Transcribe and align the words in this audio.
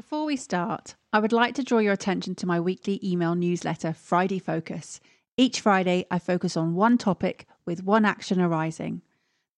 Before 0.00 0.24
we 0.24 0.36
start, 0.36 0.94
I 1.12 1.18
would 1.18 1.30
like 1.30 1.54
to 1.56 1.62
draw 1.62 1.78
your 1.78 1.92
attention 1.92 2.34
to 2.36 2.46
my 2.46 2.58
weekly 2.58 2.98
email 3.04 3.34
newsletter, 3.34 3.92
Friday 3.92 4.38
Focus. 4.38 4.98
Each 5.36 5.60
Friday, 5.60 6.06
I 6.10 6.18
focus 6.18 6.56
on 6.56 6.74
one 6.74 6.96
topic 6.96 7.46
with 7.66 7.84
one 7.84 8.06
action 8.06 8.40
arising. 8.40 9.02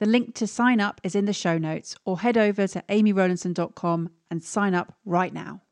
The 0.01 0.07
link 0.07 0.35
to 0.35 0.49
sign 0.49 0.81
up 0.81 1.01
is 1.05 1.15
in 1.15 1.27
the 1.27 1.33
show 1.33 1.59
notes, 1.59 1.95
or 2.05 2.19
head 2.19 2.37
over 2.37 2.67
to 2.67 2.83
amyrowlandson.com 2.89 4.11
and 4.33 4.43
sign 4.43 4.75
up 4.75 4.93
right 5.05 5.33
now. 5.33 5.63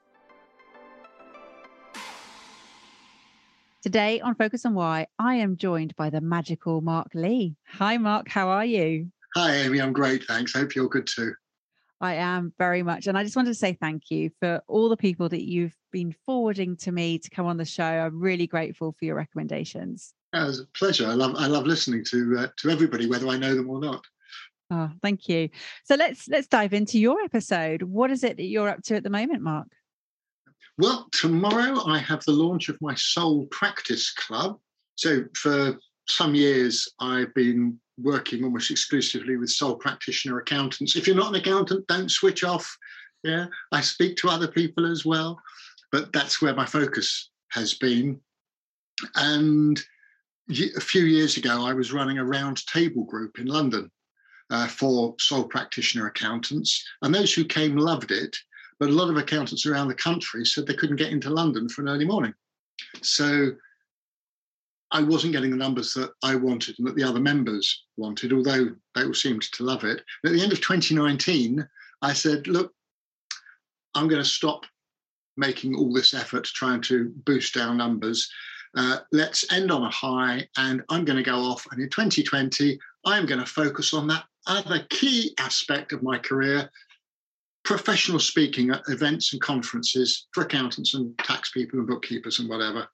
Today 3.82 4.20
on 4.20 4.36
Focus 4.36 4.64
on 4.64 4.74
Why, 4.74 5.08
I 5.18 5.34
am 5.34 5.56
joined 5.56 5.96
by 5.96 6.10
the 6.10 6.20
magical 6.20 6.80
Mark 6.80 7.08
Lee. 7.12 7.56
Hi, 7.70 7.96
Mark. 7.96 8.28
How 8.28 8.50
are 8.50 8.64
you? 8.64 9.10
Hi, 9.34 9.52
Amy. 9.52 9.80
I'm 9.80 9.92
great. 9.92 10.22
Thanks. 10.26 10.52
Hope 10.52 10.76
you're 10.76 10.88
good 10.88 11.08
too. 11.08 11.34
I 12.00 12.14
am 12.14 12.52
very 12.58 12.82
much. 12.82 13.06
And 13.06 13.18
I 13.18 13.24
just 13.24 13.36
wanted 13.36 13.50
to 13.50 13.54
say 13.54 13.74
thank 13.74 14.10
you 14.10 14.30
for 14.40 14.62
all 14.68 14.88
the 14.88 14.96
people 14.96 15.28
that 15.28 15.46
you've 15.46 15.76
been 15.92 16.14
forwarding 16.24 16.76
to 16.78 16.92
me 16.92 17.18
to 17.18 17.30
come 17.30 17.46
on 17.46 17.58
the 17.58 17.64
show. 17.64 17.84
I'm 17.84 18.18
really 18.18 18.46
grateful 18.46 18.94
for 18.98 19.04
your 19.04 19.16
recommendations. 19.16 20.14
Yeah, 20.32 20.44
it 20.44 20.46
was 20.46 20.60
a 20.60 20.66
pleasure. 20.66 21.06
I 21.06 21.14
love 21.14 21.34
I 21.36 21.46
love 21.46 21.66
listening 21.66 22.04
to 22.06 22.36
uh, 22.38 22.46
to 22.58 22.70
everybody, 22.70 23.06
whether 23.06 23.28
I 23.28 23.36
know 23.36 23.54
them 23.54 23.68
or 23.68 23.80
not. 23.80 24.02
Oh, 24.70 24.90
thank 25.02 25.28
you. 25.28 25.50
So 25.84 25.96
let's 25.96 26.28
let's 26.28 26.46
dive 26.46 26.72
into 26.72 26.98
your 26.98 27.20
episode. 27.20 27.82
What 27.82 28.10
is 28.10 28.24
it 28.24 28.36
that 28.36 28.44
you're 28.44 28.68
up 28.68 28.82
to 28.84 28.96
at 28.96 29.02
the 29.02 29.10
moment, 29.10 29.42
Mark? 29.42 29.68
Well, 30.78 31.08
tomorrow 31.12 31.84
I 31.86 31.98
have 31.98 32.24
the 32.24 32.32
launch 32.32 32.68
of 32.70 32.78
my 32.80 32.94
Soul 32.94 33.46
Practice 33.50 34.12
Club. 34.14 34.58
So 34.94 35.24
for 35.34 35.76
some 36.08 36.34
years 36.34 36.88
I've 37.00 37.34
been 37.34 37.78
working 38.02 38.44
almost 38.44 38.70
exclusively 38.70 39.36
with 39.36 39.50
sole 39.50 39.76
practitioner 39.76 40.38
accountants. 40.38 40.96
If 40.96 41.06
you're 41.06 41.16
not 41.16 41.34
an 41.34 41.40
accountant, 41.40 41.86
don't 41.86 42.10
switch 42.10 42.44
off. 42.44 42.76
Yeah, 43.22 43.46
I 43.72 43.80
speak 43.80 44.16
to 44.16 44.28
other 44.28 44.48
people 44.48 44.90
as 44.90 45.04
well, 45.04 45.40
but 45.92 46.12
that's 46.12 46.40
where 46.40 46.54
my 46.54 46.64
focus 46.64 47.30
has 47.50 47.74
been. 47.74 48.18
And 49.16 49.80
a 50.50 50.80
few 50.80 51.02
years 51.04 51.36
ago, 51.36 51.66
I 51.66 51.72
was 51.72 51.92
running 51.92 52.18
a 52.18 52.24
round 52.24 52.66
table 52.66 53.04
group 53.04 53.38
in 53.38 53.46
London 53.46 53.90
uh, 54.50 54.66
for 54.66 55.14
sole 55.18 55.44
practitioner 55.44 56.06
accountants, 56.06 56.84
and 57.02 57.14
those 57.14 57.32
who 57.32 57.44
came 57.44 57.76
loved 57.76 58.10
it. 58.10 58.36
But 58.78 58.88
a 58.88 58.92
lot 58.92 59.10
of 59.10 59.18
accountants 59.18 59.66
around 59.66 59.88
the 59.88 59.94
country 59.94 60.44
said 60.46 60.66
they 60.66 60.74
couldn't 60.74 60.96
get 60.96 61.12
into 61.12 61.28
London 61.28 61.68
for 61.68 61.82
an 61.82 61.88
early 61.88 62.06
morning. 62.06 62.32
So 63.02 63.52
I 64.92 65.02
wasn't 65.02 65.32
getting 65.32 65.50
the 65.50 65.56
numbers 65.56 65.94
that 65.94 66.12
I 66.22 66.34
wanted 66.34 66.76
and 66.78 66.88
that 66.88 66.96
the 66.96 67.04
other 67.04 67.20
members 67.20 67.84
wanted, 67.96 68.32
although 68.32 68.74
they 68.94 69.04
all 69.04 69.14
seemed 69.14 69.42
to 69.42 69.64
love 69.64 69.84
it. 69.84 70.02
At 70.24 70.32
the 70.32 70.42
end 70.42 70.52
of 70.52 70.60
2019, 70.60 71.66
I 72.02 72.12
said, 72.12 72.46
look, 72.48 72.72
I'm 73.94 74.08
going 74.08 74.22
to 74.22 74.28
stop 74.28 74.66
making 75.36 75.74
all 75.74 75.92
this 75.92 76.14
effort 76.14 76.44
trying 76.44 76.80
to 76.82 77.12
boost 77.24 77.56
our 77.56 77.74
numbers. 77.74 78.28
Uh, 78.76 78.98
let's 79.12 79.50
end 79.52 79.70
on 79.70 79.82
a 79.82 79.90
high, 79.90 80.46
and 80.56 80.82
I'm 80.88 81.04
going 81.04 81.16
to 81.16 81.22
go 81.22 81.38
off. 81.38 81.66
And 81.70 81.80
in 81.80 81.88
2020, 81.88 82.78
I'm 83.04 83.26
going 83.26 83.40
to 83.40 83.46
focus 83.46 83.94
on 83.94 84.06
that 84.08 84.24
other 84.46 84.86
key 84.90 85.34
aspect 85.38 85.92
of 85.92 86.02
my 86.02 86.18
career 86.18 86.70
professional 87.64 88.18
speaking 88.18 88.70
at 88.70 88.82
events 88.88 89.32
and 89.32 89.42
conferences 89.42 90.26
for 90.32 90.42
accountants 90.42 90.94
and 90.94 91.16
tax 91.18 91.50
people 91.50 91.78
and 91.78 91.88
bookkeepers 91.88 92.38
and 92.38 92.48
whatever. 92.48 92.88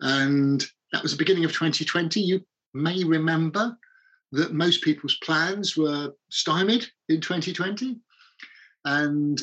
And 0.00 0.64
that 0.96 1.02
was 1.02 1.12
the 1.12 1.18
beginning 1.18 1.44
of 1.44 1.52
2020. 1.52 2.22
You 2.22 2.40
may 2.72 3.04
remember 3.04 3.76
that 4.32 4.54
most 4.54 4.82
people's 4.82 5.18
plans 5.22 5.76
were 5.76 6.10
stymied 6.30 6.86
in 7.10 7.20
2020. 7.20 7.98
And 8.86 9.42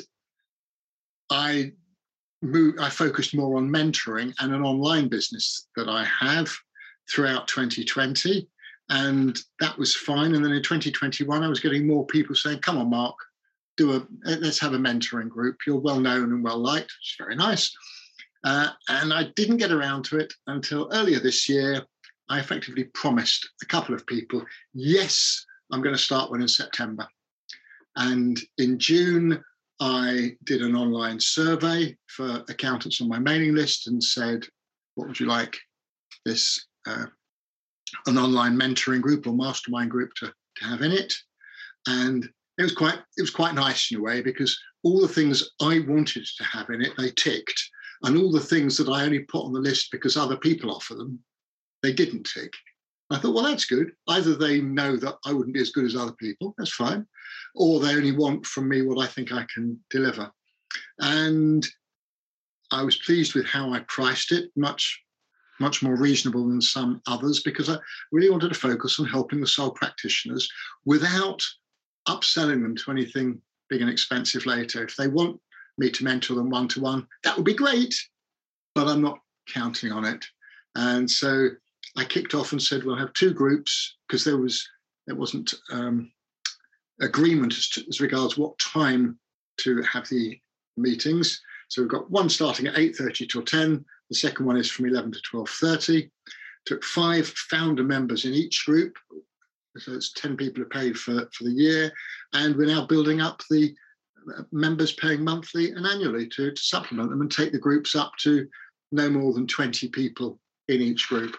I 1.29 1.73
moved, 2.41 2.79
I 2.79 2.89
focused 2.89 3.35
more 3.35 3.57
on 3.57 3.69
mentoring 3.69 4.33
and 4.39 4.51
an 4.51 4.63
online 4.63 5.09
business 5.09 5.67
that 5.75 5.87
I 5.87 6.05
have 6.05 6.51
throughout 7.11 7.47
2020. 7.47 8.49
And 8.89 9.37
that 9.59 9.77
was 9.77 9.95
fine. 9.95 10.33
And 10.33 10.43
then 10.43 10.53
in 10.53 10.63
2021, 10.63 11.43
I 11.43 11.47
was 11.47 11.59
getting 11.59 11.85
more 11.85 12.07
people 12.07 12.33
saying, 12.33 12.61
come 12.61 12.79
on, 12.79 12.89
Mark, 12.89 13.15
do 13.77 13.93
a 13.95 14.07
let's 14.25 14.57
have 14.57 14.73
a 14.73 14.79
mentoring 14.79 15.29
group. 15.29 15.57
You're 15.67 15.79
well 15.79 15.99
known 15.99 16.33
and 16.33 16.43
well 16.43 16.57
liked. 16.57 16.91
It's 16.99 17.15
very 17.19 17.35
nice. 17.35 17.71
Uh, 18.43 18.69
and 18.89 19.13
I 19.13 19.25
didn't 19.35 19.57
get 19.57 19.71
around 19.71 20.03
to 20.05 20.19
it 20.19 20.33
until 20.47 20.89
earlier 20.91 21.19
this 21.19 21.47
year. 21.47 21.81
I 22.29 22.39
effectively 22.39 22.85
promised 22.93 23.49
a 23.61 23.65
couple 23.65 23.93
of 23.95 24.05
people, 24.07 24.43
yes, 24.73 25.45
I'm 25.71 25.81
going 25.81 25.95
to 25.95 26.01
start 26.01 26.29
one 26.29 26.41
in 26.41 26.47
September. 26.47 27.07
And 27.95 28.39
in 28.57 28.79
June, 28.79 29.43
I 29.79 30.35
did 30.45 30.61
an 30.61 30.75
online 30.75 31.19
survey 31.19 31.95
for 32.07 32.43
accountants 32.49 33.01
on 33.01 33.09
my 33.09 33.19
mailing 33.19 33.55
list 33.55 33.87
and 33.87 34.03
said, 34.03 34.45
what 34.95 35.07
would 35.07 35.19
you 35.19 35.25
like 35.25 35.57
this 36.25 36.67
uh, 36.87 37.05
an 38.07 38.17
online 38.17 38.57
mentoring 38.57 39.01
group 39.01 39.27
or 39.27 39.33
mastermind 39.33 39.91
group 39.91 40.13
to, 40.15 40.33
to 40.57 40.65
have 40.65 40.81
in 40.81 40.91
it? 40.91 41.13
And 41.87 42.29
it 42.57 42.63
was 42.63 42.73
quite 42.73 42.99
it 43.17 43.21
was 43.21 43.31
quite 43.31 43.55
nice 43.55 43.91
in 43.91 43.97
a 43.97 44.01
way 44.01 44.21
because 44.21 44.57
all 44.83 45.01
the 45.01 45.07
things 45.07 45.49
I 45.61 45.79
wanted 45.87 46.25
to 46.37 46.43
have 46.43 46.69
in 46.69 46.81
it, 46.81 46.93
they 46.97 47.11
ticked 47.11 47.69
and 48.03 48.17
all 48.17 48.31
the 48.31 48.39
things 48.39 48.77
that 48.77 48.89
I 48.89 49.03
only 49.03 49.19
put 49.19 49.45
on 49.45 49.53
the 49.53 49.59
list 49.59 49.89
because 49.91 50.17
other 50.17 50.37
people 50.37 50.71
offer 50.71 50.93
them, 50.93 51.19
they 51.81 51.93
didn't 51.93 52.23
tick. 52.23 52.51
I 53.09 53.17
thought, 53.17 53.33
well, 53.33 53.43
that's 53.43 53.65
good. 53.65 53.91
Either 54.07 54.35
they 54.35 54.61
know 54.61 54.97
that 54.97 55.15
I 55.25 55.33
wouldn't 55.33 55.53
be 55.53 55.61
as 55.61 55.71
good 55.71 55.85
as 55.85 55.95
other 55.95 56.13
people, 56.13 56.53
that's 56.57 56.73
fine, 56.73 57.05
or 57.55 57.79
they 57.79 57.95
only 57.95 58.11
want 58.11 58.45
from 58.45 58.67
me 58.67 58.81
what 58.81 59.03
I 59.03 59.07
think 59.07 59.31
I 59.31 59.45
can 59.53 59.79
deliver. 59.89 60.31
And 60.99 61.65
I 62.71 62.83
was 62.83 62.97
pleased 62.97 63.35
with 63.35 63.45
how 63.45 63.71
I 63.71 63.81
priced 63.87 64.31
it, 64.31 64.49
much, 64.55 65.01
much 65.59 65.83
more 65.83 65.95
reasonable 65.95 66.47
than 66.47 66.61
some 66.61 67.01
others, 67.07 67.41
because 67.43 67.69
I 67.69 67.77
really 68.11 68.31
wanted 68.31 68.49
to 68.49 68.59
focus 68.59 68.99
on 68.99 69.05
helping 69.05 69.39
the 69.39 69.47
sole 69.47 69.71
practitioners 69.71 70.49
without 70.85 71.41
upselling 72.07 72.63
them 72.63 72.75
to 72.77 72.91
anything 72.91 73.39
big 73.69 73.81
and 73.81 73.89
expensive 73.89 74.45
later. 74.45 74.83
If 74.83 74.95
they 74.95 75.07
want 75.07 75.39
me 75.78 75.89
to 75.91 76.03
mentor 76.03 76.35
them 76.35 76.50
one 76.50 76.67
to 76.69 76.81
one, 76.81 77.07
that 77.23 77.35
would 77.35 77.45
be 77.45 77.53
great, 77.53 77.95
but 78.75 78.88
I'm 78.88 79.01
not 79.01 79.19
counting 79.53 79.91
on 79.91 80.06
it. 80.06 80.25
And 80.75 81.09
so 81.09 81.50
I 81.97 82.06
kicked 82.06 82.34
off 82.34 82.51
and 82.51 82.61
said, 82.61 82.84
we'll 82.84 82.95
have 82.95 83.13
two 83.13 83.34
groups 83.34 83.97
because 84.07 84.23
there 84.23 84.38
was 84.38 84.67
there 85.06 85.16
wasn't 85.16 85.53
um, 85.72 86.12
agreement 87.01 87.53
as, 87.53 87.67
to, 87.69 87.83
as 87.89 88.00
regards 88.00 88.38
what 88.38 88.57
time 88.59 89.19
to 89.57 89.81
have 89.81 90.07
the 90.09 90.39
meetings. 90.78 91.41
So 91.67 91.81
we've 91.81 91.91
got 91.91 92.09
one 92.09 92.29
starting 92.29 92.67
at 92.67 92.75
8.30 92.75 93.29
till 93.29 93.41
10. 93.41 93.83
The 94.09 94.16
second 94.16 94.45
one 94.45 94.57
is 94.57 94.69
from 94.69 94.85
11 94.85 95.12
to 95.12 95.19
12.30. 95.33 96.09
Took 96.66 96.83
five 96.83 97.28
founder 97.28 97.83
members 97.83 98.25
in 98.25 98.33
each 98.33 98.66
group. 98.66 98.95
So 99.78 99.94
it's 99.94 100.13
10 100.13 100.38
people 100.38 100.63
are 100.63 100.67
paid 100.67 100.97
for, 100.97 101.28
for 101.33 101.44
the 101.44 101.51
year. 101.51 101.91
And 102.33 102.56
we're 102.56 102.67
now 102.67 102.85
building 102.85 103.22
up 103.22 103.41
the 103.50 103.75
members 104.51 104.94
paying 104.94 105.23
monthly 105.23 105.72
and 105.72 105.85
annually 105.85 106.28
to, 106.29 106.51
to 106.51 106.62
supplement 106.62 107.09
them 107.09 107.21
and 107.21 107.31
take 107.31 107.51
the 107.51 107.59
groups 107.59 107.95
up 107.95 108.13
to 108.21 108.47
no 108.92 109.09
more 109.09 109.33
than 109.33 109.47
20 109.47 109.88
people 109.89 110.39
in 110.68 110.81
each 110.81 111.07
group. 111.07 111.36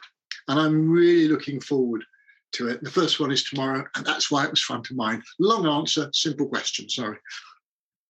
And 0.49 0.58
I'm 0.58 0.91
really 0.91 1.29
looking 1.29 1.61
forward 1.61 2.05
to 2.53 2.69
it. 2.69 2.82
The 2.82 2.91
first 2.91 3.20
one 3.20 3.31
is 3.31 3.44
tomorrow, 3.44 3.85
and 3.97 4.05
that's 4.05 4.31
why 4.31 4.44
it 4.44 4.50
was 4.50 4.61
front 4.61 4.91
of 4.91 4.97
mind. 4.97 5.23
Long 5.38 5.67
answer, 5.67 6.11
simple 6.12 6.47
question. 6.47 6.88
Sorry. 6.88 7.19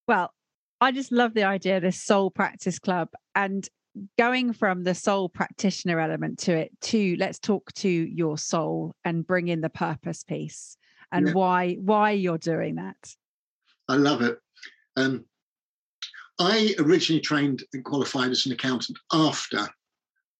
Well, 0.08 0.32
I 0.80 0.92
just 0.92 1.12
love 1.12 1.34
the 1.34 1.44
idea 1.44 1.76
of 1.76 1.82
this 1.82 2.02
soul 2.02 2.30
practice 2.30 2.78
club 2.78 3.08
and 3.34 3.68
going 4.18 4.52
from 4.52 4.82
the 4.82 4.94
soul 4.94 5.28
practitioner 5.28 6.00
element 6.00 6.38
to 6.40 6.52
it 6.52 6.72
to 6.80 7.16
let's 7.18 7.38
talk 7.38 7.72
to 7.74 7.88
your 7.88 8.36
soul 8.36 8.94
and 9.04 9.26
bring 9.26 9.48
in 9.48 9.60
the 9.60 9.70
purpose 9.70 10.24
piece 10.24 10.76
and 11.12 11.28
yeah. 11.28 11.32
why 11.32 11.74
why 11.74 12.10
you're 12.10 12.38
doing 12.38 12.74
that. 12.74 13.14
I 13.88 13.96
love 13.96 14.22
it. 14.22 14.38
Um, 14.96 15.24
I 16.38 16.74
originally 16.78 17.20
trained 17.20 17.62
and 17.72 17.84
qualified 17.84 18.30
as 18.30 18.46
an 18.46 18.52
accountant 18.52 18.98
after 19.12 19.68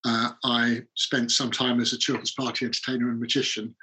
uh, 0.05 0.31
I 0.45 0.83
spent 0.95 1.31
some 1.31 1.51
time 1.51 1.81
as 1.81 1.93
a 1.93 1.99
children's 1.99 2.33
party 2.33 2.67
entertainer 2.67 3.11
and 3.11 3.21
magician. 3.21 3.75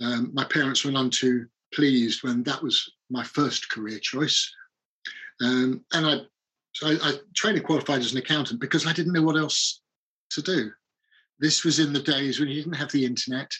Um, 0.00 0.30
my 0.32 0.44
parents 0.44 0.84
were 0.84 0.92
none 0.92 1.10
too 1.10 1.46
pleased 1.72 2.22
when 2.22 2.42
that 2.44 2.62
was 2.62 2.92
my 3.10 3.24
first 3.24 3.70
career 3.70 3.98
choice. 3.98 4.52
Um, 5.40 5.84
and 5.92 6.06
I 6.06 6.20
I, 6.82 6.98
I 7.02 7.12
trained 7.34 7.58
and 7.58 7.66
qualified 7.66 8.00
as 8.00 8.12
an 8.12 8.18
accountant 8.18 8.60
because 8.60 8.86
I 8.86 8.92
didn't 8.92 9.12
know 9.12 9.22
what 9.22 9.36
else 9.36 9.80
to 10.30 10.42
do. 10.42 10.72
This 11.38 11.64
was 11.64 11.78
in 11.78 11.92
the 11.92 12.00
days 12.00 12.38
when 12.40 12.48
you 12.48 12.56
didn't 12.56 12.76
have 12.76 12.90
the 12.92 13.04
internet. 13.04 13.50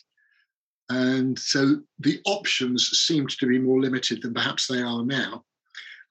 And 0.90 1.38
so 1.38 1.80
the 2.00 2.20
options 2.26 2.88
seemed 2.88 3.30
to 3.30 3.46
be 3.46 3.58
more 3.58 3.80
limited 3.80 4.22
than 4.22 4.34
perhaps 4.34 4.66
they 4.66 4.82
are 4.82 5.04
now. 5.04 5.44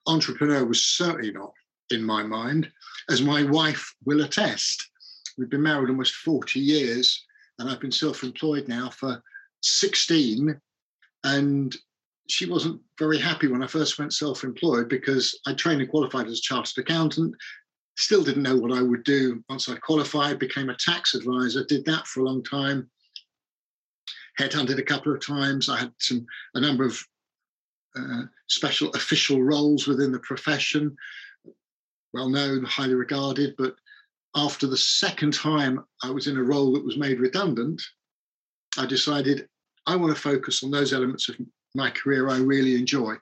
Entrepreneur 0.06 0.64
was 0.64 0.84
certainly 0.84 1.32
not 1.32 1.52
in 1.90 2.02
my 2.02 2.22
mind, 2.22 2.70
as 3.08 3.22
my 3.22 3.42
wife 3.42 3.94
will 4.04 4.22
attest. 4.22 4.90
We've 5.36 5.50
been 5.50 5.62
married 5.62 5.90
almost 5.90 6.14
40 6.14 6.60
years, 6.60 7.24
and 7.58 7.68
I've 7.68 7.80
been 7.80 7.92
self 7.92 8.22
employed 8.22 8.68
now 8.68 8.90
for 8.90 9.22
16. 9.62 10.60
And 11.24 11.76
she 12.28 12.46
wasn't 12.46 12.80
very 12.98 13.18
happy 13.18 13.48
when 13.48 13.62
I 13.62 13.66
first 13.66 13.98
went 13.98 14.12
self 14.12 14.44
employed 14.44 14.88
because 14.88 15.38
I 15.46 15.54
trained 15.54 15.80
and 15.80 15.90
qualified 15.90 16.26
as 16.26 16.38
a 16.38 16.42
chartered 16.42 16.78
accountant, 16.78 17.34
still 17.96 18.24
didn't 18.24 18.42
know 18.42 18.56
what 18.56 18.72
I 18.72 18.82
would 18.82 19.04
do 19.04 19.42
once 19.48 19.68
I 19.68 19.76
qualified, 19.76 20.38
became 20.38 20.70
a 20.70 20.76
tax 20.76 21.14
advisor, 21.14 21.64
did 21.64 21.84
that 21.86 22.06
for 22.06 22.20
a 22.20 22.24
long 22.24 22.42
time, 22.42 22.90
headhunted 24.38 24.78
a 24.78 24.82
couple 24.82 25.12
of 25.12 25.24
times. 25.24 25.68
I 25.68 25.78
had 25.78 25.92
some 25.98 26.26
a 26.54 26.60
number 26.60 26.84
of 26.84 26.98
uh, 27.96 28.22
special 28.48 28.90
official 28.90 29.42
roles 29.42 29.86
within 29.86 30.12
the 30.12 30.18
profession, 30.20 30.96
well 32.12 32.28
known, 32.28 32.64
highly 32.64 32.94
regarded. 32.94 33.54
But 33.56 33.74
after 34.34 34.66
the 34.66 34.76
second 34.76 35.34
time 35.34 35.84
I 36.02 36.10
was 36.10 36.26
in 36.26 36.36
a 36.36 36.42
role 36.42 36.72
that 36.72 36.84
was 36.84 36.96
made 36.96 37.20
redundant, 37.20 37.80
I 38.76 38.86
decided 38.86 39.48
I 39.86 39.96
want 39.96 40.14
to 40.14 40.20
focus 40.20 40.64
on 40.64 40.70
those 40.70 40.92
elements 40.92 41.28
of 41.28 41.36
my 41.74 41.90
career 41.90 42.28
I 42.28 42.38
really 42.38 42.74
enjoy 42.74 43.14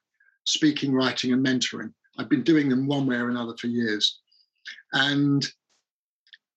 speaking, 0.44 0.92
writing, 0.92 1.32
and 1.32 1.44
mentoring. 1.44 1.92
I've 2.18 2.28
been 2.28 2.42
doing 2.42 2.68
them 2.68 2.86
one 2.86 3.06
way 3.06 3.16
or 3.16 3.30
another 3.30 3.56
for 3.56 3.68
years. 3.68 4.20
And 4.92 5.46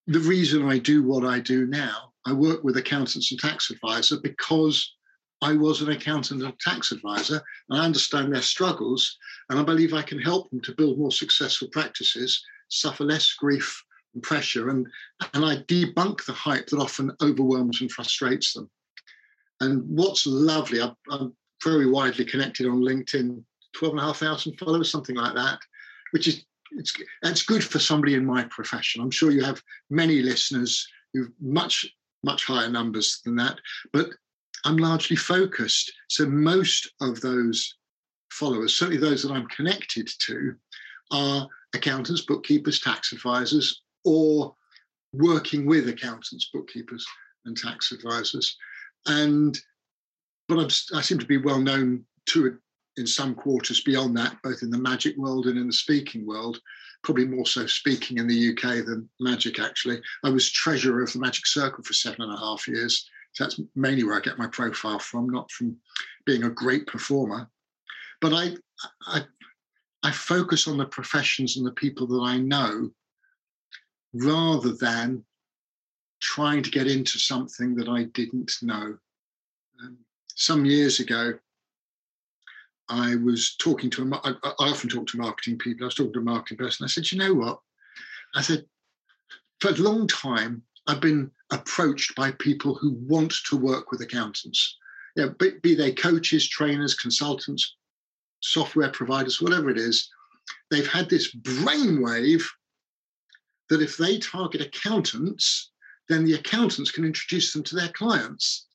the 0.08 0.20
reason 0.20 0.68
I 0.68 0.78
do 0.78 1.04
what 1.04 1.26
I 1.26 1.40
do 1.40 1.66
now, 1.68 2.14
I 2.26 2.34
work 2.34 2.64
with 2.64 2.78
accountants 2.78 3.32
and 3.32 3.40
tax 3.40 3.70
advisors 3.70 4.20
because 4.20 4.96
I 5.42 5.54
was 5.54 5.82
an 5.82 5.90
accountant 5.90 6.44
and 6.44 6.60
tax 6.60 6.92
advisor, 6.92 7.42
and 7.70 7.80
I 7.80 7.86
understand 7.86 8.34
their 8.34 8.42
struggles, 8.42 9.18
and 9.50 9.60
I 9.60 9.64
believe 9.64 9.94
I 9.94 10.02
can 10.02 10.20
help 10.20 10.50
them 10.50 10.62
to 10.62 10.76
build 10.76 10.98
more 10.98 11.12
successful 11.12 11.68
practices, 11.72 12.44
suffer 12.70 13.04
less 13.04 13.34
grief 13.34 13.84
and 14.14 14.24
pressure, 14.24 14.70
and, 14.70 14.88
and 15.34 15.46
I 15.46 15.58
debunk 15.58 16.26
the 16.26 16.34
hype 16.34 16.68
that 16.68 16.80
often 16.80 17.12
overwhelms 17.22 17.82
and 17.82 17.92
frustrates 17.92 18.54
them. 18.54 18.70
And 19.62 19.84
what's 19.88 20.26
lovely, 20.26 20.82
I'm, 20.82 20.96
I'm 21.10 21.36
very 21.64 21.90
widely 21.90 22.26
connected 22.26 22.68
on 22.68 22.82
LinkedIn, 22.82 23.44
12,500 23.74 24.58
followers, 24.60 24.92
something 24.92 25.16
like 25.16 25.36
that, 25.36 25.60
which 26.12 26.28
is 26.28 26.46
it's 26.72 26.94
that's 27.22 27.44
good 27.44 27.64
for 27.64 27.80
somebody 27.80 28.16
in 28.16 28.26
my 28.26 28.44
profession. 28.46 29.02
I'm 29.02 29.12
sure 29.12 29.32
you 29.32 29.44
have 29.44 29.62
many 29.90 30.22
listeners 30.22 30.88
who've 31.14 31.32
much 31.40 31.86
much 32.24 32.46
higher 32.46 32.70
numbers 32.70 33.22
than 33.24 33.36
that, 33.36 33.60
but 33.94 34.10
I'm 34.66 34.78
largely 34.78 35.16
focused. 35.16 35.92
So 36.10 36.26
most 36.26 36.92
of 37.00 37.22
those 37.22 37.76
followers, 38.32 38.74
certainly 38.74 39.00
those 39.00 39.24
that 39.24 39.32
I'm 39.32 39.48
connected 39.48 40.10
to, 40.28 40.56
are 41.12 41.48
accountants, 41.74 42.22
bookkeepers, 42.22 42.82
tax 42.82 43.14
advisors, 43.14 43.84
or 44.04 44.56
working 45.14 45.66
with 45.66 45.88
accountants, 45.88 46.50
bookkeepers, 46.52 47.06
and 47.46 47.56
tax 47.56 47.92
advisors. 47.92 48.58
And 49.06 49.58
but 50.48 50.60
I'm, 50.60 50.70
I 50.96 51.02
seem 51.02 51.20
to 51.20 51.26
be 51.26 51.38
well 51.38 51.60
known 51.60 52.06
to 52.28 52.58
in 52.98 53.08
some 53.08 53.36
quarters 53.36 53.82
beyond 53.82 54.16
that, 54.18 54.38
both 54.44 54.62
in 54.62 54.70
the 54.70 54.78
magic 54.78 55.18
world 55.18 55.48
and 55.48 55.58
in 55.58 55.68
the 55.68 55.74
speaking 55.74 56.26
world. 56.26 56.60
Probably 57.04 57.26
more 57.26 57.46
so 57.46 57.68
speaking 57.68 58.18
in 58.18 58.28
the 58.28 58.52
UK 58.52 58.86
than 58.86 59.10
magic, 59.20 59.60
actually. 59.60 60.02
I 60.24 60.30
was 60.30 60.50
treasurer 60.50 61.04
of 61.04 61.12
the 61.14 61.20
Magic 61.20 61.46
Circle 61.46 61.84
for 61.84 61.94
seven 61.94 62.22
and 62.22 62.34
a 62.34 62.38
half 62.38 62.68
years. 62.68 63.08
That's 63.40 63.60
mainly 63.76 64.04
where 64.04 64.18
I 64.18 64.22
get 64.22 64.38
my 64.38 64.48
profile 64.48 65.00
from, 65.00 65.30
not 65.30 65.52
from 65.52 65.78
being 66.26 66.44
a 66.44 66.50
great 66.50 66.88
performer. 66.88 67.50
But 68.22 68.34
I, 68.34 68.56
I, 69.08 69.22
I 70.04 70.12
focus 70.12 70.68
on 70.68 70.78
the 70.78 70.86
professions 70.86 71.58
and 71.58 71.66
the 71.66 71.72
people 71.72 72.08
that 72.08 72.22
I 72.22 72.38
know 72.38 72.90
rather 74.14 74.72
than 74.74 75.24
trying 76.22 76.64
to 76.64 76.72
get 76.72 76.88
into 76.88 77.20
something 77.20 77.76
that 77.76 77.90
I 77.90 78.04
didn't 78.04 78.52
know. 78.62 78.98
Um, 79.84 79.98
some 80.36 80.66
years 80.66 81.00
ago, 81.00 81.34
I 82.88 83.16
was 83.16 83.56
talking 83.58 83.90
to 83.92 84.04
a, 84.04 84.16
I, 84.24 84.32
I 84.44 84.70
often 84.70 84.90
talk 84.90 85.08
to 85.08 85.18
marketing 85.18 85.58
people. 85.58 85.86
I 85.86 85.88
was 85.88 85.96
talking 85.96 86.14
to 86.14 86.20
a 86.20 86.24
marketing 86.24 86.58
person. 86.58 86.84
I 86.84 86.88
said, 86.88 87.12
you 87.12 87.18
know 87.18 87.34
what? 87.34 87.60
I 88.36 88.42
said, 88.42 88.66
for 89.60 89.70
a 89.70 89.74
long 89.74 90.08
time, 90.08 90.62
I've 90.88 91.02
been 91.02 91.32
approached 91.56 92.16
by 92.16 92.32
people 92.32 92.76
who 92.76 92.92
want 93.08 93.34
to 93.50 93.58
work 93.58 93.92
with 93.92 94.02
accountants. 94.02 94.78
You 95.16 95.26
know, 95.26 95.30
be, 95.40 95.52
be 95.62 95.76
they 95.76 95.92
coaches, 95.94 96.48
trainers, 96.48 96.94
consultants, 96.94 97.76
software 98.42 98.90
providers, 98.90 99.42
whatever 99.42 99.70
it 99.70 99.78
is. 99.78 100.10
They've 100.70 100.88
had 100.88 101.10
this 101.10 101.34
brainwave 101.34 102.44
that 103.70 103.82
if 103.82 103.98
they 103.98 104.20
target 104.20 104.62
accountants, 104.62 105.72
then 106.10 106.26
the 106.26 106.36
accountants 106.36 106.92
can 106.92 107.06
introduce 107.06 107.54
them 107.54 107.64
to 107.64 107.76
their 107.76 107.90
clients. 107.90 108.68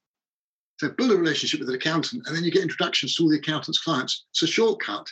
So 0.79 0.89
build 0.89 1.13
a 1.13 1.17
relationship 1.17 1.61
with 1.61 1.69
an 1.69 1.75
accountant, 1.75 2.27
and 2.27 2.35
then 2.35 2.43
you 2.43 2.51
get 2.51 2.63
introductions 2.63 3.15
to 3.15 3.23
all 3.23 3.31
the 3.31 3.39
accountant's 3.39 3.81
clients. 3.81 4.25
It's 4.31 4.43
a 4.43 4.47
shortcut. 4.47 5.07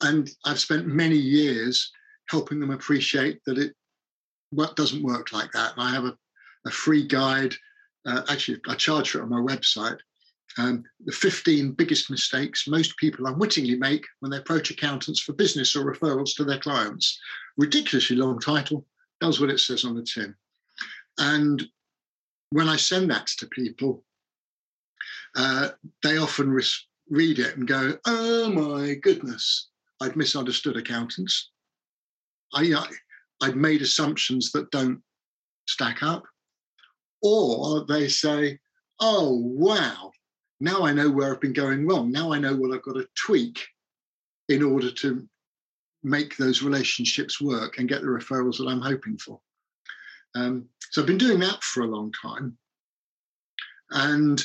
And 0.00 0.30
I've 0.44 0.60
spent 0.60 0.86
many 0.86 1.16
years 1.16 1.90
helping 2.28 2.60
them 2.60 2.70
appreciate 2.70 3.40
that 3.46 3.58
it 3.58 3.74
doesn't 4.76 5.02
work 5.02 5.32
like 5.32 5.50
that. 5.52 5.72
And 5.72 5.82
I 5.82 5.90
have 5.90 6.04
a, 6.04 6.16
a 6.66 6.70
free 6.70 7.06
guide. 7.06 7.54
Uh, 8.06 8.22
actually, 8.28 8.60
I 8.68 8.74
charge 8.74 9.10
for 9.10 9.18
it 9.18 9.22
on 9.22 9.30
my 9.30 9.40
website. 9.40 9.98
Um, 10.58 10.84
the 11.04 11.12
15 11.12 11.72
biggest 11.72 12.10
mistakes 12.10 12.68
most 12.68 12.96
people 12.98 13.26
unwittingly 13.26 13.76
make 13.76 14.04
when 14.20 14.30
they 14.30 14.36
approach 14.36 14.70
accountants 14.70 15.20
for 15.20 15.32
business 15.32 15.74
or 15.74 15.90
referrals 15.90 16.34
to 16.36 16.44
their 16.44 16.58
clients. 16.58 17.18
Ridiculously 17.56 18.16
long 18.16 18.38
title, 18.38 18.86
does 19.20 19.40
what 19.40 19.50
it 19.50 19.60
says 19.60 19.84
on 19.84 19.94
the 19.94 20.02
tin. 20.02 20.34
And 21.18 21.66
when 22.50 22.68
I 22.68 22.76
send 22.76 23.10
that 23.10 23.28
to 23.38 23.46
people, 23.46 24.04
uh, 25.36 25.70
they 26.02 26.18
often 26.18 26.58
read 27.08 27.38
it 27.38 27.56
and 27.56 27.66
go, 27.66 27.98
"Oh 28.06 28.50
my 28.50 28.94
goodness, 28.94 29.68
I'd 30.00 30.16
misunderstood 30.16 30.76
accountants. 30.76 31.50
I, 32.52 32.74
I 32.74 32.86
I'd 33.42 33.56
made 33.56 33.80
assumptions 33.80 34.52
that 34.52 34.70
don't 34.70 35.02
stack 35.66 36.02
up," 36.02 36.24
or 37.22 37.84
they 37.86 38.08
say, 38.08 38.58
"Oh 39.00 39.36
wow, 39.36 40.12
now 40.60 40.82
I 40.84 40.92
know 40.92 41.10
where 41.10 41.32
I've 41.32 41.40
been 41.40 41.52
going 41.52 41.86
wrong. 41.86 42.10
Now 42.10 42.32
I 42.32 42.38
know 42.38 42.54
what 42.54 42.74
I've 42.74 42.82
got 42.82 42.94
to 42.94 43.08
tweak 43.14 43.66
in 44.48 44.62
order 44.62 44.90
to 44.90 45.28
make 46.02 46.36
those 46.36 46.62
relationships 46.62 47.40
work 47.40 47.78
and 47.78 47.88
get 47.88 48.02
the 48.02 48.08
referrals 48.08 48.58
that 48.58 48.68
I'm 48.68 48.80
hoping 48.80 49.16
for." 49.18 49.40
Um, 50.34 50.68
so 50.90 51.00
I've 51.00 51.06
been 51.06 51.18
doing 51.18 51.40
that 51.40 51.62
for 51.62 51.82
a 51.82 51.88
long 51.88 52.12
time. 52.12 52.56
And 53.90 54.42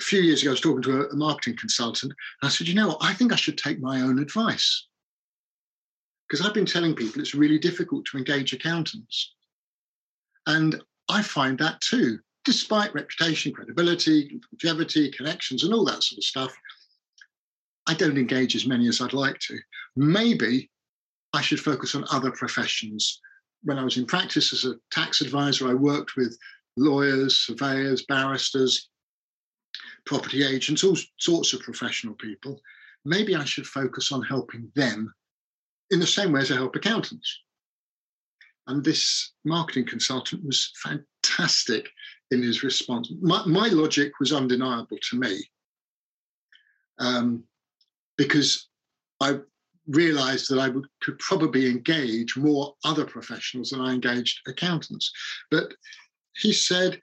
a 0.00 0.02
few 0.02 0.20
years 0.20 0.42
ago, 0.42 0.50
I 0.50 0.52
was 0.52 0.60
talking 0.60 0.82
to 0.82 1.02
a, 1.02 1.08
a 1.08 1.16
marketing 1.16 1.56
consultant, 1.56 2.12
and 2.42 2.48
I 2.48 2.52
said, 2.52 2.68
you 2.68 2.74
know 2.74 2.88
what, 2.88 2.98
I 3.00 3.14
think 3.14 3.32
I 3.32 3.36
should 3.36 3.58
take 3.58 3.80
my 3.80 4.00
own 4.00 4.18
advice. 4.18 4.86
Because 6.28 6.44
I've 6.44 6.54
been 6.54 6.66
telling 6.66 6.94
people 6.94 7.20
it's 7.20 7.34
really 7.34 7.58
difficult 7.58 8.04
to 8.06 8.18
engage 8.18 8.52
accountants. 8.52 9.34
And 10.46 10.82
I 11.08 11.22
find 11.22 11.58
that 11.58 11.80
too, 11.80 12.18
despite 12.44 12.94
reputation, 12.94 13.52
credibility, 13.52 14.40
longevity, 14.52 15.10
connections, 15.10 15.64
and 15.64 15.72
all 15.72 15.84
that 15.86 16.02
sort 16.02 16.18
of 16.18 16.24
stuff. 16.24 16.54
I 17.86 17.94
don't 17.94 18.18
engage 18.18 18.54
as 18.54 18.66
many 18.66 18.88
as 18.88 19.00
I'd 19.00 19.14
like 19.14 19.38
to. 19.40 19.58
Maybe 19.96 20.70
I 21.32 21.40
should 21.40 21.60
focus 21.60 21.94
on 21.94 22.04
other 22.10 22.30
professions. 22.30 23.20
When 23.62 23.78
I 23.78 23.84
was 23.84 23.96
in 23.96 24.06
practice 24.06 24.52
as 24.52 24.64
a 24.64 24.76
tax 24.90 25.20
advisor, 25.20 25.68
I 25.68 25.74
worked 25.74 26.16
with 26.16 26.38
lawyers, 26.76 27.36
surveyors, 27.36 28.04
barristers, 28.04 28.88
property 30.06 30.44
agents, 30.44 30.84
all 30.84 30.96
sorts 31.18 31.52
of 31.52 31.60
professional 31.60 32.14
people. 32.14 32.60
Maybe 33.04 33.34
I 33.34 33.44
should 33.44 33.66
focus 33.66 34.12
on 34.12 34.22
helping 34.22 34.70
them 34.74 35.12
in 35.90 36.00
the 36.00 36.06
same 36.06 36.32
way 36.32 36.40
as 36.40 36.50
I 36.50 36.56
help 36.56 36.76
accountants. 36.76 37.40
And 38.68 38.84
this 38.84 39.32
marketing 39.44 39.86
consultant 39.86 40.44
was 40.44 40.72
fantastic 40.82 41.88
in 42.30 42.42
his 42.42 42.62
response. 42.62 43.10
My, 43.20 43.42
my 43.46 43.68
logic 43.68 44.12
was 44.20 44.32
undeniable 44.32 44.98
to 45.10 45.18
me 45.18 45.40
um, 46.98 47.44
because 48.16 48.68
I 49.20 49.38
realized 49.86 50.50
that 50.50 50.58
I 50.58 50.68
would, 50.68 50.86
could 51.00 51.18
probably 51.18 51.70
engage 51.70 52.36
more 52.36 52.74
other 52.84 53.06
professionals 53.06 53.70
than 53.70 53.80
I 53.80 53.94
engaged 53.94 54.40
accountants. 54.46 55.10
But 55.50 55.72
he 56.36 56.52
said, 56.52 57.00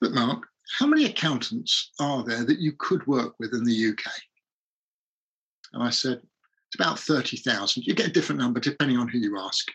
Look, 0.00 0.14
Mark, 0.14 0.44
how 0.78 0.86
many 0.86 1.04
accountants 1.04 1.92
are 2.00 2.24
there 2.24 2.44
that 2.44 2.58
you 2.58 2.72
could 2.78 3.06
work 3.06 3.34
with 3.38 3.52
in 3.52 3.64
the 3.64 3.90
UK? 3.90 4.10
And 5.74 5.82
I 5.82 5.90
said, 5.90 6.22
it's 6.68 6.80
about 6.80 6.98
30,000. 6.98 7.86
You 7.86 7.94
get 7.94 8.08
a 8.08 8.12
different 8.12 8.40
number 8.40 8.58
depending 8.58 8.96
on 8.96 9.06
who 9.06 9.18
you 9.18 9.38
ask. 9.38 9.68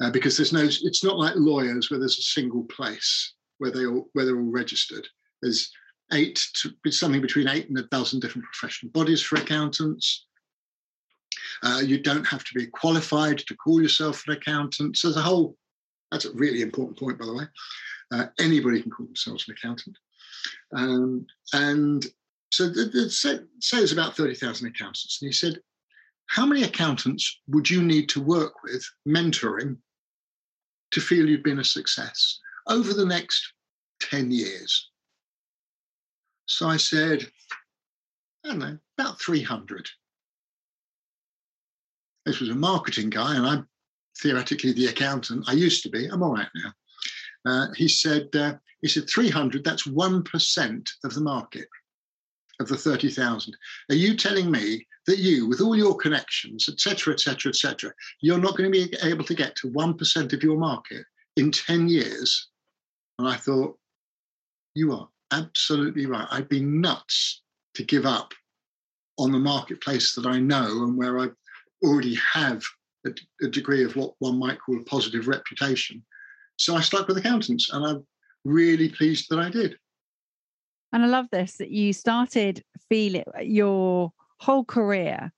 Uh, 0.00 0.10
because 0.10 0.36
there's 0.36 0.52
no. 0.52 0.62
It's 0.64 1.04
not 1.04 1.18
like 1.18 1.34
lawyers 1.36 1.90
where 1.90 1.98
there's 1.98 2.18
a 2.18 2.22
single 2.22 2.64
place 2.64 3.34
where 3.58 3.70
they 3.70 3.86
all 3.86 4.08
where 4.12 4.24
they're 4.24 4.40
all 4.40 4.50
registered. 4.50 5.06
There's 5.40 5.70
eight 6.12 6.44
to 6.54 6.92
something 6.92 7.20
between 7.20 7.48
eight 7.48 7.68
and 7.68 7.78
a 7.78 7.84
dozen 7.84 8.20
different 8.20 8.46
professional 8.46 8.92
bodies 8.92 9.22
for 9.22 9.36
accountants. 9.36 10.26
Uh, 11.62 11.80
you 11.84 11.98
don't 11.98 12.26
have 12.26 12.44
to 12.44 12.54
be 12.54 12.66
qualified 12.66 13.38
to 13.38 13.56
call 13.56 13.80
yourself 13.80 14.22
an 14.26 14.34
accountant. 14.34 14.96
So 14.96 15.08
there's 15.08 15.16
a 15.16 15.22
whole. 15.22 15.56
That's 16.10 16.26
a 16.26 16.32
really 16.32 16.60
important 16.60 16.98
point, 16.98 17.18
by 17.18 17.26
the 17.26 17.34
way. 17.34 17.44
Uh, 18.12 18.26
anybody 18.38 18.82
can 18.82 18.90
call 18.90 19.06
themselves 19.06 19.46
an 19.48 19.54
accountant. 19.56 19.96
Um, 20.76 21.26
and 21.54 22.04
so 22.50 22.68
the, 22.68 22.84
the, 22.84 23.10
say, 23.10 23.40
say 23.60 23.78
there's 23.78 23.92
about 23.92 24.14
30,000 24.14 24.68
accountants. 24.68 25.18
And 25.22 25.28
he 25.28 25.32
said, 25.32 25.58
how 26.26 26.46
many 26.46 26.62
accountants 26.62 27.40
would 27.48 27.68
you 27.68 27.82
need 27.82 28.08
to 28.10 28.22
work 28.22 28.62
with 28.62 28.84
mentoring 29.06 29.76
to 30.92 31.00
feel 31.00 31.28
you've 31.28 31.42
been 31.42 31.60
a 31.60 31.64
success 31.64 32.38
over 32.68 32.94
the 32.94 33.06
next 33.06 33.52
10 34.00 34.30
years? 34.30 34.90
So 36.46 36.68
I 36.68 36.76
said, 36.76 37.26
I 38.44 38.48
don't 38.48 38.58
know, 38.58 38.78
about 38.98 39.20
300. 39.20 39.88
This 42.24 42.40
was 42.40 42.50
a 42.50 42.54
marketing 42.54 43.10
guy, 43.10 43.36
and 43.36 43.46
I'm 43.46 43.68
theoretically 44.20 44.72
the 44.72 44.86
accountant. 44.86 45.48
I 45.48 45.52
used 45.52 45.82
to 45.82 45.90
be. 45.90 46.06
I'm 46.06 46.22
all 46.22 46.34
right 46.34 46.48
now. 46.54 46.72
Uh, 47.44 47.66
he 47.74 47.88
said, 47.88 48.28
uh, 48.34 48.54
he 48.80 48.88
said 48.88 49.08
300. 49.08 49.64
That's 49.64 49.86
one 49.86 50.22
percent 50.22 50.88
of 51.04 51.14
the 51.14 51.20
market 51.20 51.68
of 52.60 52.68
the 52.68 52.76
30,000. 52.76 53.56
Are 53.90 53.94
you 53.94 54.16
telling 54.16 54.50
me 54.50 54.86
that 55.06 55.18
you, 55.18 55.48
with 55.48 55.60
all 55.60 55.76
your 55.76 55.96
connections, 55.96 56.68
etc., 56.68 57.14
etc., 57.14 57.50
etc., 57.50 57.92
you're 58.20 58.38
not 58.38 58.56
going 58.56 58.70
to 58.70 58.86
be 58.86 58.94
able 59.02 59.24
to 59.24 59.34
get 59.34 59.56
to 59.56 59.70
1% 59.70 60.32
of 60.32 60.42
your 60.42 60.58
market 60.58 61.04
in 61.36 61.50
10 61.50 61.88
years? 61.88 62.48
And 63.18 63.28
I 63.28 63.36
thought, 63.36 63.76
you 64.74 64.92
are 64.92 65.08
absolutely 65.32 66.06
right. 66.06 66.26
I'd 66.30 66.48
be 66.48 66.62
nuts 66.62 67.42
to 67.74 67.82
give 67.82 68.06
up 68.06 68.32
on 69.18 69.32
the 69.32 69.38
marketplace 69.38 70.14
that 70.14 70.26
I 70.26 70.38
know 70.38 70.84
and 70.84 70.96
where 70.96 71.18
I 71.18 71.28
already 71.84 72.16
have 72.32 72.62
a, 73.06 73.10
a 73.42 73.48
degree 73.48 73.84
of 73.84 73.96
what 73.96 74.14
one 74.20 74.38
might 74.38 74.60
call 74.60 74.78
a 74.78 74.84
positive 74.84 75.28
reputation. 75.28 76.02
So 76.56 76.76
I 76.76 76.80
stuck 76.80 77.08
with 77.08 77.16
accountants 77.16 77.72
and 77.72 77.84
I'm 77.84 78.06
really 78.44 78.88
pleased 78.88 79.26
that 79.30 79.38
I 79.38 79.50
did. 79.50 79.76
And 80.92 81.02
I 81.02 81.06
love 81.06 81.26
this 81.32 81.56
that 81.56 81.70
you 81.70 81.92
started 81.92 82.62
feeling 82.88 83.24
your 83.40 84.12
whole 84.42 84.64
career 84.64 85.32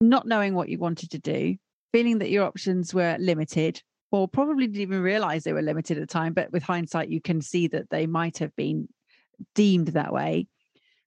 not 0.00 0.26
knowing 0.26 0.54
what 0.54 0.68
you 0.68 0.78
wanted 0.78 1.10
to 1.10 1.18
do, 1.18 1.56
feeling 1.92 2.18
that 2.18 2.30
your 2.30 2.44
options 2.44 2.94
were 2.94 3.16
limited, 3.18 3.82
or 4.12 4.28
probably 4.28 4.66
didn't 4.66 4.82
even 4.82 5.02
realize 5.02 5.42
they 5.42 5.52
were 5.52 5.62
limited 5.62 5.96
at 5.96 6.00
the 6.00 6.12
time. 6.12 6.34
But 6.34 6.52
with 6.52 6.62
hindsight, 6.62 7.08
you 7.08 7.20
can 7.20 7.40
see 7.40 7.66
that 7.68 7.90
they 7.90 8.06
might 8.06 8.38
have 8.38 8.54
been 8.54 8.88
deemed 9.54 9.88
that 9.88 10.12
way. 10.12 10.46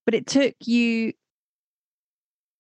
But 0.05 0.15
it 0.15 0.27
took 0.27 0.55
you 0.61 1.13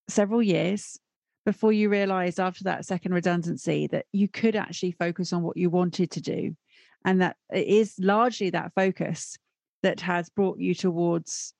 several 0.07 0.41
years 0.41 0.99
before 1.45 1.73
you 1.73 1.89
realized 1.89 2.39
after 2.39 2.63
that 2.65 2.85
second 2.85 3.13
redundancy 3.13 3.87
that 3.87 4.05
you 4.13 4.27
could 4.27 4.55
actually 4.55 4.91
focus 4.91 5.33
on 5.33 5.41
what 5.41 5.57
you 5.57 5.69
wanted 5.69 6.11
to 6.11 6.21
do. 6.21 6.55
And 7.03 7.21
that 7.21 7.35
it 7.51 7.65
is 7.67 7.95
largely 7.99 8.51
that 8.51 8.73
focus 8.75 9.37
that 9.81 10.01
has 10.01 10.29
brought 10.29 10.59
you 10.59 10.75
towards 10.75 11.53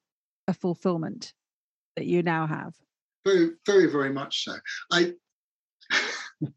a 0.48 0.54
fulfillment 0.54 1.34
that 1.96 2.06
you 2.06 2.24
now 2.24 2.48
have? 2.48 2.74
Very, 3.26 3.52
very, 3.66 3.88
very 3.88 4.12
much 4.12 4.44
so. 4.46 4.56
I 4.92 5.14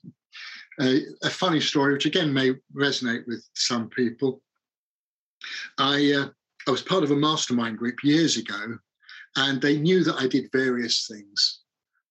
a, 0.80 1.00
a, 1.22 1.30
funny 1.30 1.60
story, 1.60 1.92
which 1.92 2.06
again 2.06 2.32
may 2.32 2.54
resonate 2.74 3.26
with 3.26 3.46
some 3.54 3.88
people. 3.90 4.42
I 5.78 6.12
uh, 6.12 6.28
I 6.66 6.70
was 6.70 6.82
part 6.82 7.04
of 7.04 7.10
a 7.10 7.16
mastermind 7.16 7.78
group 7.78 8.02
years 8.02 8.36
ago, 8.36 8.78
and 9.36 9.60
they 9.60 9.78
knew 9.78 10.02
that 10.04 10.16
I 10.16 10.26
did 10.26 10.50
various 10.52 11.06
things. 11.06 11.60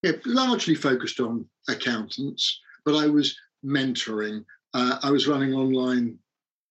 Yeah, 0.03 0.13
largely 0.25 0.75
focused 0.75 1.19
on 1.19 1.47
accountants, 1.69 2.59
but 2.85 2.95
I 2.95 3.07
was 3.07 3.35
mentoring. 3.65 4.43
Uh, 4.73 4.99
I 5.01 5.09
was 5.09 5.27
running 5.27 5.53
online 5.53 6.17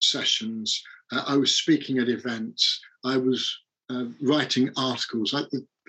sessions. 0.00 0.82
Uh, 1.10 1.24
I 1.26 1.36
was 1.36 1.56
speaking 1.56 1.98
at 1.98 2.08
events. 2.08 2.80
I 3.04 3.16
was 3.16 3.58
uh, 3.90 4.04
writing 4.20 4.70
articles. 4.76 5.34
I, 5.34 5.42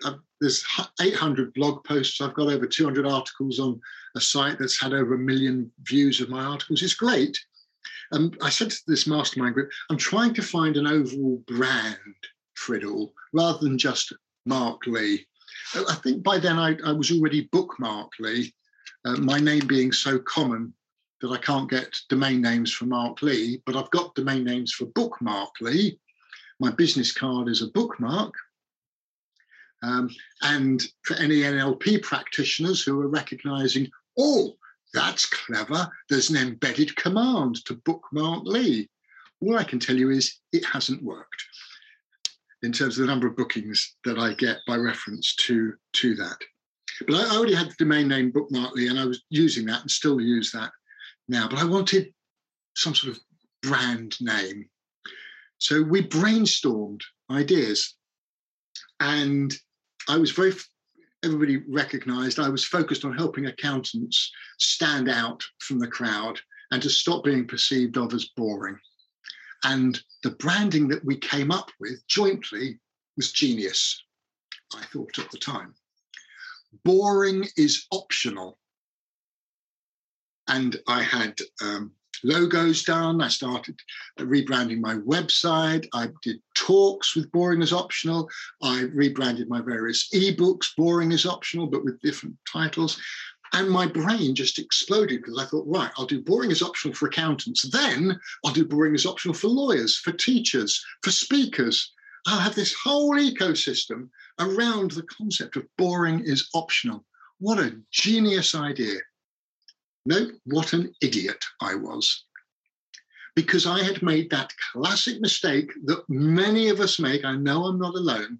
I, 0.05 0.15
there's 0.43 0.63
800 1.01 1.53
blog 1.53 1.83
posts. 1.85 2.19
I've 2.19 2.33
got 2.33 2.51
over 2.51 2.67
200 2.67 3.07
articles 3.07 3.59
on 3.59 3.79
a 4.15 4.21
site 4.21 4.59
that's 4.59 4.79
had 4.79 4.93
over 4.93 5.15
a 5.15 5.17
million 5.17 5.71
views 5.83 6.19
of 6.19 6.29
my 6.29 6.43
articles. 6.43 6.83
It's 6.83 6.93
great. 6.93 7.39
And 8.11 8.37
I 8.41 8.49
said 8.49 8.69
to 8.69 8.81
this 8.85 9.07
mastermind 9.07 9.53
group, 9.53 9.71
I'm 9.89 9.97
trying 9.97 10.33
to 10.33 10.41
find 10.41 10.75
an 10.75 10.85
overall 10.85 11.41
brand 11.47 11.97
for 12.55 12.75
it 12.75 12.83
all 12.83 13.13
rather 13.31 13.59
than 13.59 13.77
just 13.77 14.11
Mark 14.45 14.85
Lee. 14.85 15.25
I 15.75 15.95
think 16.03 16.23
by 16.23 16.39
then 16.39 16.59
I, 16.59 16.75
I 16.85 16.91
was 16.91 17.09
already 17.09 17.47
bookmark 17.51 18.11
Lee, 18.19 18.53
uh, 19.05 19.15
my 19.15 19.39
name 19.39 19.65
being 19.65 19.93
so 19.93 20.19
common 20.19 20.73
that 21.21 21.31
I 21.31 21.37
can't 21.37 21.69
get 21.69 21.95
domain 22.09 22.41
names 22.41 22.71
for 22.71 22.85
Mark 22.85 23.21
Lee, 23.21 23.61
but 23.65 23.77
I've 23.77 23.89
got 23.91 24.13
domain 24.13 24.43
names 24.43 24.73
for 24.73 24.87
Bookmark 24.87 25.51
Lee. 25.61 25.97
My 26.59 26.69
business 26.69 27.13
card 27.13 27.47
is 27.47 27.61
a 27.61 27.67
bookmark. 27.67 28.33
Um, 29.83 30.09
and 30.41 30.81
for 31.03 31.15
any 31.17 31.41
NLP 31.41 32.01
practitioners 32.01 32.81
who 32.81 33.01
are 33.01 33.07
recognizing, 33.07 33.89
oh, 34.17 34.53
that's 34.93 35.25
clever, 35.25 35.89
there's 36.09 36.29
an 36.29 36.37
embedded 36.37 36.95
command 36.95 37.63
to 37.65 37.81
bookmark 37.85 38.43
Lee. 38.45 38.89
All 39.41 39.57
I 39.57 39.63
can 39.63 39.79
tell 39.79 39.97
you 39.97 40.09
is 40.09 40.39
it 40.53 40.63
hasn't 40.65 41.03
worked 41.03 41.43
in 42.61 42.71
terms 42.71 42.97
of 42.97 43.01
the 43.01 43.11
number 43.11 43.27
of 43.27 43.35
bookings 43.35 43.95
that 44.05 44.17
I 44.17 44.33
get 44.35 44.59
by 44.65 44.77
reference 44.77 45.35
to, 45.47 45.73
to 45.93 46.15
that. 46.15 46.37
But 47.05 47.15
I 47.15 47.35
already 47.35 47.55
had 47.55 47.69
the 47.69 47.75
domain 47.79 48.07
name 48.07 48.31
BookMarkLee, 48.31 48.89
and 48.89 48.97
I 48.97 49.05
was 49.05 49.21
using 49.29 49.65
that 49.65 49.81
and 49.81 49.91
still 49.91 50.21
use 50.21 50.51
that 50.51 50.71
now, 51.27 51.49
but 51.49 51.59
I 51.59 51.65
wanted 51.65 52.13
some 52.77 52.95
sort 52.95 53.17
of 53.17 53.21
brand 53.61 54.15
name. 54.21 54.69
So 55.57 55.81
we 55.81 56.07
brainstormed 56.07 57.01
ideas. 57.29 57.95
And 58.99 59.53
I 60.07 60.17
was 60.17 60.31
very, 60.31 60.53
everybody 61.23 61.57
recognized 61.69 62.39
I 62.39 62.49
was 62.49 62.65
focused 62.65 63.05
on 63.05 63.17
helping 63.17 63.45
accountants 63.45 64.31
stand 64.59 65.09
out 65.09 65.43
from 65.59 65.79
the 65.79 65.87
crowd 65.87 66.39
and 66.71 66.81
to 66.81 66.89
stop 66.89 67.23
being 67.23 67.47
perceived 67.47 67.97
of 67.97 68.13
as 68.13 68.25
boring. 68.35 68.77
And 69.63 70.01
the 70.23 70.31
branding 70.31 70.87
that 70.89 71.05
we 71.05 71.17
came 71.17 71.51
up 71.51 71.69
with 71.79 72.05
jointly 72.07 72.79
was 73.15 73.31
genius, 73.31 74.03
I 74.75 74.83
thought 74.85 75.19
at 75.19 75.31
the 75.31 75.37
time. 75.37 75.73
Boring 76.83 77.47
is 77.55 77.85
optional 77.91 78.57
and 80.47 80.75
I 80.87 81.03
had 81.03 81.37
um, 81.61 81.93
logos 82.23 82.83
done. 82.83 83.21
I 83.21 83.27
started 83.27 83.75
rebranding 84.19 84.79
my 84.79 84.95
website. 84.95 85.87
I 85.93 86.09
did 86.21 86.41
talks 86.55 87.15
with 87.15 87.31
Boring 87.31 87.61
is 87.61 87.73
Optional. 87.73 88.29
I 88.61 88.83
rebranded 88.93 89.49
my 89.49 89.61
various 89.61 90.09
ebooks, 90.13 90.67
Boring 90.77 91.11
is 91.11 91.25
Optional, 91.25 91.67
but 91.67 91.83
with 91.83 92.01
different 92.01 92.35
titles. 92.51 92.99
And 93.53 93.69
my 93.69 93.85
brain 93.85 94.33
just 94.33 94.57
exploded 94.57 95.21
because 95.21 95.37
I 95.37 95.45
thought, 95.45 95.67
right, 95.67 95.91
I'll 95.95 96.07
do 96.07 96.21
boring 96.21 96.49
is 96.49 96.63
optional 96.63 96.95
for 96.95 97.07
accountants. 97.07 97.61
Then 97.69 98.19
I'll 98.43 98.51
do 98.51 98.65
boring 98.65 98.95
is 98.95 99.05
optional 99.05 99.35
for 99.35 99.47
lawyers, 99.47 99.95
for 99.95 100.11
teachers, 100.11 100.83
for 101.03 101.11
speakers. 101.11 101.91
I'll 102.25 102.39
have 102.39 102.55
this 102.55 102.73
whole 102.73 103.11
ecosystem 103.11 104.09
around 104.39 104.91
the 104.91 105.03
concept 105.03 105.55
of 105.55 105.67
boring 105.77 106.21
is 106.21 106.49
optional. 106.55 107.05
What 107.39 107.59
a 107.59 107.79
genius 107.91 108.55
idea. 108.55 108.99
Note 110.05 110.33
what 110.45 110.73
an 110.73 110.93
idiot 111.01 111.41
I 111.61 111.75
was. 111.75 112.25
Because 113.35 113.65
I 113.65 113.81
had 113.81 114.03
made 114.03 114.29
that 114.29 114.51
classic 114.71 115.21
mistake 115.21 115.71
that 115.85 116.03
many 116.09 116.67
of 116.67 116.81
us 116.81 116.99
make. 116.99 117.23
I 117.23 117.37
know 117.37 117.65
I'm 117.65 117.79
not 117.79 117.95
alone. 117.95 118.39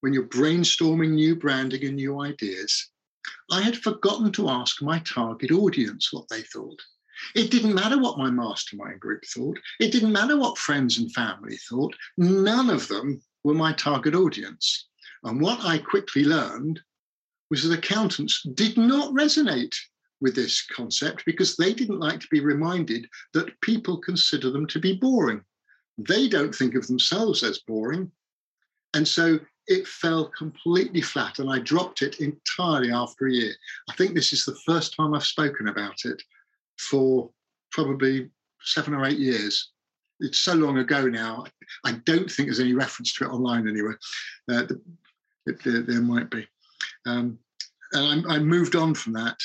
When 0.00 0.14
you're 0.14 0.26
brainstorming 0.26 1.10
new 1.10 1.36
branding 1.36 1.84
and 1.84 1.96
new 1.96 2.20
ideas, 2.20 2.90
I 3.50 3.60
had 3.60 3.76
forgotten 3.76 4.32
to 4.32 4.48
ask 4.48 4.80
my 4.80 5.00
target 5.00 5.50
audience 5.50 6.12
what 6.12 6.28
they 6.30 6.42
thought. 6.42 6.80
It 7.34 7.50
didn't 7.50 7.74
matter 7.74 7.98
what 7.98 8.16
my 8.16 8.30
mastermind 8.30 9.00
group 9.00 9.24
thought. 9.26 9.58
It 9.80 9.92
didn't 9.92 10.12
matter 10.12 10.38
what 10.38 10.56
friends 10.56 10.98
and 10.98 11.12
family 11.12 11.58
thought. 11.68 11.94
None 12.16 12.70
of 12.70 12.88
them 12.88 13.20
were 13.44 13.54
my 13.54 13.72
target 13.74 14.14
audience. 14.14 14.86
And 15.24 15.40
what 15.40 15.62
I 15.64 15.78
quickly 15.78 16.24
learned 16.24 16.80
was 17.50 17.62
that 17.64 17.76
accountants 17.76 18.42
did 18.54 18.78
not 18.78 19.12
resonate 19.12 19.74
with 20.20 20.34
this 20.34 20.66
concept 20.66 21.24
because 21.24 21.56
they 21.56 21.72
didn't 21.72 22.00
like 22.00 22.20
to 22.20 22.28
be 22.30 22.40
reminded 22.40 23.06
that 23.34 23.60
people 23.60 23.98
consider 23.98 24.50
them 24.50 24.66
to 24.66 24.78
be 24.78 24.94
boring. 24.94 25.42
They 25.96 26.28
don't 26.28 26.54
think 26.54 26.74
of 26.74 26.86
themselves 26.86 27.42
as 27.42 27.60
boring. 27.60 28.10
And 28.94 29.06
so 29.06 29.38
it 29.66 29.86
fell 29.86 30.30
completely 30.30 31.02
flat 31.02 31.38
and 31.38 31.50
I 31.50 31.58
dropped 31.58 32.02
it 32.02 32.20
entirely 32.20 32.90
after 32.90 33.26
a 33.26 33.32
year. 33.32 33.52
I 33.88 33.94
think 33.94 34.14
this 34.14 34.32
is 34.32 34.44
the 34.44 34.58
first 34.66 34.96
time 34.96 35.14
I've 35.14 35.24
spoken 35.24 35.68
about 35.68 36.04
it 36.04 36.22
for 36.78 37.30
probably 37.70 38.30
seven 38.62 38.94
or 38.94 39.04
eight 39.04 39.18
years. 39.18 39.70
It's 40.20 40.38
so 40.38 40.54
long 40.54 40.78
ago 40.78 41.06
now. 41.06 41.44
I 41.84 41.92
don't 42.06 42.30
think 42.30 42.48
there's 42.48 42.60
any 42.60 42.72
reference 42.72 43.12
to 43.14 43.24
it 43.24 43.30
online 43.30 43.68
anywhere. 43.68 43.98
Uh, 44.50 44.66
there, 45.46 45.82
there, 45.82 46.00
might 46.00 46.30
be. 46.30 46.46
Um, 47.06 47.38
and 47.92 48.26
I, 48.26 48.36
I 48.36 48.38
moved 48.38 48.74
on 48.74 48.94
from 48.94 49.12
that 49.12 49.36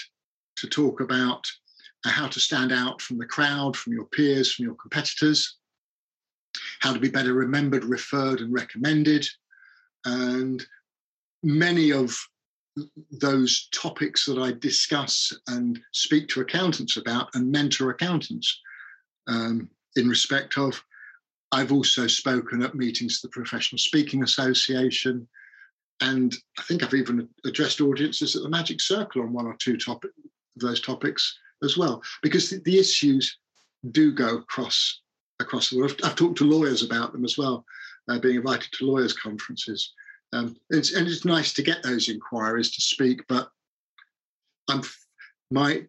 to 0.57 0.67
talk 0.67 0.99
about 0.99 1.47
how 2.05 2.27
to 2.27 2.39
stand 2.39 2.71
out 2.71 3.01
from 3.01 3.17
the 3.17 3.25
crowd, 3.25 3.75
from 3.77 3.93
your 3.93 4.05
peers, 4.05 4.53
from 4.53 4.65
your 4.65 4.75
competitors, 4.75 5.57
how 6.79 6.93
to 6.93 6.99
be 6.99 7.09
better 7.09 7.33
remembered, 7.33 7.85
referred, 7.85 8.41
and 8.41 8.53
recommended. 8.53 9.25
And 10.05 10.63
many 11.43 11.91
of 11.91 12.15
those 13.11 13.69
topics 13.73 14.25
that 14.25 14.37
I 14.37 14.51
discuss 14.53 15.31
and 15.47 15.79
speak 15.91 16.27
to 16.29 16.41
accountants 16.41 16.97
about 16.97 17.29
and 17.35 17.51
mentor 17.51 17.91
accountants 17.91 18.59
um, 19.27 19.69
in 19.95 20.07
respect 20.07 20.57
of. 20.57 20.83
I've 21.51 21.71
also 21.71 22.07
spoken 22.07 22.63
at 22.63 22.73
meetings 22.73 23.17
of 23.17 23.29
the 23.29 23.33
Professional 23.33 23.77
Speaking 23.77 24.23
Association, 24.23 25.27
and 26.01 26.33
I 26.57 26.63
think 26.63 26.83
I've 26.83 26.95
even 26.95 27.29
addressed 27.45 27.79
audiences 27.79 28.35
at 28.35 28.41
the 28.41 28.49
Magic 28.49 28.81
Circle 28.81 29.21
on 29.21 29.33
one 29.33 29.45
or 29.45 29.55
two 29.59 29.77
topic, 29.77 30.11
of 30.17 30.31
those 30.55 30.81
topics 30.81 31.37
as 31.63 31.77
well, 31.77 32.01
because 32.21 32.49
the, 32.49 32.59
the 32.59 32.79
issues 32.79 33.37
do 33.91 34.11
go 34.13 34.37
across 34.37 35.01
across 35.39 35.69
the 35.69 35.77
world. 35.77 35.91
I've, 35.91 36.11
I've, 36.11 36.15
talked 36.15 36.37
to 36.37 36.45
lawyers 36.45 36.83
about 36.83 37.11
them 37.11 37.25
as 37.25 37.37
well, 37.37 37.65
uh, 38.09 38.19
being 38.19 38.37
invited 38.37 38.71
to 38.73 38.85
lawyers' 38.85 39.13
conferences. 39.13 39.93
Um, 40.31 40.55
it's, 40.69 40.93
and 40.93 41.07
it's 41.07 41.25
nice 41.25 41.53
to 41.53 41.63
get 41.63 41.83
those 41.83 42.09
inquiries 42.09 42.71
to 42.71 42.81
speak, 42.81 43.21
but 43.27 43.49
I'm, 44.69 44.81
my 45.51 45.85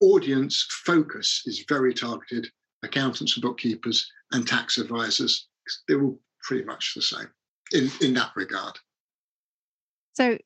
audience 0.00 0.66
focus 0.84 1.42
is 1.46 1.64
very 1.68 1.92
targeted 1.92 2.48
accountants 2.82 3.36
and 3.36 3.42
bookkeepers 3.42 4.10
and 4.32 4.46
tax 4.46 4.78
advisors. 4.78 5.48
They're 5.88 6.02
all 6.02 6.18
pretty 6.42 6.64
much 6.64 6.94
the 6.94 7.02
same 7.02 7.28
in, 7.72 7.90
in 8.00 8.14
that 8.14 8.32
regard. 8.36 8.78
So 10.14 10.38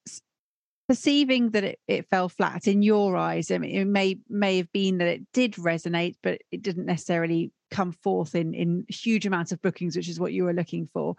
perceiving 0.88 1.50
that 1.50 1.64
it, 1.64 1.78
it 1.86 2.08
fell 2.08 2.28
flat 2.28 2.66
in 2.66 2.82
your 2.82 3.16
eyes, 3.16 3.50
I 3.50 3.58
mean, 3.58 3.76
it 3.76 3.84
may 3.86 4.18
may 4.28 4.56
have 4.56 4.72
been 4.72 4.98
that 4.98 5.08
it 5.08 5.22
did 5.32 5.52
resonate, 5.54 6.16
but 6.22 6.40
it 6.50 6.62
didn't 6.62 6.86
necessarily 6.86 7.52
come 7.70 7.92
forth 7.92 8.34
in 8.34 8.54
in 8.54 8.84
huge 8.88 9.26
amounts 9.26 9.52
of 9.52 9.62
bookings, 9.62 9.96
which 9.96 10.08
is 10.08 10.18
what 10.18 10.32
you 10.32 10.44
were 10.44 10.54
looking 10.54 10.88
for 10.92 11.16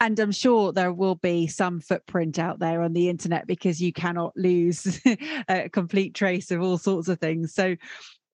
and 0.00 0.18
I'm 0.18 0.32
sure 0.32 0.72
there 0.72 0.92
will 0.92 1.16
be 1.16 1.46
some 1.46 1.80
footprint 1.80 2.38
out 2.38 2.60
there 2.60 2.82
on 2.82 2.92
the 2.92 3.08
internet 3.08 3.46
because 3.46 3.82
you 3.82 3.92
cannot 3.92 4.32
lose 4.36 5.00
a 5.48 5.68
complete 5.68 6.14
trace 6.14 6.50
of 6.50 6.62
all 6.62 6.78
sorts 6.78 7.08
of 7.08 7.18
things. 7.18 7.52
So, 7.52 7.76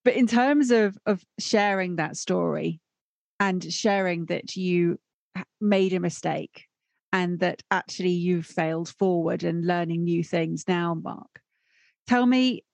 but 0.04 0.14
in 0.14 0.26
terms 0.26 0.70
of 0.70 0.98
of 1.06 1.24
sharing 1.38 1.96
that 1.96 2.16
story 2.16 2.80
and 3.40 3.72
sharing 3.72 4.26
that 4.26 4.56
you 4.56 4.98
made 5.60 5.94
a 5.94 6.00
mistake 6.00 6.66
and 7.14 7.38
that 7.38 7.62
actually 7.70 8.10
you've 8.10 8.44
failed 8.44 8.88
forward 8.88 9.44
and 9.44 9.64
learning 9.64 10.02
new 10.02 10.24
things 10.24 10.64
now, 10.66 10.94
Mark, 10.94 11.40
tell 12.08 12.26
me 12.26 12.64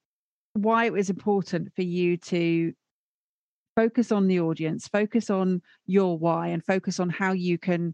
why 0.53 0.85
it 0.85 0.93
was 0.93 1.11
important 1.11 1.71
for 1.75 1.83
you 1.83 2.17
to 2.17 2.73
focus 3.75 4.11
on 4.11 4.25
the 4.25 4.39
audience, 4.39 4.87
focus 4.87 5.29
on 5.29 5.61
your 5.85 6.17
why, 6.17 6.47
and 6.47 6.65
focus 6.65 6.99
on 6.99 7.07
how 7.11 7.33
you 7.33 7.59
can 7.59 7.93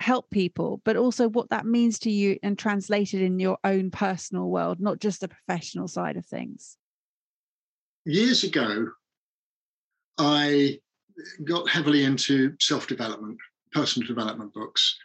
help 0.00 0.28
people, 0.28 0.82
but 0.84 0.96
also 0.96 1.28
what 1.28 1.50
that 1.50 1.64
means 1.64 2.00
to 2.00 2.10
you 2.10 2.36
and 2.42 2.58
translated 2.58 3.22
in 3.22 3.38
your 3.38 3.56
own 3.62 3.92
personal 3.92 4.50
world, 4.50 4.80
not 4.80 4.98
just 4.98 5.20
the 5.20 5.28
professional 5.28 5.86
side 5.86 6.16
of 6.16 6.26
things? 6.26 6.76
Years 8.04 8.42
ago, 8.42 8.88
I 10.18 10.80
got 11.44 11.68
heavily 11.68 12.02
into 12.02 12.56
self 12.58 12.88
development, 12.88 13.38
personal 13.72 14.08
development 14.08 14.52
books 14.52 14.98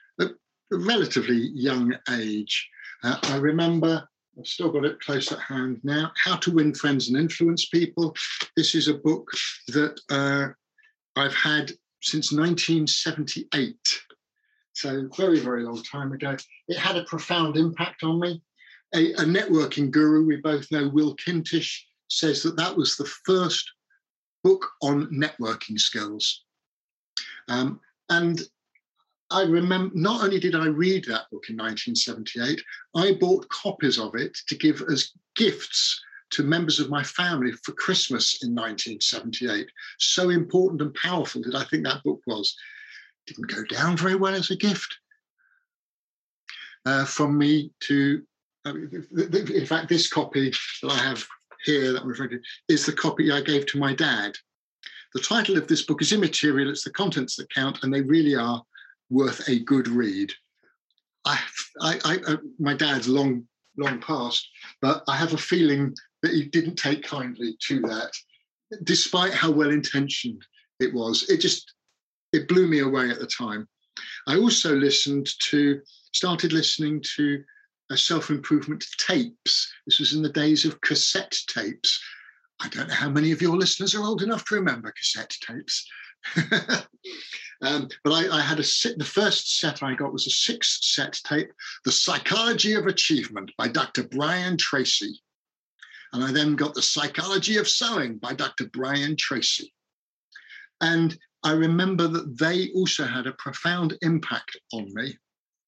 relatively 0.77 1.49
young 1.53 1.93
age. 2.11 2.69
Uh, 3.03 3.17
I 3.23 3.37
remember, 3.37 4.07
I've 4.37 4.47
still 4.47 4.71
got 4.71 4.85
it 4.85 4.99
close 4.99 5.31
at 5.31 5.39
hand 5.39 5.79
now, 5.83 6.11
How 6.23 6.35
to 6.37 6.51
Win 6.51 6.73
Friends 6.73 7.09
and 7.09 7.17
Influence 7.17 7.67
People. 7.67 8.15
This 8.55 8.75
is 8.75 8.87
a 8.87 8.93
book 8.93 9.29
that 9.69 9.99
uh, 10.09 10.49
I've 11.19 11.35
had 11.35 11.71
since 12.01 12.31
1978 12.31 13.75
so 14.73 15.07
very, 15.15 15.39
very 15.39 15.63
long 15.63 15.83
time 15.83 16.11
ago. 16.11 16.35
It 16.67 16.77
had 16.77 16.97
a 16.97 17.03
profound 17.03 17.57
impact 17.57 18.03
on 18.03 18.19
me. 18.19 18.41
A, 18.95 19.13
a 19.13 19.25
networking 19.25 19.91
guru, 19.91 20.25
we 20.25 20.37
both 20.37 20.69
know, 20.71 20.89
Will 20.89 21.15
Kintish, 21.15 21.85
says 22.09 22.43
that 22.43 22.57
that 22.57 22.75
was 22.75 22.97
the 22.97 23.09
first 23.25 23.69
book 24.43 24.67
on 24.81 25.07
networking 25.07 25.79
skills. 25.79 26.43
Um, 27.47 27.79
and 28.09 28.41
I 29.31 29.43
remember 29.43 29.95
not 29.95 30.23
only 30.23 30.39
did 30.39 30.55
I 30.55 30.65
read 30.65 31.05
that 31.05 31.29
book 31.31 31.45
in 31.49 31.55
1978, 31.55 32.61
I 32.95 33.13
bought 33.13 33.47
copies 33.49 33.97
of 33.97 34.13
it 34.15 34.37
to 34.47 34.55
give 34.55 34.83
as 34.91 35.13
gifts 35.35 36.01
to 36.31 36.43
members 36.43 36.79
of 36.79 36.89
my 36.89 37.03
family 37.03 37.51
for 37.63 37.71
Christmas 37.73 38.43
in 38.43 38.51
1978. 38.51 39.67
So 39.99 40.29
important 40.29 40.81
and 40.81 40.93
powerful 40.95 41.41
did 41.41 41.55
I 41.55 41.63
think 41.65 41.85
that 41.85 42.03
book 42.03 42.21
was 42.27 42.55
didn't 43.27 43.51
go 43.51 43.63
down 43.65 43.95
very 43.95 44.15
well 44.15 44.33
as 44.33 44.49
a 44.51 44.55
gift 44.55 44.97
uh, 46.85 47.05
from 47.05 47.37
me 47.37 47.71
to. 47.81 48.23
Uh, 48.63 48.73
in 48.75 49.65
fact, 49.65 49.89
this 49.89 50.07
copy 50.07 50.51
that 50.81 50.91
I 50.91 50.97
have 50.97 51.25
here 51.65 51.93
that 51.93 52.01
I'm 52.01 52.07
referring 52.07 52.31
to 52.31 52.39
is 52.67 52.85
the 52.85 52.93
copy 52.93 53.31
I 53.31 53.41
gave 53.41 53.65
to 53.67 53.79
my 53.79 53.95
dad. 53.95 54.35
The 55.13 55.21
title 55.21 55.57
of 55.57 55.67
this 55.67 55.81
book 55.81 56.01
is 56.01 56.13
immaterial, 56.13 56.69
it's 56.69 56.83
the 56.83 56.91
contents 56.91 57.35
that 57.37 57.51
count, 57.53 57.79
and 57.81 57.93
they 57.93 58.01
really 58.01 58.35
are 58.35 58.63
worth 59.11 59.47
a 59.47 59.59
good 59.59 59.87
read. 59.87 60.31
I, 61.25 61.39
I, 61.81 61.99
I 62.03 62.17
uh, 62.31 62.37
my 62.57 62.73
dad's 62.73 63.07
long, 63.07 63.43
long 63.77 63.99
past, 64.01 64.47
but 64.81 65.03
I 65.07 65.15
have 65.15 65.33
a 65.33 65.37
feeling 65.37 65.93
that 66.23 66.33
he 66.33 66.45
didn't 66.45 66.77
take 66.77 67.03
kindly 67.03 67.55
to 67.67 67.81
that, 67.81 68.11
despite 68.83 69.33
how 69.33 69.51
well 69.51 69.69
intentioned 69.69 70.43
it 70.79 70.93
was. 70.93 71.29
It 71.29 71.37
just 71.37 71.73
it 72.33 72.47
blew 72.47 72.67
me 72.67 72.79
away 72.79 73.09
at 73.09 73.19
the 73.19 73.27
time. 73.27 73.67
I 74.27 74.37
also 74.37 74.75
listened 74.75 75.29
to, 75.49 75.81
started 76.13 76.53
listening 76.53 77.03
to 77.17 77.43
self 77.95 78.29
improvement 78.29 78.85
tapes. 78.97 79.71
This 79.85 79.99
was 79.99 80.13
in 80.13 80.21
the 80.21 80.29
days 80.29 80.63
of 80.65 80.79
cassette 80.81 81.37
tapes. 81.47 82.01
I 82.61 82.69
don't 82.69 82.87
know 82.87 82.93
how 82.93 83.09
many 83.09 83.31
of 83.31 83.41
your 83.41 83.57
listeners 83.57 83.95
are 83.95 84.03
old 84.03 84.21
enough 84.21 84.45
to 84.45 84.55
remember 84.55 84.91
cassette 84.91 85.35
tapes. 85.45 85.85
um, 87.61 87.89
but 88.03 88.13
I, 88.13 88.37
I, 88.37 88.41
had 88.41 88.59
a 88.59 88.63
sit, 88.63 88.97
the 88.97 89.05
first 89.05 89.59
set 89.59 89.83
I 89.83 89.93
got 89.93 90.13
was 90.13 90.25
a 90.25 90.31
six 90.31 90.79
set 90.81 91.19
tape, 91.25 91.51
The 91.85 91.91
Psychology 91.91 92.73
of 92.73 92.87
Achievement 92.87 93.51
by 93.57 93.67
Dr. 93.67 94.03
Brian 94.03 94.57
Tracy. 94.57 95.21
And 96.13 96.23
I 96.23 96.31
then 96.31 96.55
got 96.55 96.73
The 96.73 96.81
Psychology 96.81 97.57
of 97.57 97.69
Selling 97.69 98.17
by 98.17 98.33
Dr. 98.33 98.65
Brian 98.73 99.15
Tracy. 99.15 99.71
And 100.81 101.17
I 101.43 101.51
remember 101.51 102.07
that 102.07 102.37
they 102.37 102.69
also 102.71 103.05
had 103.05 103.27
a 103.27 103.33
profound 103.33 103.97
impact 104.01 104.57
on 104.73 104.91
me. 104.93 105.17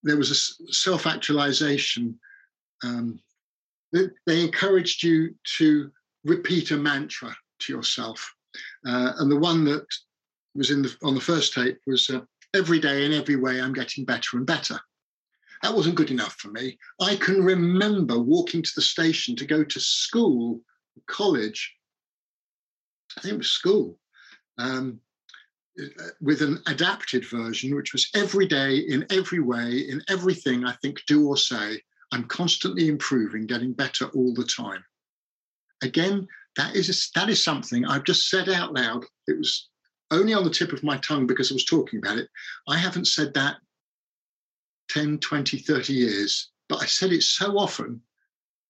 There 0.01 0.17
was 0.17 0.31
a 0.31 0.73
self 0.73 1.05
actualization. 1.05 2.19
Um, 2.83 3.19
they, 3.91 4.07
they, 4.25 4.41
encouraged 4.41 5.03
you 5.03 5.35
to 5.57 5.91
repeat 6.25 6.71
a 6.71 6.77
mantra 6.77 7.33
to 7.59 7.73
yourself. 7.73 8.33
Uh, 8.85 9.13
and 9.19 9.31
the 9.31 9.39
one 9.39 9.63
that 9.65 9.85
was 10.55 10.71
in 10.71 10.81
the, 10.83 10.95
on 11.03 11.15
the 11.15 11.21
first 11.21 11.53
tape 11.53 11.79
was 11.87 12.09
uh, 12.09 12.21
every 12.53 12.79
day 12.79 13.05
in 13.05 13.13
every 13.13 13.35
way, 13.35 13.61
I'm 13.61 13.73
getting 13.73 14.05
better 14.05 14.37
and 14.37 14.45
better. 14.45 14.79
That 15.61 15.75
wasn't 15.75 15.95
good 15.95 16.11
enough 16.11 16.35
for 16.35 16.49
me. 16.49 16.77
I 16.99 17.15
can 17.15 17.43
remember 17.43 18.19
walking 18.19 18.61
to 18.61 18.71
the 18.75 18.81
station 18.81 19.35
to 19.37 19.45
go 19.45 19.63
to 19.63 19.79
school, 19.79 20.59
college. 21.07 21.73
I 23.17 23.21
think 23.21 23.35
it 23.35 23.37
was 23.37 23.49
school. 23.49 23.97
Um, 24.57 24.99
with 26.21 26.41
an 26.41 26.61
adapted 26.67 27.25
version, 27.27 27.75
which 27.75 27.93
was 27.93 28.09
every 28.13 28.45
day, 28.45 28.77
in 28.77 29.05
every 29.09 29.39
way, 29.39 29.85
in 29.89 30.03
everything 30.07 30.65
I 30.65 30.73
think, 30.81 31.01
do 31.07 31.27
or 31.27 31.37
say, 31.37 31.81
I'm 32.11 32.25
constantly 32.25 32.89
improving, 32.89 33.47
getting 33.47 33.73
better 33.73 34.05
all 34.09 34.33
the 34.35 34.45
time. 34.45 34.83
Again, 35.81 36.27
that 36.57 36.75
is 36.75 36.89
a, 36.89 37.19
that 37.19 37.29
is 37.29 37.43
something 37.43 37.85
I've 37.85 38.03
just 38.03 38.29
said 38.29 38.49
out 38.49 38.73
loud. 38.73 39.03
It 39.27 39.37
was 39.37 39.69
only 40.13 40.33
on 40.33 40.43
the 40.43 40.49
tip 40.49 40.73
of 40.73 40.83
my 40.83 40.97
tongue 40.97 41.27
because 41.27 41.51
I 41.51 41.55
was 41.55 41.65
talking 41.65 41.99
about 41.99 42.17
it. 42.17 42.29
I 42.67 42.77
haven't 42.77 43.07
said 43.07 43.33
that 43.33 43.57
10, 44.89 45.19
20, 45.19 45.57
30 45.57 45.93
years, 45.93 46.51
but 46.69 46.81
I 46.81 46.85
said 46.85 47.11
it 47.11 47.23
so 47.23 47.57
often 47.57 48.01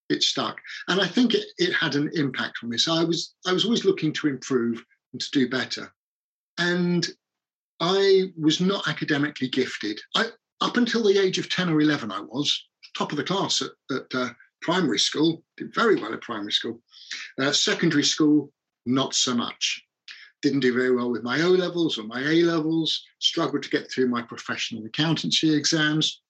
it 0.10 0.24
stuck. 0.24 0.60
And 0.88 1.02
I 1.02 1.08
think 1.08 1.34
it, 1.34 1.46
it 1.58 1.74
had 1.74 1.96
an 1.96 2.10
impact 2.14 2.60
on 2.64 2.70
me. 2.70 2.78
So 2.78 2.94
I 2.94 3.04
was 3.04 3.36
I 3.46 3.54
was 3.54 3.66
always 3.66 3.86
looking 3.86 4.14
to 4.14 4.28
improve 4.28 4.84
and 5.12 5.22
to 5.22 5.32
do 5.32 5.50
better. 5.50 5.94
And 6.58 7.08
I 7.80 8.32
was 8.40 8.60
not 8.60 8.88
academically 8.88 9.50
gifted. 9.50 10.00
I, 10.16 10.28
up 10.62 10.78
until 10.78 11.04
the 11.04 11.18
age 11.18 11.40
of 11.40 11.50
10 11.50 11.70
or 11.70 11.82
11, 11.82 12.12
I 12.12 12.22
was 12.22 12.68
top 12.96 13.12
of 13.12 13.18
the 13.18 13.24
class 13.24 13.62
at, 13.62 13.96
at 13.96 14.16
uh, 14.16 14.30
primary 14.62 15.00
school, 15.00 15.44
did 15.58 15.74
very 15.74 15.96
well 15.96 16.14
at 16.14 16.22
primary 16.22 16.52
school. 16.52 16.82
Uh, 17.40 17.52
secondary 17.52 18.04
school, 18.04 18.52
not 18.86 19.14
so 19.14 19.34
much. 19.34 19.84
Didn't 20.44 20.60
do 20.60 20.74
very 20.74 20.92
well 20.92 21.10
with 21.10 21.24
my 21.24 21.42
O 21.42 21.50
levels 21.50 21.98
or 21.98 22.04
my 22.04 22.22
A 22.22 22.44
levels, 22.44 23.04
struggled 23.20 23.64
to 23.64 23.70
get 23.70 23.90
through 23.90 24.10
my 24.10 24.22
professional 24.22 24.86
accountancy 24.86 25.56
exams. 25.56 26.22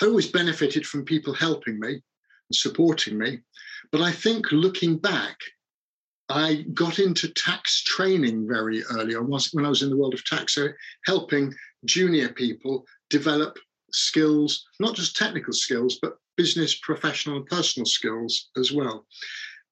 I 0.00 0.06
always 0.06 0.30
benefited 0.30 0.86
from 0.86 1.04
people 1.04 1.34
helping 1.34 1.78
me 1.78 1.90
and 1.90 2.02
supporting 2.52 3.18
me. 3.18 3.40
But 3.90 4.00
I 4.00 4.12
think 4.12 4.52
looking 4.52 4.96
back, 4.96 5.36
I 6.28 6.64
got 6.72 6.98
into 6.98 7.28
tax 7.28 7.82
training 7.82 8.48
very 8.48 8.82
early 8.84 9.14
on 9.14 9.28
when 9.52 9.66
I 9.66 9.68
was 9.68 9.82
in 9.82 9.90
the 9.90 9.96
world 9.96 10.14
of 10.14 10.24
tax, 10.24 10.54
so 10.54 10.68
helping 11.04 11.52
junior 11.84 12.30
people 12.30 12.86
develop 13.10 13.58
skills, 13.92 14.64
not 14.80 14.94
just 14.94 15.16
technical 15.16 15.52
skills, 15.52 15.98
but 16.00 16.16
business, 16.36 16.76
professional, 16.76 17.36
and 17.36 17.46
personal 17.46 17.86
skills 17.86 18.48
as 18.56 18.72
well. 18.72 19.06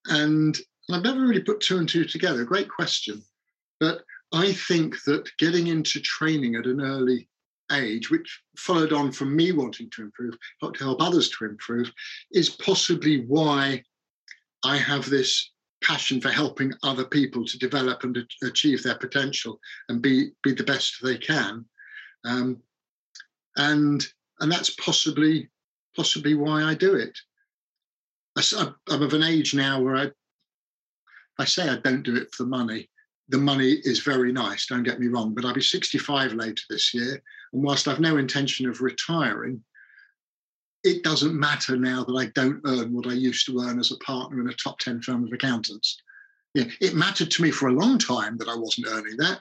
And 0.06 0.58
I've 0.90 1.02
never 1.02 1.20
really 1.20 1.42
put 1.42 1.60
two 1.60 1.78
and 1.78 1.88
two 1.88 2.04
together. 2.04 2.44
Great 2.44 2.68
question. 2.68 3.22
But 3.80 4.02
I 4.32 4.52
think 4.52 5.02
that 5.04 5.30
getting 5.38 5.68
into 5.68 6.00
training 6.00 6.56
at 6.56 6.66
an 6.66 6.80
early 6.80 7.28
age, 7.70 8.10
which 8.10 8.42
followed 8.56 8.92
on 8.92 9.12
from 9.12 9.34
me 9.34 9.52
wanting 9.52 9.90
to 9.90 10.02
improve, 10.02 10.34
not 10.60 10.74
to 10.74 10.84
help 10.84 11.00
others 11.00 11.30
to 11.30 11.44
improve, 11.44 11.90
is 12.32 12.50
possibly 12.50 13.24
why 13.26 13.82
I 14.64 14.76
have 14.76 15.08
this 15.08 15.50
passion 15.82 16.20
for 16.20 16.28
helping 16.28 16.72
other 16.82 17.04
people 17.04 17.44
to 17.44 17.58
develop 17.58 18.04
and 18.04 18.24
achieve 18.42 18.82
their 18.82 18.94
potential 18.94 19.58
and 19.88 20.00
be 20.00 20.30
be 20.42 20.52
the 20.52 20.64
best 20.64 20.98
they 21.02 21.18
can. 21.18 21.64
Um, 22.24 22.62
and 23.56 24.06
and 24.40 24.50
that's 24.50 24.70
possibly 24.70 25.48
possibly 25.96 26.34
why 26.34 26.62
I 26.62 26.74
do 26.74 26.94
it. 26.94 27.18
I, 28.36 28.72
am 28.90 29.02
of 29.02 29.12
an 29.12 29.22
age 29.22 29.54
now 29.54 29.80
where 29.80 29.96
I, 29.96 30.10
I 31.38 31.44
say 31.44 31.68
I 31.68 31.76
don't 31.76 32.02
do 32.02 32.16
it 32.16 32.34
for 32.34 32.44
the 32.44 32.48
money. 32.48 32.88
The 33.28 33.38
money 33.38 33.72
is 33.84 34.00
very 34.00 34.32
nice, 34.32 34.66
don't 34.66 34.82
get 34.82 35.00
me 35.00 35.06
wrong, 35.06 35.34
but 35.34 35.44
I'll 35.44 35.54
be 35.54 35.62
65 35.62 36.34
later 36.34 36.62
this 36.68 36.92
year. 36.92 37.22
And 37.52 37.62
whilst 37.62 37.88
I've 37.88 38.00
no 38.00 38.16
intention 38.16 38.68
of 38.68 38.80
retiring, 38.80 39.62
it 40.84 41.04
doesn't 41.04 41.38
matter 41.38 41.76
now 41.76 42.04
that 42.04 42.14
I 42.14 42.26
don't 42.34 42.60
earn 42.66 42.92
what 42.92 43.06
I 43.06 43.12
used 43.12 43.46
to 43.46 43.60
earn 43.60 43.78
as 43.78 43.92
a 43.92 43.96
partner 43.98 44.40
in 44.40 44.48
a 44.48 44.54
top 44.54 44.78
10 44.80 45.02
firm 45.02 45.24
of 45.24 45.32
accountants. 45.32 45.96
Yeah, 46.54 46.64
it 46.80 46.94
mattered 46.94 47.30
to 47.30 47.42
me 47.42 47.50
for 47.50 47.68
a 47.68 47.74
long 47.74 47.98
time 47.98 48.36
that 48.38 48.48
I 48.48 48.56
wasn't 48.56 48.88
earning 48.88 49.16
that. 49.18 49.40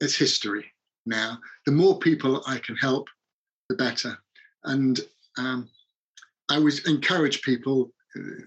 It's 0.00 0.16
history 0.16 0.66
now. 1.06 1.38
The 1.66 1.72
more 1.72 1.98
people 1.98 2.42
I 2.46 2.58
can 2.58 2.76
help, 2.76 3.08
the 3.68 3.76
better. 3.76 4.16
And 4.64 5.00
um, 5.38 5.68
I 6.48 6.56
always 6.56 6.86
encourage 6.86 7.42
people, 7.42 7.92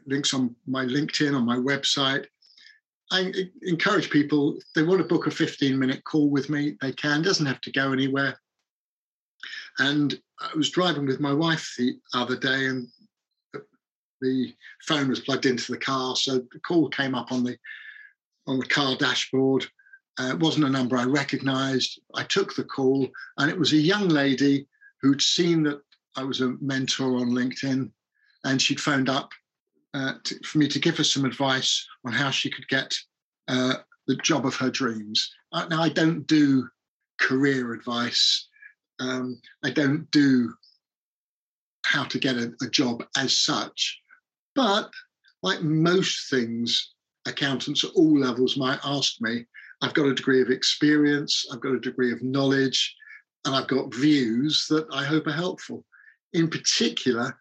links 0.06 0.34
on 0.34 0.56
my 0.68 0.86
LinkedIn, 0.86 1.36
on 1.36 1.46
my 1.46 1.58
website. 1.58 2.26
I 3.12 3.32
encourage 3.62 4.10
people, 4.10 4.58
they 4.74 4.84
want 4.84 5.00
to 5.00 5.08
book 5.08 5.28
a 5.28 5.32
15 5.32 5.78
minute 5.78 6.04
call 6.04 6.30
with 6.30 6.50
me, 6.50 6.76
they 6.82 6.92
can, 6.92 7.22
doesn't 7.22 7.46
have 7.46 7.62
to 7.62 7.72
go 7.72 7.92
anywhere. 7.92 8.40
And 9.80 10.20
I 10.40 10.50
was 10.56 10.72
driving 10.72 11.06
with 11.06 11.20
my 11.20 11.34
wife 11.34 11.76
the 11.78 11.98
other 12.14 12.36
day 12.36 12.66
and 12.66 12.88
the 14.22 14.54
phone 14.88 15.10
was 15.10 15.20
plugged 15.20 15.46
into 15.46 15.72
the 15.72 15.78
car. 15.78 16.16
So 16.16 16.40
the 16.40 16.60
call 16.66 16.90
came 16.90 17.16
up 17.16 17.32
on 17.32 17.44
the 17.44 17.58
on 18.48 18.60
the 18.60 18.66
car 18.66 18.96
dashboard. 18.96 19.66
Uh, 20.20 20.30
it 20.30 20.40
wasn't 20.40 20.66
a 20.66 20.70
number 20.70 20.98
I 20.98 21.06
recognized. 21.06 22.00
I 22.14 22.24
took 22.24 22.56
the 22.56 22.64
call, 22.64 23.08
and 23.38 23.50
it 23.50 23.58
was 23.58 23.74
a 23.74 23.78
young 23.78 24.08
lady 24.08 24.68
who'd 25.02 25.22
seen 25.22 25.64
that 25.64 25.82
I 26.16 26.24
was 26.24 26.42
a 26.42 26.56
mentor 26.62 27.18
on 27.18 27.32
LinkedIn, 27.32 27.92
and 28.46 28.62
she'd 28.62 28.80
phoned 28.80 29.10
up 29.10 29.32
to, 30.24 30.40
for 30.44 30.58
me 30.58 30.68
to 30.68 30.80
give 30.80 30.98
her 30.98 31.04
some 31.04 31.26
advice 31.26 31.88
on 32.06 32.12
how 32.12 32.30
she 32.30 32.50
could 32.50 32.68
get 32.68 32.94
uh, 33.48 33.76
the 34.08 34.16
job 34.18 34.46
of 34.46 34.56
her 34.56 34.70
dreams. 34.70 35.34
Uh, 35.52 35.66
now, 35.68 35.82
I 35.82 35.90
don't 35.90 36.28
do 36.28 36.68
career 37.20 37.74
advice. 37.74 38.48
Um, 39.00 39.42
I 39.64 39.72
don't 39.72 40.10
do 40.12 40.54
how 41.86 42.04
to 42.06 42.20
get 42.20 42.36
a, 42.36 42.54
a 42.62 42.70
job 42.70 43.04
as 43.18 43.38
such, 43.38 44.00
but 44.54 44.90
like 45.44 45.62
most 45.62 46.30
things, 46.30 46.94
accountants 47.28 47.84
at 47.84 47.92
all 47.96 48.20
levels 48.20 48.58
might 48.58 48.80
ask 48.84 49.22
me 49.22 49.46
I've 49.82 49.94
got 49.94 50.08
a 50.08 50.16
degree 50.16 50.42
of 50.42 50.50
experience, 50.50 51.46
I've 51.52 51.60
got 51.60 51.74
a 51.74 51.80
degree 51.80 52.12
of 52.12 52.24
knowledge, 52.24 52.96
and 53.46 53.56
I've 53.56 53.68
got 53.68 53.94
views 53.94 54.66
that 54.70 54.88
I 54.92 55.04
hope 55.04 55.28
are 55.28 55.32
helpful. 55.32 55.86
In 56.34 56.50
particular, 56.50 57.38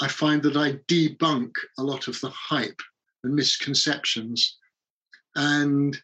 I 0.00 0.08
find 0.08 0.42
that 0.42 0.56
I 0.56 0.72
debunk 0.88 1.52
a 1.78 1.82
lot 1.82 2.08
of 2.08 2.20
the 2.20 2.30
hype 2.30 2.80
and 3.24 3.34
misconceptions. 3.34 4.56
And 5.34 5.96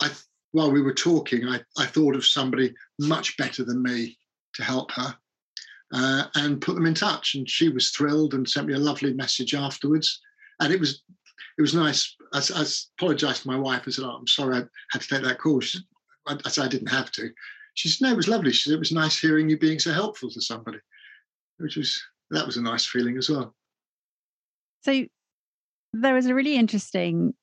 I, 0.00 0.10
while 0.52 0.70
we 0.70 0.82
were 0.82 0.94
talking, 0.94 1.46
I, 1.48 1.60
I 1.78 1.86
thought 1.86 2.14
of 2.14 2.26
somebody 2.26 2.74
much 2.98 3.36
better 3.36 3.64
than 3.64 3.82
me 3.82 4.18
to 4.54 4.64
help 4.64 4.90
her 4.92 5.16
uh, 5.92 6.24
and 6.34 6.60
put 6.60 6.74
them 6.74 6.86
in 6.86 6.94
touch. 6.94 7.34
And 7.34 7.48
she 7.48 7.68
was 7.68 7.90
thrilled 7.90 8.34
and 8.34 8.48
sent 8.48 8.66
me 8.66 8.74
a 8.74 8.78
lovely 8.78 9.12
message 9.14 9.54
afterwards. 9.54 10.20
And 10.60 10.72
it 10.72 10.80
was 10.80 11.02
it 11.58 11.62
was 11.62 11.74
nice. 11.74 12.16
I, 12.32 12.38
I 12.54 12.64
apologized 12.98 13.42
to 13.42 13.48
my 13.48 13.56
wife 13.56 13.84
and 13.84 13.94
said, 13.94 14.04
oh, 14.04 14.16
I'm 14.18 14.26
sorry 14.26 14.58
I 14.58 14.62
had 14.92 15.02
to 15.02 15.08
take 15.08 15.22
that 15.24 15.38
call. 15.38 15.60
She, 15.60 15.78
I, 16.26 16.38
I, 16.44 16.48
said 16.48 16.64
I 16.64 16.68
didn't 16.68 16.88
have 16.88 17.10
to. 17.12 17.30
She 17.74 17.88
said, 17.88 18.06
no, 18.06 18.12
it 18.12 18.16
was 18.16 18.28
lovely. 18.28 18.52
She 18.52 18.70
said, 18.70 18.76
it 18.76 18.78
was 18.78 18.92
nice 18.92 19.18
hearing 19.18 19.48
you 19.48 19.58
being 19.58 19.78
so 19.78 19.92
helpful 19.92 20.30
to 20.30 20.40
somebody, 20.40 20.78
which 21.58 21.76
was, 21.76 22.02
that 22.30 22.46
was 22.46 22.56
a 22.56 22.62
nice 22.62 22.86
feeling 22.86 23.16
as 23.16 23.28
well. 23.28 23.54
So 24.82 25.04
there 25.92 26.14
was 26.14 26.26
a 26.26 26.34
really 26.34 26.56
interesting 26.56 27.34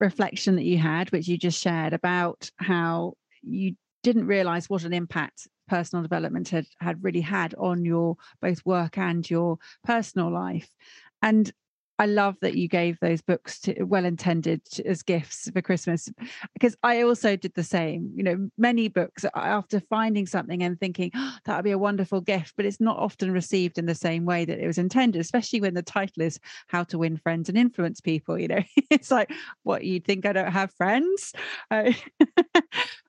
reflection 0.00 0.56
that 0.56 0.64
you 0.64 0.78
had, 0.78 1.10
which 1.12 1.28
you 1.28 1.36
just 1.36 1.60
shared 1.60 1.92
about 1.92 2.50
how 2.56 3.14
you 3.42 3.74
didn't 4.02 4.26
realize 4.26 4.68
what 4.68 4.84
an 4.84 4.92
impact 4.92 5.46
personal 5.68 6.02
development 6.02 6.48
had 6.48 6.66
had 6.80 7.02
really 7.04 7.20
had 7.20 7.54
on 7.54 7.84
your 7.84 8.16
both 8.42 8.64
work 8.64 8.98
and 8.98 9.28
your 9.30 9.56
personal 9.84 10.32
life 10.32 10.68
and 11.22 11.52
I 12.00 12.06
love 12.06 12.36
that 12.40 12.54
you 12.54 12.66
gave 12.66 12.98
those 13.00 13.20
books 13.20 13.60
to 13.60 13.84
well 13.84 14.06
intended 14.06 14.62
as 14.86 15.02
gifts 15.02 15.50
for 15.50 15.60
Christmas 15.60 16.08
because 16.54 16.74
I 16.82 17.02
also 17.02 17.36
did 17.36 17.52
the 17.52 17.62
same. 17.62 18.10
You 18.16 18.22
know, 18.22 18.48
many 18.56 18.88
books 18.88 19.26
after 19.34 19.80
finding 19.80 20.26
something 20.26 20.62
and 20.62 20.80
thinking 20.80 21.10
oh, 21.14 21.36
that 21.44 21.56
would 21.56 21.64
be 21.64 21.72
a 21.72 21.78
wonderful 21.78 22.22
gift, 22.22 22.54
but 22.56 22.64
it's 22.64 22.80
not 22.80 22.96
often 22.96 23.30
received 23.30 23.76
in 23.76 23.84
the 23.84 23.94
same 23.94 24.24
way 24.24 24.46
that 24.46 24.58
it 24.58 24.66
was 24.66 24.78
intended, 24.78 25.20
especially 25.20 25.60
when 25.60 25.74
the 25.74 25.82
title 25.82 26.22
is 26.22 26.40
How 26.68 26.84
to 26.84 26.96
Win 26.96 27.18
Friends 27.18 27.50
and 27.50 27.58
Influence 27.58 28.00
People. 28.00 28.38
You 28.38 28.48
know, 28.48 28.62
it's 28.90 29.10
like, 29.10 29.30
what 29.64 29.84
you 29.84 30.00
think 30.00 30.24
I 30.24 30.32
don't 30.32 30.52
have 30.52 30.72
friends? 30.72 31.34
Uh, 31.70 31.92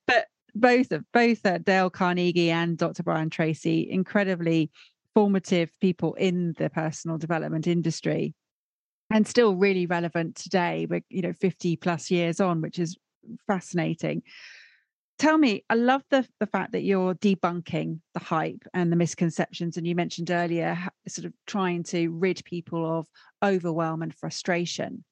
but 0.07 0.27
both 0.53 0.91
of 0.91 1.03
both 1.13 1.45
uh, 1.45 1.57
Dale 1.59 1.89
Carnegie 1.89 2.51
and 2.51 2.77
Dr. 2.77 3.03
Brian 3.03 3.29
Tracy, 3.29 3.89
incredibly 3.89 4.69
formative 5.13 5.69
people 5.79 6.13
in 6.15 6.53
the 6.57 6.69
personal 6.69 7.17
development 7.17 7.67
industry 7.67 8.35
and 9.13 9.27
still 9.27 9.55
really 9.55 9.85
relevant 9.85 10.35
today 10.35 10.87
we're 10.89 11.03
you 11.09 11.21
know 11.21 11.33
50 11.33 11.75
plus 11.77 12.09
years 12.11 12.39
on 12.39 12.61
which 12.61 12.79
is 12.79 12.97
fascinating. 13.47 14.23
Tell 15.19 15.37
me 15.37 15.63
i 15.69 15.75
love 15.75 16.03
the 16.09 16.27
the 16.39 16.47
fact 16.47 16.71
that 16.71 16.81
you're 16.81 17.13
debunking 17.15 17.99
the 18.13 18.19
hype 18.19 18.63
and 18.73 18.91
the 18.91 18.95
misconceptions 18.95 19.77
and 19.77 19.85
you 19.85 19.95
mentioned 19.95 20.31
earlier 20.31 20.77
sort 21.07 21.25
of 21.25 21.33
trying 21.45 21.83
to 21.83 22.09
rid 22.09 22.43
people 22.45 22.99
of 22.99 23.07
overwhelm 23.43 24.01
and 24.01 24.15
frustration. 24.15 25.03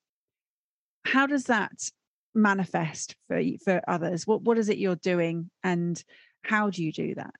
How 1.06 1.28
does 1.28 1.46
that 1.46 1.92
manifest 2.34 3.16
for 3.28 3.42
for 3.64 3.82
others? 3.88 4.26
What 4.26 4.42
what 4.42 4.58
is 4.58 4.70
it 4.70 4.78
you're 4.78 4.96
doing 4.96 5.52
and 5.64 6.02
how 6.42 6.70
do 6.70 6.84
you 6.84 6.92
do 6.92 7.16
that? 7.16 7.40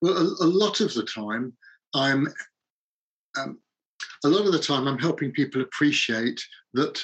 Well 0.00 0.16
a, 0.16 0.44
a 0.44 0.46
lot 0.46 0.80
of 0.80 0.92
the 0.94 1.04
time 1.04 1.54
i'm 1.94 2.26
um, 3.38 3.58
a 4.24 4.28
lot 4.28 4.46
of 4.46 4.52
the 4.52 4.58
time 4.58 4.88
I'm 4.88 4.98
helping 4.98 5.30
people 5.30 5.60
appreciate 5.60 6.42
that 6.72 7.02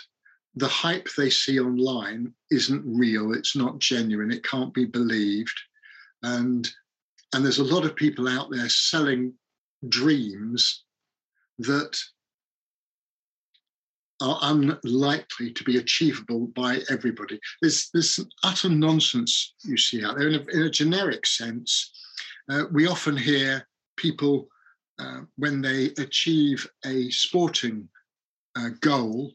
the 0.56 0.68
hype 0.68 1.09
they 1.16 1.30
see 1.30 1.61
online 1.61 2.33
isn't 2.50 2.83
real, 2.85 3.33
it's 3.33 3.54
not 3.54 3.78
genuine, 3.78 4.33
it 4.33 4.44
can't 4.44 4.74
be 4.74 4.85
believed. 4.85 5.59
And 6.22 6.68
and 7.33 7.44
there's 7.44 7.61
a 7.61 7.64
lot 7.64 7.85
of 7.85 7.94
people 7.94 8.26
out 8.26 8.50
there 8.50 8.68
selling 8.68 9.33
dreams 9.88 10.85
that 11.61 11.96
are 14.20 14.38
unlikely 14.42 15.52
to 15.52 15.64
be 15.64 15.78
achievable 15.78 16.48
by 16.48 16.80
everybody. 16.90 17.38
There's 17.62 17.88
this 17.94 18.18
utter 18.42 18.68
nonsense 18.68 19.54
you 19.64 19.76
see 19.76 20.04
out 20.04 20.18
there 20.18 20.28
in 20.28 20.35
a, 20.35 20.44
in 20.52 20.62
a 20.62 20.70
generic 20.70 21.24
sense. 21.24 21.92
Uh, 22.50 22.64
we 22.72 22.87
often 22.87 23.16
hear 23.16 23.66
people 23.96 24.48
uh, 25.01 25.21
when 25.37 25.63
they 25.63 25.87
achieve 25.99 26.67
a 26.85 27.09
sporting 27.11 27.89
uh, 28.57 28.71
goal 28.81 29.33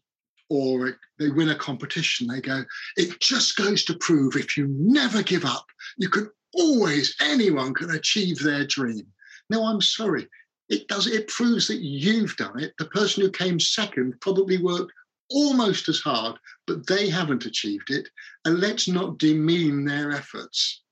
or 0.49 0.97
they 1.17 1.29
win 1.29 1.49
a 1.49 1.55
competition, 1.55 2.27
they 2.27 2.41
go, 2.41 2.63
it 2.97 3.19
just 3.19 3.55
goes 3.55 3.83
to 3.85 3.97
prove 3.97 4.35
if 4.35 4.55
you 4.55 4.67
never 4.69 5.23
give 5.23 5.43
up, 5.43 5.65
you 5.97 6.09
can 6.09 6.29
always, 6.53 7.15
anyone 7.21 7.73
can 7.73 7.91
achieve 7.91 8.39
their 8.39 8.65
dream. 8.65 9.05
No, 9.49 9.65
I'm 9.65 9.81
sorry. 9.81 10.27
It 10.69 10.87
does, 10.87 11.07
it 11.07 11.27
proves 11.27 11.67
that 11.67 11.81
you've 11.81 12.35
done 12.37 12.59
it. 12.59 12.73
The 12.77 12.85
person 12.85 13.23
who 13.23 13.31
came 13.31 13.59
second 13.59 14.19
probably 14.21 14.57
worked 14.57 14.91
almost 15.29 15.89
as 15.89 15.99
hard, 15.99 16.37
but 16.67 16.85
they 16.87 17.09
haven't 17.09 17.45
achieved 17.45 17.89
it. 17.89 18.07
And 18.45 18.59
let's 18.59 18.87
not 18.87 19.17
demean 19.17 19.85
their 19.85 20.11
efforts. 20.11 20.83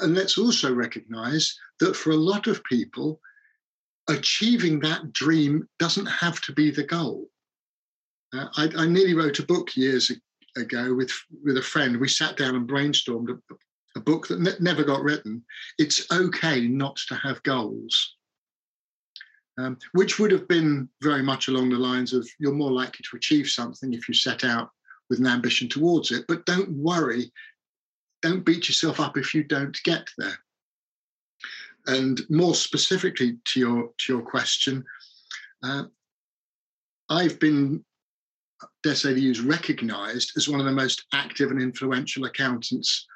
And 0.00 0.14
let's 0.14 0.38
also 0.38 0.72
recognize 0.74 1.58
that 1.80 1.96
for 1.96 2.10
a 2.10 2.16
lot 2.16 2.46
of 2.46 2.64
people, 2.64 3.20
achieving 4.08 4.80
that 4.80 5.12
dream 5.12 5.68
doesn't 5.78 6.06
have 6.06 6.40
to 6.42 6.52
be 6.52 6.70
the 6.70 6.84
goal. 6.84 7.28
Uh, 8.34 8.46
I, 8.56 8.70
I, 8.76 8.86
nearly 8.86 9.14
wrote 9.14 9.38
a 9.38 9.46
book 9.46 9.76
years 9.76 10.10
ago 10.56 10.94
with, 10.94 11.12
with 11.44 11.56
a 11.56 11.62
friend. 11.62 11.98
We 11.98 12.08
sat 12.08 12.36
down 12.36 12.54
and 12.56 12.68
brainstormed 12.68 13.30
a, 13.30 13.54
a 13.96 14.00
book 14.00 14.26
that 14.28 14.40
ne- 14.40 14.52
never 14.60 14.84
got 14.84 15.02
written. 15.02 15.44
It's 15.78 16.10
okay 16.12 16.66
not 16.66 16.96
to 17.08 17.14
have 17.16 17.42
goals. 17.42 18.16
Um, 19.58 19.78
which 19.92 20.18
would 20.18 20.32
have 20.32 20.46
been 20.48 20.86
very 21.02 21.22
much 21.22 21.48
along 21.48 21.70
the 21.70 21.78
lines 21.78 22.12
of 22.12 22.28
you're 22.38 22.52
more 22.52 22.72
likely 22.72 23.02
to 23.10 23.16
achieve 23.16 23.48
something 23.48 23.94
if 23.94 24.06
you 24.06 24.12
set 24.12 24.44
out 24.44 24.70
with 25.08 25.18
an 25.18 25.26
ambition 25.26 25.66
towards 25.66 26.10
it. 26.10 26.26
But 26.28 26.44
don't 26.44 26.70
worry, 26.70 27.32
don't 28.20 28.44
beat 28.44 28.68
yourself 28.68 29.00
up 29.00 29.16
if 29.16 29.34
you 29.34 29.44
don't 29.44 29.76
get 29.82 30.10
there. 30.18 30.38
And 31.86 32.20
more 32.28 32.54
specifically 32.54 33.38
to 33.44 33.60
your 33.60 33.90
to 33.98 34.12
your 34.12 34.22
question, 34.22 34.84
uh, 35.62 35.84
I've 37.08 37.38
been, 37.38 37.84
dare 38.82 38.94
say, 38.94 39.14
to 39.14 39.20
use 39.20 39.40
recognised 39.40 40.32
as 40.36 40.48
one 40.48 40.60
of 40.60 40.66
the 40.66 40.72
most 40.72 41.04
active 41.12 41.50
and 41.50 41.62
influential 41.62 42.24
accountants 42.24 43.06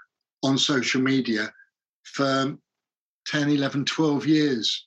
on 0.43 0.57
social 0.57 1.01
media 1.01 1.53
for 2.05 2.57
10, 3.27 3.51
11, 3.51 3.85
12 3.85 4.27
years. 4.27 4.87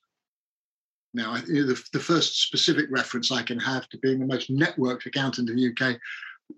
Now, 1.13 1.35
the, 1.35 1.81
the 1.93 1.99
first 1.99 2.41
specific 2.41 2.87
reference 2.89 3.31
I 3.31 3.43
can 3.43 3.59
have 3.59 3.87
to 3.89 3.97
being 3.99 4.19
the 4.19 4.25
most 4.25 4.51
networked 4.51 5.05
accountant 5.05 5.49
in 5.49 5.55
the 5.55 5.69
UK 5.69 5.99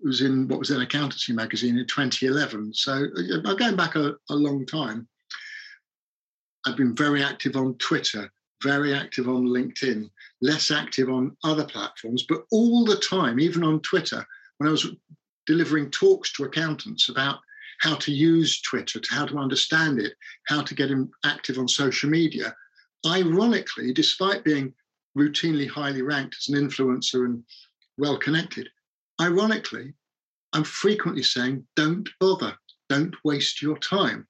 was 0.02 0.22
in 0.22 0.48
what 0.48 0.58
was 0.58 0.70
an 0.70 0.80
accountancy 0.80 1.32
magazine 1.32 1.78
in 1.78 1.86
2011. 1.86 2.72
So 2.74 3.06
I'm 3.44 3.56
going 3.56 3.76
back 3.76 3.96
a, 3.96 4.14
a 4.30 4.34
long 4.34 4.64
time. 4.64 5.06
I've 6.66 6.76
been 6.76 6.96
very 6.96 7.22
active 7.22 7.54
on 7.54 7.74
Twitter, 7.76 8.28
very 8.60 8.92
active 8.92 9.28
on 9.28 9.46
LinkedIn, 9.46 10.10
less 10.40 10.72
active 10.72 11.08
on 11.08 11.36
other 11.44 11.64
platforms, 11.64 12.24
but 12.28 12.44
all 12.50 12.84
the 12.84 12.96
time, 12.96 13.38
even 13.38 13.62
on 13.62 13.80
Twitter, 13.82 14.26
when 14.58 14.68
I 14.68 14.72
was 14.72 14.88
delivering 15.46 15.92
talks 15.92 16.32
to 16.32 16.44
accountants 16.44 17.08
about 17.08 17.38
how 17.80 17.94
to 17.94 18.12
use 18.12 18.60
Twitter, 18.62 18.98
to 18.98 19.14
how 19.14 19.26
to 19.26 19.38
understand 19.38 20.00
it, 20.00 20.14
how 20.48 20.60
to 20.62 20.74
get 20.74 20.90
active 21.24 21.56
on 21.56 21.68
social 21.68 22.10
media, 22.10 22.52
ironically, 23.06 23.92
despite 23.92 24.42
being 24.42 24.74
routinely 25.16 25.68
highly 25.68 26.02
ranked 26.02 26.36
as 26.40 26.48
an 26.52 26.68
influencer 26.68 27.26
and 27.26 27.44
well 27.96 28.18
connected, 28.18 28.68
ironically, 29.20 29.94
I'm 30.52 30.64
frequently 30.64 31.22
saying, 31.22 31.64
don't 31.76 32.08
bother, 32.18 32.56
don't 32.88 33.14
waste 33.22 33.62
your 33.62 33.78
time. 33.78 34.26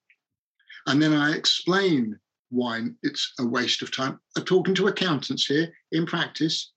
And 0.86 1.02
then 1.02 1.14
I 1.14 1.34
explain 1.34 2.18
why 2.56 2.82
it's 3.02 3.32
a 3.38 3.46
waste 3.46 3.82
of 3.82 3.94
time. 3.94 4.18
I'm 4.36 4.44
talking 4.44 4.74
to 4.76 4.88
accountants 4.88 5.46
here 5.46 5.72
in 5.92 6.06
practice 6.06 6.72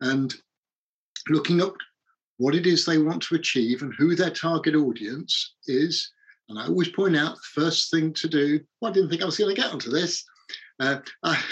and 0.00 0.34
looking 1.28 1.60
up 1.60 1.74
what 2.38 2.54
it 2.54 2.66
is 2.66 2.84
they 2.84 2.98
want 2.98 3.22
to 3.22 3.34
achieve 3.34 3.82
and 3.82 3.92
who 3.94 4.14
their 4.14 4.30
target 4.30 4.74
audience 4.74 5.56
is. 5.66 6.10
And 6.48 6.58
I 6.58 6.66
always 6.66 6.88
point 6.88 7.16
out 7.16 7.36
the 7.36 7.62
first 7.62 7.90
thing 7.90 8.12
to 8.14 8.28
do, 8.28 8.60
well, 8.80 8.90
I 8.90 8.94
didn't 8.94 9.10
think 9.10 9.22
I 9.22 9.26
was 9.26 9.36
going 9.36 9.54
to 9.54 9.60
get 9.60 9.72
onto 9.72 9.90
this. 9.90 10.24
Uh, 10.80 11.00
I, 11.22 11.42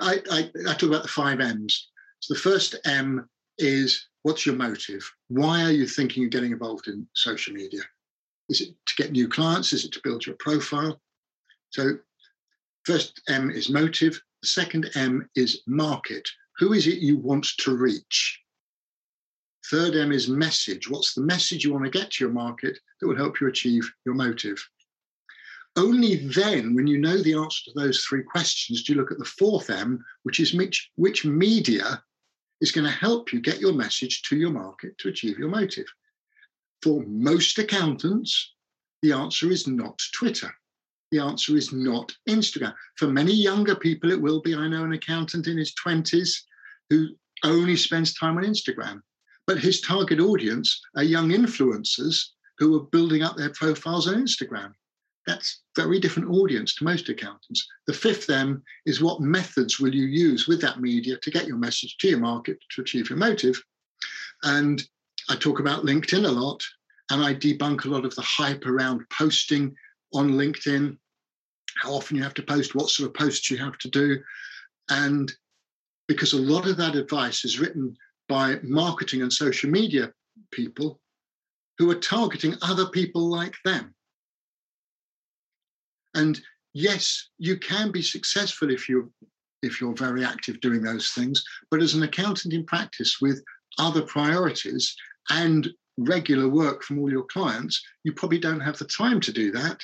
I, 0.00 0.22
I, 0.30 0.50
I 0.68 0.72
talk 0.72 0.84
about 0.84 1.02
the 1.02 1.08
five 1.08 1.40
M's. 1.40 1.88
So 2.20 2.34
the 2.34 2.40
first 2.40 2.76
M 2.84 3.28
is 3.58 4.08
what's 4.22 4.46
your 4.46 4.56
motive? 4.56 5.08
Why 5.28 5.64
are 5.64 5.70
you 5.70 5.86
thinking 5.86 6.24
of 6.24 6.30
getting 6.30 6.52
involved 6.52 6.88
in 6.88 7.06
social 7.14 7.52
media? 7.52 7.82
Is 8.48 8.60
it 8.60 8.74
to 8.86 8.94
get 8.96 9.12
new 9.12 9.28
clients? 9.28 9.72
Is 9.72 9.84
it 9.84 9.92
to 9.92 10.00
build 10.02 10.26
your 10.26 10.36
profile? 10.38 11.00
So 11.70 11.98
First 12.84 13.20
M 13.28 13.50
is 13.50 13.68
motive. 13.68 14.20
The 14.42 14.48
second 14.48 14.90
M 14.94 15.28
is 15.34 15.62
market. 15.66 16.28
Who 16.58 16.72
is 16.72 16.86
it 16.86 16.98
you 16.98 17.18
want 17.18 17.46
to 17.58 17.76
reach? 17.76 18.40
Third 19.70 19.94
M 19.94 20.12
is 20.12 20.28
message. 20.28 20.88
What's 20.88 21.14
the 21.14 21.22
message 21.22 21.64
you 21.64 21.72
want 21.72 21.84
to 21.84 21.90
get 21.90 22.10
to 22.12 22.24
your 22.24 22.32
market 22.32 22.78
that 23.00 23.06
will 23.06 23.16
help 23.16 23.40
you 23.40 23.48
achieve 23.48 23.90
your 24.04 24.14
motive? 24.14 24.58
Only 25.76 26.26
then, 26.26 26.74
when 26.74 26.86
you 26.86 26.98
know 26.98 27.18
the 27.18 27.34
answer 27.34 27.64
to 27.66 27.72
those 27.74 28.02
three 28.02 28.24
questions, 28.24 28.82
do 28.82 28.92
you 28.92 28.98
look 28.98 29.12
at 29.12 29.18
the 29.18 29.24
fourth 29.24 29.70
M, 29.70 30.04
which 30.24 30.40
is 30.40 30.52
which, 30.52 30.90
which 30.96 31.24
media 31.24 32.02
is 32.60 32.72
going 32.72 32.84
to 32.84 32.90
help 32.90 33.32
you 33.32 33.40
get 33.40 33.60
your 33.60 33.72
message 33.72 34.22
to 34.22 34.36
your 34.36 34.50
market 34.50 34.96
to 34.98 35.08
achieve 35.08 35.38
your 35.38 35.48
motive. 35.48 35.86
For 36.82 37.02
most 37.06 37.58
accountants, 37.58 38.54
the 39.02 39.12
answer 39.12 39.50
is 39.50 39.66
not 39.66 40.00
Twitter. 40.14 40.52
The 41.10 41.18
answer 41.18 41.56
is 41.56 41.72
not 41.72 42.12
Instagram. 42.28 42.74
For 42.96 43.08
many 43.08 43.32
younger 43.32 43.74
people, 43.74 44.12
it 44.12 44.20
will 44.20 44.40
be. 44.40 44.54
I 44.54 44.68
know 44.68 44.84
an 44.84 44.92
accountant 44.92 45.46
in 45.46 45.58
his 45.58 45.74
20s 45.84 46.30
who 46.88 47.08
only 47.44 47.76
spends 47.76 48.14
time 48.14 48.36
on 48.36 48.44
Instagram, 48.44 49.00
but 49.46 49.58
his 49.58 49.80
target 49.80 50.20
audience 50.20 50.80
are 50.96 51.02
young 51.02 51.30
influencers 51.30 52.22
who 52.58 52.76
are 52.76 52.84
building 52.92 53.22
up 53.22 53.36
their 53.36 53.50
profiles 53.50 54.06
on 54.06 54.14
Instagram. 54.14 54.72
That's 55.26 55.62
very 55.76 56.00
different 56.00 56.30
audience 56.30 56.74
to 56.76 56.84
most 56.84 57.08
accountants. 57.08 57.66
The 57.86 57.92
fifth 57.92 58.30
M 58.30 58.62
is 58.86 59.02
what 59.02 59.20
methods 59.20 59.78
will 59.78 59.94
you 59.94 60.06
use 60.06 60.46
with 60.46 60.60
that 60.62 60.80
media 60.80 61.16
to 61.22 61.30
get 61.30 61.46
your 61.46 61.56
message 61.56 61.96
to 61.98 62.08
your 62.08 62.18
market 62.18 62.58
to 62.74 62.82
achieve 62.82 63.10
your 63.10 63.18
motive? 63.18 63.60
And 64.42 64.82
I 65.28 65.36
talk 65.36 65.60
about 65.60 65.84
LinkedIn 65.84 66.24
a 66.24 66.30
lot, 66.30 66.62
and 67.10 67.22
I 67.22 67.34
debunk 67.34 67.84
a 67.84 67.88
lot 67.88 68.04
of 68.04 68.14
the 68.14 68.22
hype 68.22 68.66
around 68.66 69.02
posting 69.10 69.74
on 70.12 70.32
LinkedIn, 70.32 70.96
how 71.80 71.92
often 71.92 72.16
you 72.16 72.22
have 72.22 72.34
to 72.34 72.42
post, 72.42 72.74
what 72.74 72.90
sort 72.90 73.08
of 73.08 73.14
posts 73.14 73.50
you 73.50 73.56
have 73.58 73.78
to 73.78 73.88
do. 73.88 74.18
And 74.88 75.32
because 76.08 76.32
a 76.32 76.40
lot 76.40 76.66
of 76.66 76.76
that 76.76 76.96
advice 76.96 77.44
is 77.44 77.60
written 77.60 77.96
by 78.28 78.58
marketing 78.62 79.22
and 79.22 79.32
social 79.32 79.70
media 79.70 80.12
people 80.50 81.00
who 81.78 81.90
are 81.90 81.96
targeting 81.96 82.54
other 82.62 82.86
people 82.86 83.28
like 83.28 83.54
them. 83.64 83.94
And 86.14 86.40
yes, 86.74 87.28
you 87.38 87.58
can 87.58 87.90
be 87.90 88.02
successful 88.02 88.70
if 88.70 88.88
you 88.88 89.12
if 89.62 89.80
you're 89.80 89.94
very 89.94 90.24
active 90.24 90.60
doing 90.60 90.82
those 90.82 91.10
things, 91.10 91.44
but 91.70 91.82
as 91.82 91.92
an 91.94 92.02
accountant 92.02 92.54
in 92.54 92.64
practice 92.64 93.18
with 93.20 93.44
other 93.78 94.00
priorities 94.02 94.96
and 95.28 95.68
regular 95.98 96.48
work 96.48 96.82
from 96.82 96.98
all 96.98 97.10
your 97.10 97.24
clients, 97.24 97.82
you 98.04 98.12
probably 98.12 98.38
don't 98.38 98.60
have 98.60 98.78
the 98.78 98.86
time 98.86 99.20
to 99.20 99.32
do 99.32 99.52
that. 99.52 99.82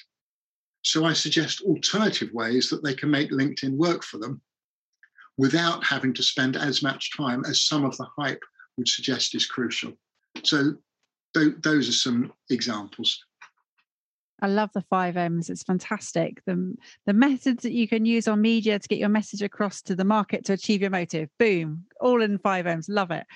So 0.86 1.04
I 1.04 1.14
suggest 1.14 1.62
alternative 1.62 2.32
ways 2.32 2.70
that 2.70 2.84
they 2.84 2.94
can 2.94 3.10
make 3.10 3.32
LinkedIn 3.32 3.72
work 3.72 4.04
for 4.04 4.18
them 4.18 4.40
without 5.36 5.82
having 5.82 6.14
to 6.14 6.22
spend 6.22 6.56
as 6.56 6.80
much 6.80 7.16
time 7.16 7.44
as 7.44 7.60
some 7.62 7.84
of 7.84 7.96
the 7.96 8.06
hype 8.16 8.42
would 8.76 8.86
suggest 8.86 9.34
is 9.34 9.46
crucial. 9.46 9.94
So 10.44 10.74
th- 11.34 11.56
those 11.60 11.88
are 11.88 11.92
some 11.92 12.32
examples. 12.50 13.20
I 14.40 14.46
love 14.46 14.70
the 14.74 14.82
five 14.82 15.16
M's. 15.16 15.50
It's 15.50 15.64
fantastic. 15.64 16.40
The, 16.44 16.76
the 17.04 17.12
methods 17.12 17.64
that 17.64 17.72
you 17.72 17.88
can 17.88 18.04
use 18.04 18.28
on 18.28 18.40
media 18.40 18.78
to 18.78 18.88
get 18.88 19.00
your 19.00 19.08
message 19.08 19.42
across 19.42 19.82
to 19.82 19.96
the 19.96 20.04
market 20.04 20.44
to 20.44 20.52
achieve 20.52 20.82
your 20.82 20.90
motive. 20.90 21.30
Boom, 21.36 21.86
all 22.00 22.22
in 22.22 22.38
five 22.38 22.68
M's. 22.68 22.88
Love 22.88 23.10
it. 23.10 23.26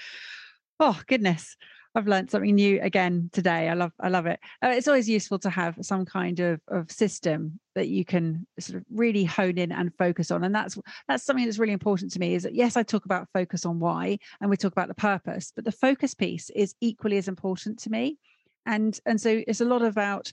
Oh, 0.78 1.00
goodness. 1.08 1.56
I've 1.94 2.06
learned 2.06 2.30
something 2.30 2.54
new 2.54 2.80
again 2.80 3.30
today. 3.32 3.68
I 3.68 3.74
love 3.74 3.92
I 3.98 4.08
love 4.08 4.26
it. 4.26 4.38
Uh, 4.62 4.68
it's 4.68 4.86
always 4.86 5.08
useful 5.08 5.38
to 5.40 5.50
have 5.50 5.76
some 5.82 6.04
kind 6.04 6.38
of 6.38 6.60
of 6.68 6.90
system 6.90 7.58
that 7.74 7.88
you 7.88 8.04
can 8.04 8.46
sort 8.60 8.78
of 8.78 8.84
really 8.92 9.24
hone 9.24 9.58
in 9.58 9.72
and 9.72 9.92
focus 9.98 10.30
on. 10.30 10.44
And 10.44 10.54
that's 10.54 10.78
that's 11.08 11.24
something 11.24 11.44
that's 11.44 11.58
really 11.58 11.72
important 11.72 12.12
to 12.12 12.20
me. 12.20 12.34
Is 12.34 12.44
that 12.44 12.54
yes, 12.54 12.76
I 12.76 12.84
talk 12.84 13.06
about 13.06 13.28
focus 13.32 13.66
on 13.66 13.80
why, 13.80 14.18
and 14.40 14.48
we 14.48 14.56
talk 14.56 14.72
about 14.72 14.88
the 14.88 14.94
purpose, 14.94 15.52
but 15.54 15.64
the 15.64 15.72
focus 15.72 16.14
piece 16.14 16.48
is 16.50 16.74
equally 16.80 17.18
as 17.18 17.28
important 17.28 17.80
to 17.80 17.90
me. 17.90 18.18
And 18.66 18.98
and 19.04 19.20
so 19.20 19.42
it's 19.46 19.60
a 19.60 19.64
lot 19.64 19.82
about 19.82 20.32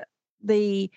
uh, 0.00 0.04
the 0.44 0.88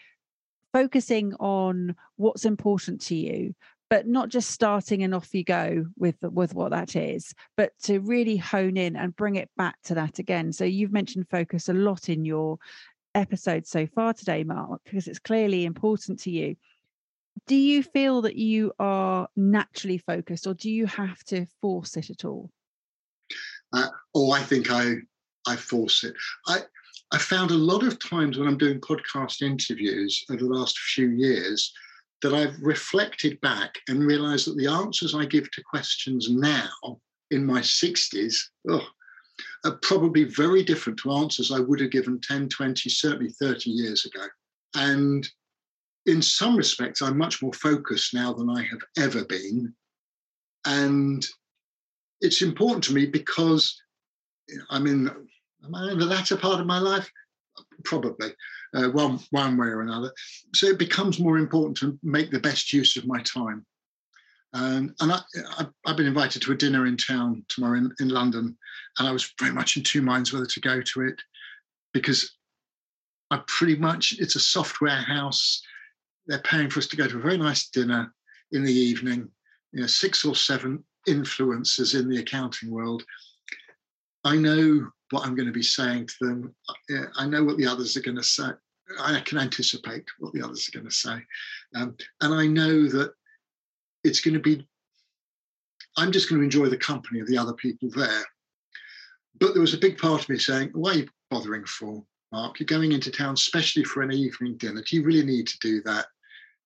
focusing 0.71 1.33
on 1.35 1.95
what's 2.17 2.45
important 2.45 2.99
to 2.99 3.15
you 3.15 3.55
but 3.89 4.07
not 4.07 4.29
just 4.29 4.49
starting 4.49 5.03
and 5.03 5.13
off 5.13 5.33
you 5.33 5.43
go 5.43 5.85
with 5.97 6.15
with 6.21 6.53
what 6.53 6.71
that 6.71 6.95
is 6.95 7.33
but 7.55 7.71
to 7.83 7.99
really 7.99 8.37
hone 8.37 8.77
in 8.77 8.95
and 8.95 9.15
bring 9.15 9.35
it 9.35 9.49
back 9.57 9.75
to 9.83 9.95
that 9.95 10.19
again. 10.19 10.51
So 10.51 10.65
you've 10.65 10.91
mentioned 10.91 11.27
focus 11.29 11.69
a 11.69 11.73
lot 11.73 12.09
in 12.09 12.25
your 12.25 12.57
episode 13.13 13.65
so 13.65 13.87
far 13.87 14.13
today 14.13 14.43
mark 14.43 14.81
because 14.83 15.07
it's 15.07 15.19
clearly 15.19 15.65
important 15.65 16.19
to 16.21 16.31
you. 16.31 16.55
Do 17.47 17.55
you 17.55 17.83
feel 17.83 18.21
that 18.23 18.35
you 18.35 18.73
are 18.79 19.27
naturally 19.35 19.97
focused 19.97 20.47
or 20.47 20.53
do 20.53 20.71
you 20.71 20.85
have 20.87 21.23
to 21.25 21.45
force 21.61 21.97
it 21.97 22.09
at 22.09 22.25
all? 22.25 22.49
Uh, 23.73 23.87
oh 24.13 24.31
i 24.31 24.41
think 24.41 24.71
i 24.71 24.95
i 25.47 25.55
force 25.55 26.03
it. 26.03 26.15
I 26.47 26.59
I 27.11 27.17
found 27.19 27.51
a 27.51 27.55
lot 27.55 27.83
of 27.83 27.99
times 27.99 28.37
when 28.37 28.47
I'm 28.47 28.57
doing 28.57 28.81
podcast 28.81 29.41
interviews 29.41 30.25
over 30.29 30.43
the 30.43 30.49
last 30.49 30.77
few 30.79 31.09
years, 31.11 31.71
that 32.25 32.33
I've 32.33 32.59
reflected 32.59 33.39
back 33.41 33.75
and 33.87 34.03
realized 34.03 34.47
that 34.47 34.57
the 34.57 34.65
answers 34.65 35.13
I 35.13 35.25
give 35.25 35.51
to 35.51 35.63
questions 35.63 36.27
now 36.27 36.99
in 37.29 37.45
my 37.45 37.59
60s, 37.59 38.35
oh, 38.67 38.87
are 39.63 39.77
probably 39.83 40.23
very 40.23 40.63
different 40.63 40.97
to 41.03 41.11
answers 41.11 41.51
I 41.51 41.59
would 41.59 41.79
have 41.81 41.91
given 41.91 42.19
10, 42.19 42.49
20, 42.49 42.89
certainly 42.89 43.29
30 43.29 43.69
years 43.69 44.05
ago. 44.05 44.25
And 44.73 45.29
in 46.07 46.19
some 46.19 46.55
respects, 46.55 47.03
I'm 47.03 47.15
much 47.15 47.43
more 47.43 47.53
focused 47.53 48.15
now 48.15 48.33
than 48.33 48.49
I 48.49 48.63
have 48.63 48.81
ever 48.97 49.23
been. 49.25 49.75
And 50.65 51.23
it's 52.21 52.41
important 52.41 52.83
to 52.85 52.93
me 52.95 53.05
because 53.05 53.79
I'm 54.71 54.87
in, 54.87 55.09
am 55.63 55.75
I 55.75 55.91
in 55.91 55.99
the 55.99 56.05
latter 56.05 56.37
part 56.37 56.59
of 56.59 56.65
my 56.65 56.79
life? 56.79 57.07
Probably, 57.83 58.33
uh, 58.75 58.89
one, 58.89 59.19
one 59.31 59.57
way 59.57 59.67
or 59.67 59.81
another. 59.81 60.11
So 60.53 60.67
it 60.67 60.79
becomes 60.79 61.19
more 61.19 61.37
important 61.37 61.77
to 61.77 61.97
make 62.03 62.31
the 62.31 62.39
best 62.39 62.73
use 62.73 62.97
of 62.97 63.07
my 63.07 63.21
time. 63.21 63.65
and 64.53 64.93
I, 64.99 65.21
have 65.85 65.97
been 65.97 66.05
invited 66.05 66.41
to 66.43 66.51
a 66.51 66.57
dinner 66.57 66.85
in 66.85 66.97
town 66.97 67.45
tomorrow 67.47 67.77
in, 67.77 67.91
in 67.99 68.09
London, 68.09 68.57
and 68.99 69.07
I 69.07 69.11
was 69.11 69.33
very 69.39 69.53
much 69.53 69.77
in 69.77 69.83
two 69.83 70.01
minds 70.01 70.31
whether 70.31 70.45
to 70.45 70.59
go 70.59 70.81
to 70.81 71.01
it 71.01 71.19
because 71.93 72.35
I 73.31 73.41
pretty 73.47 73.75
much, 73.75 74.15
it's 74.19 74.35
a 74.35 74.39
software 74.39 75.01
house 75.01 75.61
they're 76.27 76.39
paying 76.39 76.69
for 76.69 76.79
us 76.79 76.87
to 76.87 76.97
go 76.97 77.07
to 77.07 77.17
a 77.17 77.21
very 77.21 77.37
nice 77.37 77.69
dinner 77.69 78.13
in 78.51 78.63
the 78.63 78.73
evening. 78.73 79.29
You 79.71 79.81
know, 79.81 79.87
six 79.87 80.25
or 80.25 80.35
seven 80.35 80.83
influencers 81.07 81.99
in 81.99 82.09
the 82.09 82.19
accounting 82.19 82.71
world. 82.71 83.03
I 84.23 84.37
know 84.37 84.87
what 85.11 85.25
I'm 85.25 85.35
going 85.35 85.47
to 85.47 85.53
be 85.53 85.61
saying 85.61 86.07
to 86.07 86.15
them. 86.21 86.55
I 87.17 87.27
know 87.27 87.43
what 87.43 87.57
the 87.57 87.67
others 87.67 87.95
are 87.95 88.01
going 88.01 88.17
to 88.17 88.23
say. 88.23 88.49
I 88.99 89.19
can 89.21 89.37
anticipate 89.37 90.05
what 90.19 90.33
the 90.33 90.41
others 90.41 90.67
are 90.67 90.77
going 90.77 90.89
to 90.89 90.95
say. 90.95 91.17
Um, 91.75 91.95
and 92.21 92.33
I 92.33 92.47
know 92.47 92.87
that 92.89 93.13
it's 94.03 94.21
going 94.21 94.35
to 94.35 94.39
be, 94.39 94.67
I'm 95.97 96.11
just 96.11 96.29
going 96.29 96.39
to 96.39 96.45
enjoy 96.45 96.69
the 96.69 96.77
company 96.77 97.19
of 97.19 97.27
the 97.27 97.37
other 97.37 97.53
people 97.53 97.89
there. 97.89 98.23
But 99.39 99.53
there 99.53 99.61
was 99.61 99.73
a 99.73 99.79
big 99.79 99.97
part 99.97 100.23
of 100.23 100.29
me 100.29 100.37
saying, 100.37 100.69
why 100.73 100.91
are 100.91 100.97
you 100.97 101.09
bothering 101.29 101.65
for, 101.65 102.03
Mark? 102.31 102.59
You're 102.59 102.67
going 102.67 102.91
into 102.91 103.11
town 103.11 103.33
especially 103.33 103.83
for 103.83 104.01
an 104.01 104.11
evening 104.11 104.57
dinner. 104.57 104.81
Do 104.81 104.95
you 104.95 105.03
really 105.03 105.25
need 105.25 105.47
to 105.47 105.59
do 105.59 105.81
that? 105.83 106.05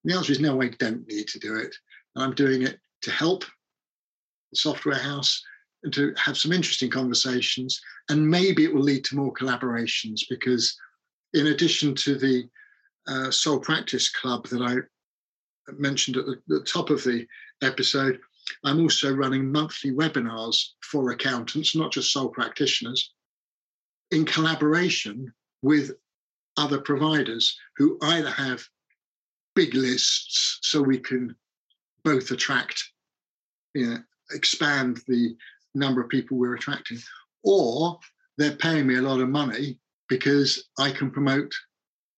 the 0.03 0.15
answer 0.15 0.31
is 0.31 0.39
no, 0.39 0.61
I 0.61 0.69
don't 0.69 1.07
need 1.07 1.27
to 1.27 1.39
do 1.39 1.57
it. 1.57 1.75
And 2.15 2.23
I'm 2.23 2.33
doing 2.33 2.63
it 2.63 2.79
to 3.01 3.11
help 3.11 3.43
the 4.51 4.57
software 4.57 4.97
house 4.97 5.43
and 5.83 5.93
to 5.93 6.13
have 6.17 6.37
some 6.37 6.51
interesting 6.51 6.89
conversations. 6.89 7.81
And 8.09 8.27
maybe 8.27 8.63
it 8.63 8.73
will 8.73 8.81
lead 8.81 9.03
to 9.05 9.15
more 9.15 9.33
collaborations 9.33 10.21
because, 10.29 10.77
in 11.33 11.47
addition 11.47 11.95
to 11.95 12.15
the 12.15 12.49
uh, 13.07 13.31
Sole 13.31 13.59
Practice 13.59 14.09
Club 14.09 14.47
that 14.47 14.61
I 14.61 14.77
mentioned 15.77 16.17
at 16.17 16.25
the, 16.25 16.41
the 16.47 16.63
top 16.63 16.89
of 16.89 17.03
the 17.03 17.25
episode, 17.61 18.19
I'm 18.63 18.79
also 18.79 19.13
running 19.13 19.51
monthly 19.51 19.91
webinars 19.91 20.69
for 20.81 21.11
accountants, 21.11 21.75
not 21.75 21.91
just 21.91 22.11
sole 22.11 22.29
practitioners, 22.29 23.13
in 24.11 24.25
collaboration 24.25 25.31
with 25.61 25.91
other 26.57 26.79
providers 26.79 27.57
who 27.77 27.97
either 28.01 28.31
have 28.31 28.63
big 29.55 29.75
lists 29.75 30.59
so 30.61 30.81
we 30.81 30.97
can 30.97 31.35
both 32.03 32.31
attract, 32.31 32.83
you 33.73 33.87
know, 33.87 33.97
expand 34.31 35.01
the 35.07 35.35
number 35.75 36.01
of 36.01 36.09
people 36.09 36.37
we're 36.37 36.55
attracting, 36.55 36.97
or 37.43 37.99
they're 38.37 38.55
paying 38.55 38.87
me 38.87 38.95
a 38.95 39.01
lot 39.01 39.19
of 39.19 39.29
money 39.29 39.79
because 40.09 40.69
I 40.77 40.91
can 40.91 41.11
promote 41.11 41.53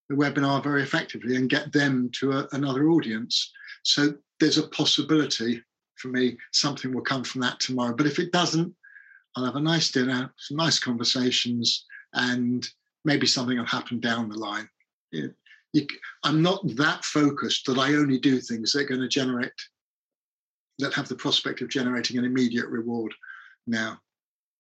the 0.10 0.16
webinar 0.16 0.64
very 0.64 0.82
effectively 0.82 1.36
and 1.36 1.50
get 1.50 1.72
them 1.72 2.10
to 2.14 2.32
a, 2.32 2.48
another 2.52 2.90
audience. 2.90 3.52
So 3.84 4.14
there's 4.40 4.58
a 4.58 4.68
possibility 4.68 5.62
for 5.96 6.08
me 6.08 6.38
something 6.52 6.94
will 6.94 7.02
come 7.02 7.24
from 7.24 7.42
that 7.42 7.60
tomorrow. 7.60 7.96
But 7.96 8.08
if 8.08 8.18
it 8.18 8.32
doesn't, 8.32 8.74
I'll 9.36 9.46
have 9.46 9.56
a 9.56 9.62
nice 9.62 9.92
dinner, 9.92 10.34
some 10.38 10.58
nice 10.58 10.80
conversations, 10.80 11.86
and 12.14 12.68
maybe 13.06 13.28
something 13.28 13.58
will 13.58 13.66
happen 13.66 14.00
down 14.00 14.30
the 14.30 14.38
line 14.38 14.68
you, 15.74 15.88
I'm 16.24 16.42
not 16.42 16.62
that 16.76 17.04
focused 17.04 17.66
that 17.66 17.78
I 17.78 17.94
only 17.94 18.20
do 18.20 18.40
things 18.40 18.72
that 18.72 18.82
are 18.82 18.88
going 18.88 19.02
to 19.02 19.08
generate, 19.08 19.52
that 20.80 20.94
have 20.94 21.08
the 21.08 21.16
prospect 21.16 21.62
of 21.62 21.70
generating 21.70 22.18
an 22.18 22.26
immediate 22.26 22.68
reward 22.68 23.14
now. 23.68 24.00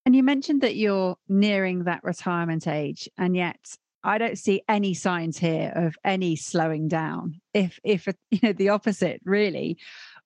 And 0.05 0.15
you 0.15 0.23
mentioned 0.23 0.61
that 0.61 0.75
you're 0.75 1.15
nearing 1.27 1.83
that 1.83 2.03
retirement 2.03 2.67
age, 2.67 3.09
and 3.17 3.35
yet 3.35 3.59
I 4.03 4.17
don't 4.17 4.37
see 4.37 4.63
any 4.67 4.93
signs 4.93 5.37
here 5.37 5.71
of 5.75 5.95
any 6.03 6.35
slowing 6.35 6.87
down. 6.87 7.39
If 7.53 7.79
if 7.83 8.07
you 8.31 8.39
know 8.41 8.53
the 8.53 8.69
opposite, 8.69 9.21
really, 9.25 9.77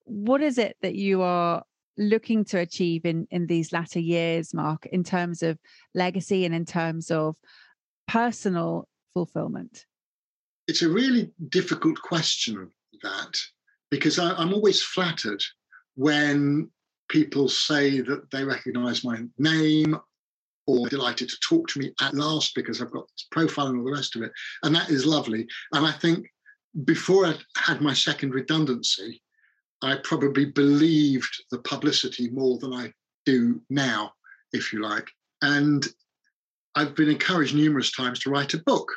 what 0.03 0.41
is 0.41 0.57
it 0.57 0.77
that 0.81 0.95
you 0.95 1.21
are 1.21 1.63
looking 1.97 2.45
to 2.45 2.59
achieve 2.59 3.05
in 3.05 3.27
in 3.31 3.47
these 3.47 3.73
latter 3.73 3.99
years, 3.99 4.53
Mark, 4.53 4.85
in 4.88 5.03
terms 5.03 5.43
of 5.43 5.59
legacy 5.93 6.45
and 6.45 6.55
in 6.55 6.65
terms 6.65 7.11
of 7.11 7.35
personal 8.07 8.88
fulfillment? 9.13 9.85
it's 10.67 10.81
a 10.81 10.89
really 10.89 11.31
difficult 11.49 12.01
question 12.01 12.69
that 13.03 13.38
because 13.91 14.17
I, 14.19 14.33
I'm 14.33 14.53
always 14.53 14.81
flattered 14.81 15.43
when 15.95 16.69
people 17.09 17.47
say 17.47 18.01
that 18.01 18.29
they 18.31 18.43
recognize 18.43 19.03
my 19.03 19.19
name 19.37 19.97
or 20.67 20.89
delighted 20.89 21.29
to 21.29 21.37
talk 21.47 21.67
to 21.67 21.79
me 21.79 21.93
at 22.01 22.15
last 22.15 22.55
because 22.55 22.81
I've 22.81 22.91
got 22.91 23.07
this 23.09 23.27
profile 23.31 23.67
and 23.67 23.79
all 23.79 23.85
the 23.85 23.91
rest 23.91 24.15
of 24.15 24.23
it. 24.23 24.31
And 24.63 24.75
that 24.75 24.89
is 24.89 25.05
lovely. 25.05 25.47
And 25.73 25.85
I 25.85 25.91
think 25.91 26.27
before 26.83 27.25
I 27.25 27.35
had 27.57 27.81
my 27.81 27.93
second 27.93 28.33
redundancy, 28.33 29.21
I 29.81 29.97
probably 30.03 30.45
believed 30.45 31.43
the 31.51 31.59
publicity 31.59 32.29
more 32.31 32.57
than 32.57 32.73
I 32.73 32.91
do 33.25 33.61
now, 33.69 34.13
if 34.53 34.73
you 34.73 34.81
like. 34.81 35.07
And 35.41 35.85
I've 36.75 36.95
been 36.95 37.09
encouraged 37.09 37.55
numerous 37.55 37.91
times 37.91 38.19
to 38.19 38.29
write 38.29 38.53
a 38.53 38.63
book 38.63 38.91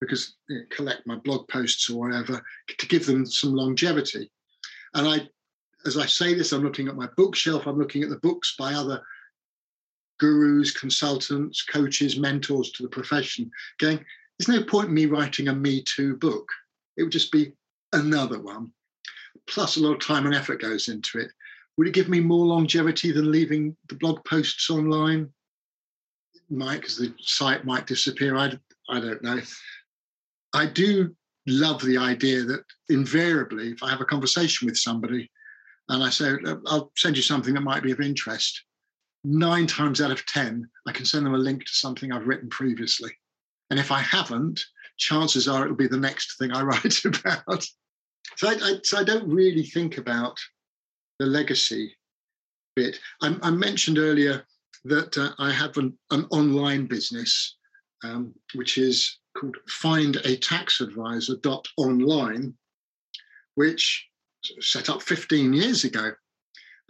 because 0.00 0.34
you 0.48 0.58
know, 0.58 0.64
collect 0.70 1.06
my 1.06 1.16
blog 1.16 1.46
posts 1.48 1.88
or 1.90 2.00
whatever 2.00 2.42
to 2.78 2.86
give 2.86 3.06
them 3.06 3.26
some 3.26 3.54
longevity. 3.54 4.30
And 4.94 5.06
I, 5.08 5.28
as 5.86 5.96
I 5.96 6.06
say 6.06 6.34
this, 6.34 6.52
I'm 6.52 6.62
looking 6.62 6.88
at 6.88 6.96
my 6.96 7.08
bookshelf. 7.16 7.66
I'm 7.66 7.78
looking 7.78 8.02
at 8.02 8.08
the 8.08 8.18
books 8.18 8.54
by 8.58 8.74
other 8.74 9.02
gurus, 10.18 10.70
consultants, 10.70 11.62
coaches, 11.62 12.18
mentors 12.18 12.70
to 12.72 12.82
the 12.82 12.88
profession. 12.88 13.50
Going, 13.78 14.04
there's 14.38 14.48
no 14.48 14.64
point 14.64 14.88
in 14.88 14.94
me 14.94 15.06
writing 15.06 15.48
a 15.48 15.54
Me 15.54 15.82
Too 15.82 16.16
book. 16.16 16.48
It 16.96 17.02
would 17.02 17.12
just 17.12 17.32
be 17.32 17.52
another 17.92 18.40
one. 18.40 18.72
Plus, 19.46 19.76
a 19.76 19.80
lot 19.80 19.94
of 19.94 20.00
time 20.00 20.26
and 20.26 20.34
effort 20.34 20.60
goes 20.60 20.88
into 20.88 21.18
it. 21.18 21.30
Would 21.76 21.88
it 21.88 21.94
give 21.94 22.08
me 22.08 22.20
more 22.20 22.46
longevity 22.46 23.10
than 23.12 23.30
leaving 23.30 23.76
the 23.88 23.96
blog 23.96 24.24
posts 24.24 24.70
online? 24.70 25.28
It 26.34 26.42
might, 26.48 26.80
because 26.80 26.96
the 26.96 27.12
site 27.20 27.64
might 27.64 27.86
disappear. 27.86 28.36
I, 28.36 28.52
I 28.88 29.00
don't 29.00 29.22
know. 29.22 29.40
I 30.54 30.66
do 30.66 31.14
love 31.46 31.82
the 31.82 31.98
idea 31.98 32.42
that 32.44 32.64
invariably, 32.88 33.72
if 33.72 33.82
I 33.82 33.90
have 33.90 34.00
a 34.00 34.06
conversation 34.06 34.66
with 34.66 34.78
somebody 34.78 35.30
and 35.88 36.02
I 36.02 36.10
say, 36.10 36.32
I'll 36.66 36.90
send 36.96 37.16
you 37.16 37.22
something 37.22 37.54
that 37.54 37.60
might 37.60 37.82
be 37.82 37.92
of 37.92 38.00
interest, 38.00 38.62
nine 39.24 39.66
times 39.66 40.00
out 40.00 40.10
of 40.10 40.24
10, 40.26 40.68
I 40.86 40.92
can 40.92 41.04
send 41.04 41.26
them 41.26 41.34
a 41.34 41.38
link 41.38 41.64
to 41.64 41.72
something 41.72 42.12
I've 42.12 42.26
written 42.26 42.48
previously. 42.48 43.10
And 43.70 43.78
if 43.78 43.90
I 43.90 44.00
haven't, 44.00 44.62
chances 44.98 45.48
are 45.48 45.64
it'll 45.64 45.76
be 45.76 45.88
the 45.88 45.96
next 45.96 46.38
thing 46.38 46.52
I 46.52 46.62
write 46.62 47.04
about. 47.04 47.66
So 48.36 48.48
I, 48.48 48.52
I, 48.52 48.78
so 48.82 48.98
I 48.98 49.04
don't 49.04 49.28
really 49.28 49.64
think 49.64 49.98
about 49.98 50.38
the 51.18 51.26
legacy 51.26 51.94
bit. 52.76 52.98
I, 53.22 53.36
I 53.42 53.50
mentioned 53.50 53.98
earlier 53.98 54.44
that 54.84 55.16
uh, 55.16 55.30
I 55.38 55.52
have 55.52 55.76
an, 55.78 55.96
an 56.10 56.26
online 56.30 56.86
business, 56.86 57.56
um, 58.02 58.34
which 58.54 58.76
is 58.78 59.18
called 59.36 59.56
findataxadvisor.online, 59.68 62.54
which 63.54 64.08
set 64.60 64.88
up 64.88 65.02
15 65.02 65.52
years 65.52 65.84
ago 65.84 66.12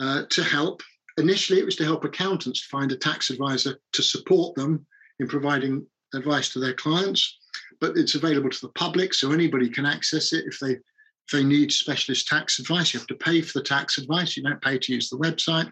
uh, 0.00 0.22
to 0.30 0.42
help. 0.42 0.82
Initially, 1.18 1.61
it 1.61 1.64
was 1.64 1.76
to 1.76 1.84
help 1.84 2.05
accountants 2.05 2.64
find 2.64 2.90
a 2.92 2.96
tax 2.96 3.30
advisor 3.30 3.78
to 3.92 4.02
support 4.02 4.55
them 4.57 4.84
in 5.20 5.28
providing 5.28 5.86
advice 6.14 6.48
to 6.50 6.59
their 6.59 6.74
clients, 6.74 7.38
but 7.80 7.96
it's 7.96 8.14
available 8.14 8.50
to 8.50 8.61
the 8.61 8.72
public, 8.72 9.14
so 9.14 9.32
anybody 9.32 9.68
can 9.68 9.86
access 9.86 10.32
it 10.32 10.44
if 10.46 10.59
they 10.59 10.72
if 10.72 11.32
they 11.32 11.44
need 11.44 11.72
specialist 11.72 12.28
tax 12.28 12.59
advice. 12.59 12.92
You 12.92 13.00
have 13.00 13.07
to 13.07 13.14
pay 13.14 13.40
for 13.40 13.59
the 13.59 13.64
tax 13.64 13.96
advice. 13.96 14.36
You 14.36 14.42
don't 14.42 14.61
pay 14.61 14.78
to 14.78 14.92
use 14.92 15.09
the 15.09 15.16
website. 15.16 15.70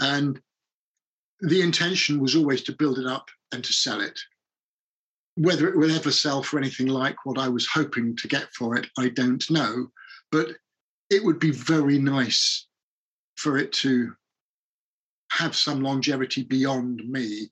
And 0.00 0.40
the 1.40 1.62
intention 1.62 2.18
was 2.20 2.34
always 2.34 2.62
to 2.64 2.76
build 2.76 2.98
it 2.98 3.06
up 3.06 3.28
and 3.52 3.62
to 3.62 3.72
sell 3.72 4.00
it. 4.00 4.18
Whether 5.36 5.68
it 5.68 5.76
will 5.76 5.94
ever 5.94 6.10
sell 6.10 6.42
for 6.42 6.58
anything 6.58 6.88
like 6.88 7.24
what 7.24 7.38
I 7.38 7.48
was 7.48 7.66
hoping 7.66 8.16
to 8.16 8.28
get 8.28 8.52
for 8.52 8.76
it, 8.76 8.88
I 8.98 9.10
don't 9.10 9.48
know. 9.50 9.92
But 10.30 10.48
it 11.10 11.24
would 11.24 11.38
be 11.38 11.50
very 11.50 11.98
nice 11.98 12.66
for 13.36 13.58
it 13.58 13.72
to 13.72 14.12
have 15.32 15.54
some 15.54 15.80
longevity 15.80 16.42
beyond 16.42 17.02
me 17.08 17.50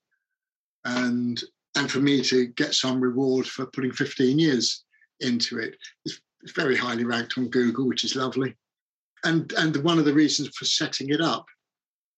and 0.84 1.42
and 1.76 1.90
for 1.90 1.98
me 1.98 2.22
to 2.22 2.46
get 2.46 2.74
some 2.74 3.00
reward 3.00 3.46
for 3.46 3.66
putting 3.66 3.90
15 3.92 4.38
years 4.38 4.84
into 5.20 5.58
it. 5.58 5.76
It's, 6.04 6.20
very 6.54 6.76
highly 6.76 7.04
ranked 7.04 7.38
on 7.38 7.48
Google, 7.48 7.88
which 7.88 8.04
is 8.04 8.16
lovely. 8.16 8.54
And 9.24 9.50
and 9.54 9.74
one 9.78 9.98
of 9.98 10.04
the 10.04 10.12
reasons 10.12 10.54
for 10.54 10.66
setting 10.66 11.08
it 11.08 11.22
up 11.22 11.46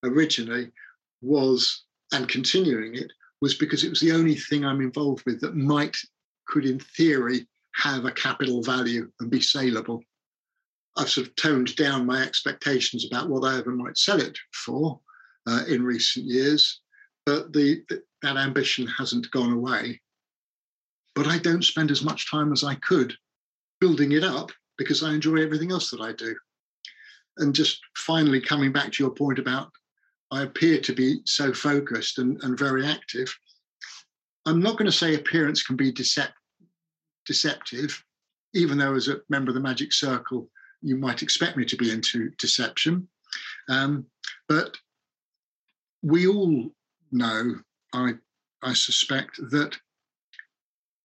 originally 0.03 0.73
was 1.23 1.85
and 2.13 2.29
continuing 2.29 2.97
it 2.97 3.13
was 3.41 3.55
because 3.55 3.85
it 3.85 3.91
was 3.91 4.01
the 4.01 4.11
only 4.11 4.35
thing 4.35 4.65
I'm 4.65 4.81
involved 4.81 5.23
with 5.27 5.41
that 5.43 5.55
might, 5.55 5.97
could 6.49 6.65
in 6.65 6.81
theory, 6.81 7.47
have 7.77 8.05
a 8.05 8.11
capital 8.11 8.63
value 8.63 9.09
and 9.21 9.31
be 9.31 9.41
saleable. 9.41 10.03
I've 10.97 11.11
sort 11.11 11.27
of 11.27 11.37
toned 11.37 11.77
down 11.77 12.07
my 12.07 12.23
expectations 12.23 13.07
about 13.07 13.29
what 13.29 13.45
I 13.47 13.59
ever 13.59 13.71
might 13.71 13.99
sell 13.99 14.21
it 14.21 14.39
for 14.53 15.01
uh, 15.47 15.65
in 15.69 15.83
recent 15.83 16.27
years, 16.27 16.81
but 17.27 17.53
the, 17.53 17.83
that 18.23 18.37
ambition 18.37 18.87
hasn't 18.87 19.31
gone 19.31 19.53
away. 19.53 20.01
But 21.15 21.27
I 21.27 21.39
don't 21.39 21.65
spend 21.65 21.91
as 21.91 22.03
much 22.03 22.31
time 22.31 22.53
as 22.53 22.65
I 22.65 22.75
could 22.77 23.15
building 23.81 24.13
it 24.13 24.25
up 24.25 24.51
because 24.79 25.03
I 25.03 25.13
enjoy 25.13 25.43
everything 25.43 25.71
else 25.71 25.91
that 25.91 26.01
I 26.01 26.13
do. 26.13 26.35
And 27.39 27.55
just 27.55 27.81
finally 27.97 28.41
coming 28.41 28.73
back 28.73 28.93
to 28.93 29.03
your 29.03 29.13
point 29.13 29.39
about 29.39 29.71
I 30.31 30.43
appear 30.43 30.81
to 30.81 30.93
be 30.93 31.21
so 31.25 31.53
focused 31.53 32.19
and, 32.19 32.43
and 32.43 32.59
very 32.59 32.87
active. 32.87 33.35
I'm 34.45 34.61
not 34.61 34.77
going 34.77 34.91
to 34.91 34.97
say 34.97 35.15
appearance 35.15 35.63
can 35.63 35.77
be 35.77 35.93
decept- 35.93 36.33
deceptive, 37.27 38.03
even 38.55 38.79
though 38.79 38.95
as 38.95 39.09
a 39.09 39.21
member 39.29 39.51
of 39.51 39.55
the 39.55 39.61
Magic 39.61 39.93
Circle, 39.93 40.49
you 40.83 40.97
might 40.97 41.23
expect 41.23 41.57
me 41.57 41.65
to 41.65 41.77
be 41.77 41.91
into 41.91 42.31
deception. 42.39 43.09
Um, 43.69 44.07
but 44.49 44.77
we 46.03 46.27
all 46.27 46.71
know, 47.13 47.55
I, 47.93 48.13
I 48.63 48.73
suspect, 48.75 49.37
that 49.51 49.77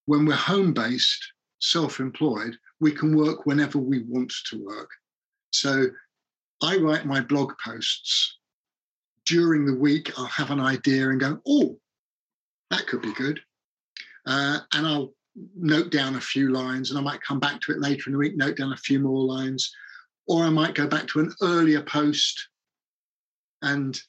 when 0.06 0.26
we're 0.26 0.36
home 0.36 0.74
based, 0.74 1.34
self 1.60 2.00
employed, 2.00 2.58
we 2.80 2.92
can 2.92 3.16
work 3.16 3.46
whenever 3.46 3.78
we 3.78 4.04
want 4.04 4.34
to 4.50 4.64
work. 4.64 4.90
So 5.52 5.88
I 6.64 6.78
write 6.78 7.06
my 7.06 7.22
blog 7.22 7.54
posts 7.64 8.38
during 9.26 9.66
the 9.66 9.76
week, 9.76 10.12
I'll 10.18 10.26
have 10.26 10.52
an 10.52 10.60
idea 10.60 11.10
and 11.10 11.20
go, 11.20 11.40
oh, 11.48 11.78
that 12.70 12.88
could 12.88 13.02
be 13.02 13.14
good. 13.14 13.40
Uh, 14.26 14.60
and 14.74 14.86
I'll 14.86 15.14
note 15.56 15.92
down 15.92 16.16
a 16.16 16.22
few 16.22 16.52
lines 16.52 16.90
and 16.90 17.00
I 17.00 17.02
might 17.02 17.22
come 17.22 17.40
back 17.40 17.62
to 17.62 17.72
it 17.72 17.80
later 17.80 18.04
in 18.08 18.14
the 18.14 18.18
week, 18.18 18.36
note 18.36 18.58
down 18.58 18.74
a 18.74 18.78
few 18.78 19.00
more 19.00 19.24
lines. 19.24 19.74
Or 20.28 20.44
I 20.44 20.50
might 20.50 20.76
go 20.76 20.88
back 20.88 21.08
to 21.08 21.20
an 21.20 21.34
earlier 21.42 21.82
post 21.82 22.48
and 23.62 24.00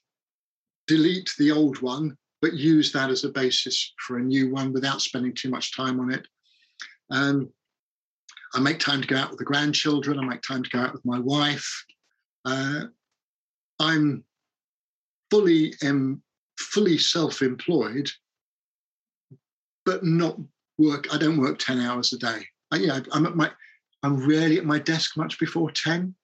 delete 0.86 1.30
the 1.38 1.50
old 1.50 1.80
one, 1.80 2.16
but 2.40 2.54
use 2.54 2.92
that 2.92 3.10
as 3.10 3.24
a 3.24 3.28
basis 3.30 3.92
for 3.98 4.18
a 4.18 4.22
new 4.22 4.50
one 4.50 4.72
without 4.72 5.00
spending 5.00 5.34
too 5.34 5.50
much 5.50 5.76
time 5.76 6.00
on 6.00 6.12
it. 6.12 6.26
Um, 7.10 7.50
I 8.54 8.60
make 8.60 8.78
time 8.78 9.00
to 9.00 9.06
go 9.06 9.16
out 9.16 9.30
with 9.30 9.38
the 9.38 9.44
grandchildren. 9.44 10.18
I 10.18 10.24
make 10.26 10.42
time 10.42 10.62
to 10.62 10.70
go 10.70 10.80
out 10.80 10.92
with 10.92 11.04
my 11.04 11.18
wife. 11.18 11.84
Uh, 12.44 12.84
I'm 13.78 14.24
fully 15.30 15.74
am 15.82 16.22
fully 16.58 16.98
self-employed, 16.98 18.10
but 19.84 20.04
not 20.04 20.36
work. 20.78 21.12
I 21.12 21.18
don't 21.18 21.38
work 21.38 21.58
ten 21.58 21.80
hours 21.80 22.12
a 22.12 22.18
day. 22.18 22.46
I, 22.70 22.76
you 22.76 22.86
know, 22.86 23.02
I'm 23.12 23.26
at 23.26 23.36
my 23.36 23.50
I'm 24.02 24.26
rarely 24.26 24.58
at 24.58 24.64
my 24.64 24.78
desk 24.78 25.16
much 25.16 25.38
before 25.38 25.70
ten, 25.70 26.14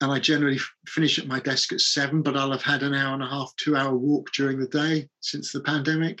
and 0.00 0.12
I 0.12 0.18
generally 0.18 0.58
finish 0.86 1.18
at 1.18 1.26
my 1.26 1.40
desk 1.40 1.72
at 1.72 1.80
seven. 1.80 2.22
But 2.22 2.36
I'll 2.36 2.52
have 2.52 2.62
had 2.62 2.82
an 2.82 2.94
hour 2.94 3.14
and 3.14 3.22
a 3.22 3.28
half, 3.28 3.54
two 3.56 3.76
hour 3.76 3.94
walk 3.94 4.32
during 4.32 4.58
the 4.58 4.68
day 4.68 5.08
since 5.20 5.52
the 5.52 5.60
pandemic, 5.60 6.20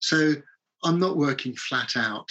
so 0.00 0.34
I'm 0.84 0.98
not 0.98 1.16
working 1.16 1.54
flat 1.54 1.96
out. 1.96 2.28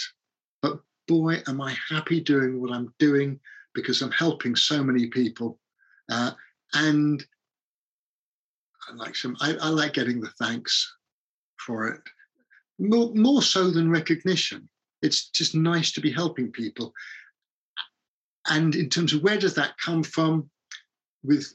But 0.62 0.80
boy, 1.06 1.42
am 1.46 1.60
I 1.60 1.76
happy 1.90 2.20
doing 2.20 2.60
what 2.60 2.72
I'm 2.72 2.92
doing 2.98 3.40
because 3.74 4.02
I'm 4.02 4.10
helping 4.10 4.56
so 4.56 4.82
many 4.82 5.06
people. 5.06 5.58
Uh, 6.10 6.32
and 6.74 7.24
I 8.88 8.94
like 8.94 9.14
some. 9.14 9.36
I, 9.40 9.54
I 9.60 9.68
like 9.68 9.92
getting 9.92 10.20
the 10.20 10.30
thanks 10.38 10.96
for 11.64 11.88
it 11.88 12.00
more, 12.78 13.12
more 13.14 13.42
so 13.42 13.70
than 13.70 13.90
recognition. 13.90 14.68
It's 15.02 15.28
just 15.28 15.54
nice 15.54 15.92
to 15.92 16.00
be 16.00 16.10
helping 16.10 16.50
people. 16.50 16.92
And 18.48 18.74
in 18.74 18.88
terms 18.88 19.12
of 19.12 19.22
where 19.22 19.38
does 19.38 19.54
that 19.54 19.76
come 19.78 20.02
from, 20.02 20.48
with 21.22 21.54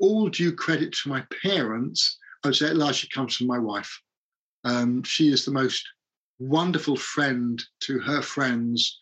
all 0.00 0.28
due 0.28 0.52
credit 0.52 0.92
to 0.92 1.08
my 1.08 1.24
parents, 1.42 2.18
I 2.42 2.48
would 2.48 2.56
say 2.56 2.66
it 2.66 2.76
largely 2.76 3.08
comes 3.10 3.36
from 3.36 3.46
my 3.46 3.58
wife. 3.58 4.00
Um, 4.64 5.02
she 5.02 5.28
is 5.28 5.44
the 5.44 5.52
most 5.52 5.86
wonderful 6.38 6.96
friend 6.96 7.62
to 7.80 8.00
her 8.00 8.22
friends 8.22 8.98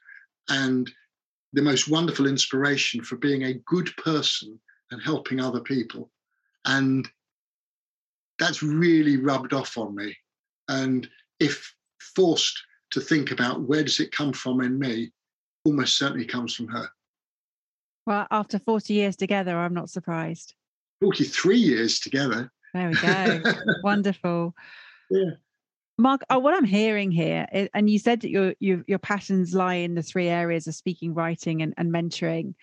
and 0.49 0.91
the 1.53 1.63
most 1.63 1.89
wonderful 1.89 2.27
inspiration 2.27 3.03
for 3.03 3.17
being 3.17 3.45
a 3.45 3.55
good 3.55 3.91
person 3.97 4.61
and 4.91 5.03
helping 5.03 5.41
other 5.41 5.61
people. 5.61 6.11
And 6.67 7.09
that's 8.39 8.63
really 8.63 9.17
rubbed 9.17 9.53
off 9.53 9.79
on 9.79 9.95
me. 9.95 10.17
And 10.69 11.09
if 11.41 11.75
forced 12.15 12.63
to 12.91 13.01
think 13.01 13.31
about 13.31 13.63
where 13.63 13.83
does 13.83 14.01
it 14.01 14.13
come 14.13 14.33
from 14.33 14.61
in 14.61 14.79
me, 14.79 15.11
almost 15.65 15.97
certainly 15.97 16.27
comes 16.27 16.55
from 16.55 16.69
her. 16.69 16.89
Well, 18.07 18.27
after 18.31 18.59
40 18.59 18.95
years 18.95 19.17
together, 19.17 19.57
I'm 19.57 19.75
not 19.75 19.91
surprised. 19.91 20.55
43 21.01 21.57
years 21.57 22.01
together. 22.01 22.51
There 22.75 22.89
we 22.89 22.95
go. 22.95 23.43
Wonderful. 23.83 24.55
Yeah. 25.11 25.31
Mark, 25.99 26.23
oh, 26.31 26.39
what 26.39 26.55
I'm 26.55 26.65
hearing 26.65 27.11
here, 27.11 27.47
and 27.75 27.91
you 27.91 27.99
said 27.99 28.23
that 28.23 28.31
your, 28.31 28.55
your 28.59 28.83
your 28.87 28.99
passions 28.99 29.53
lie 29.55 29.75
in 29.75 29.95
the 29.95 30.03
three 30.03 30.29
areas 30.29 30.67
of 30.67 30.75
speaking, 30.75 31.13
writing, 31.13 31.61
and, 31.61 31.75
and 31.77 31.93
mentoring. 31.93 32.55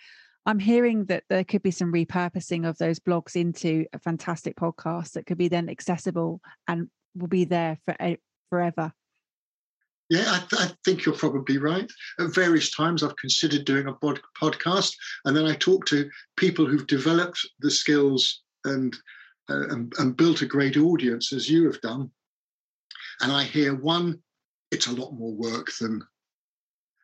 I'm 0.47 0.57
hearing 0.57 1.05
that 1.05 1.25
there 1.29 1.43
could 1.43 1.61
be 1.61 1.69
some 1.69 1.93
repurposing 1.93 2.67
of 2.67 2.79
those 2.79 2.99
blogs 2.99 3.35
into 3.35 3.85
a 3.93 3.99
fantastic 3.99 4.55
podcast 4.55 5.11
that 5.11 5.27
could 5.27 5.37
be 5.37 5.49
then 5.49 5.69
accessible 5.69 6.41
and 6.67 6.89
will 7.15 7.27
be 7.27 7.45
there 7.45 7.77
for 7.85 7.95
forever. 8.49 8.91
Yeah, 10.09 10.25
I, 10.27 10.39
th- 10.49 10.61
I, 10.61 10.73
think 10.85 11.05
you're 11.05 11.15
probably 11.15 11.57
right. 11.57 11.91
At 12.19 12.33
various 12.33 12.71
times, 12.71 13.03
I've 13.03 13.17
considered 13.17 13.65
doing 13.65 13.87
a 13.87 13.93
pod- 13.93 14.21
podcast, 14.41 14.95
and 15.25 15.35
then 15.35 15.45
I 15.45 15.55
talk 15.55 15.85
to 15.87 16.09
people 16.37 16.65
who've 16.65 16.87
developed 16.87 17.45
the 17.59 17.69
skills 17.69 18.43
and, 18.63 18.95
uh, 19.49 19.67
and, 19.67 19.91
and 19.99 20.15
built 20.15 20.41
a 20.41 20.45
great 20.45 20.77
audience, 20.77 21.33
as 21.33 21.49
you 21.49 21.65
have 21.65 21.81
done. 21.81 22.09
And 23.21 23.33
I 23.33 23.43
hear 23.43 23.75
one, 23.75 24.19
it's 24.71 24.87
a 24.87 24.93
lot 24.93 25.11
more 25.11 25.33
work 25.33 25.71
than 25.79 26.01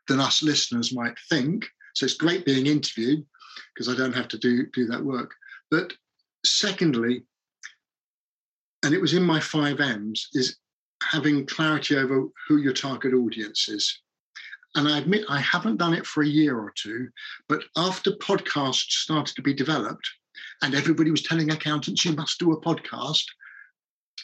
than 0.07 0.19
us 0.19 0.43
listeners 0.43 0.93
might 0.93 1.17
think. 1.29 1.65
So 1.95 2.05
it's 2.05 2.15
great 2.15 2.45
being 2.45 2.67
interviewed, 2.67 3.25
because 3.73 3.87
I 3.87 3.97
don't 3.97 4.15
have 4.15 4.27
to 4.29 4.37
do, 4.37 4.65
do 4.73 4.85
that 4.87 5.03
work. 5.03 5.33
But 5.71 5.93
secondly, 6.45 7.23
and 8.83 8.93
it 8.93 9.01
was 9.01 9.13
in 9.13 9.23
my 9.23 9.39
five 9.39 9.79
M's, 9.79 10.27
is 10.33 10.57
having 11.11 11.45
clarity 11.45 11.95
over 11.95 12.27
who 12.47 12.57
your 12.57 12.73
target 12.73 13.13
audience 13.13 13.69
is. 13.69 13.99
And 14.75 14.87
I 14.87 14.97
admit 14.97 15.25
I 15.29 15.39
haven't 15.39 15.77
done 15.77 15.93
it 15.93 16.05
for 16.05 16.23
a 16.23 16.27
year 16.27 16.57
or 16.57 16.73
two, 16.75 17.09
but 17.47 17.63
after 17.77 18.11
podcasts 18.11 18.91
started 18.91 19.35
to 19.35 19.41
be 19.41 19.53
developed 19.53 20.09
and 20.61 20.73
everybody 20.73 21.11
was 21.11 21.21
telling 21.21 21.51
accountants, 21.51 22.03
you 22.05 22.13
must 22.13 22.39
do 22.39 22.51
a 22.53 22.61
podcast, 22.61 23.25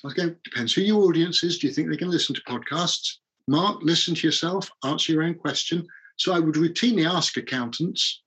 I 0.03 0.07
was 0.07 0.13
going, 0.13 0.35
depends 0.43 0.73
who 0.73 0.81
your 0.81 1.03
audience 1.03 1.43
is. 1.43 1.59
Do 1.59 1.67
you 1.67 1.73
think 1.73 1.89
they 1.89 1.97
can 1.97 2.09
listen 2.09 2.33
to 2.33 2.41
podcasts? 2.41 3.15
Mark, 3.47 3.79
listen 3.81 4.15
to 4.15 4.27
yourself, 4.27 4.69
answer 4.83 5.11
your 5.11 5.23
own 5.23 5.35
question. 5.35 5.85
So 6.17 6.33
I 6.33 6.39
would 6.39 6.55
routinely 6.55 7.09
ask 7.09 7.35
accountants, 7.37 8.21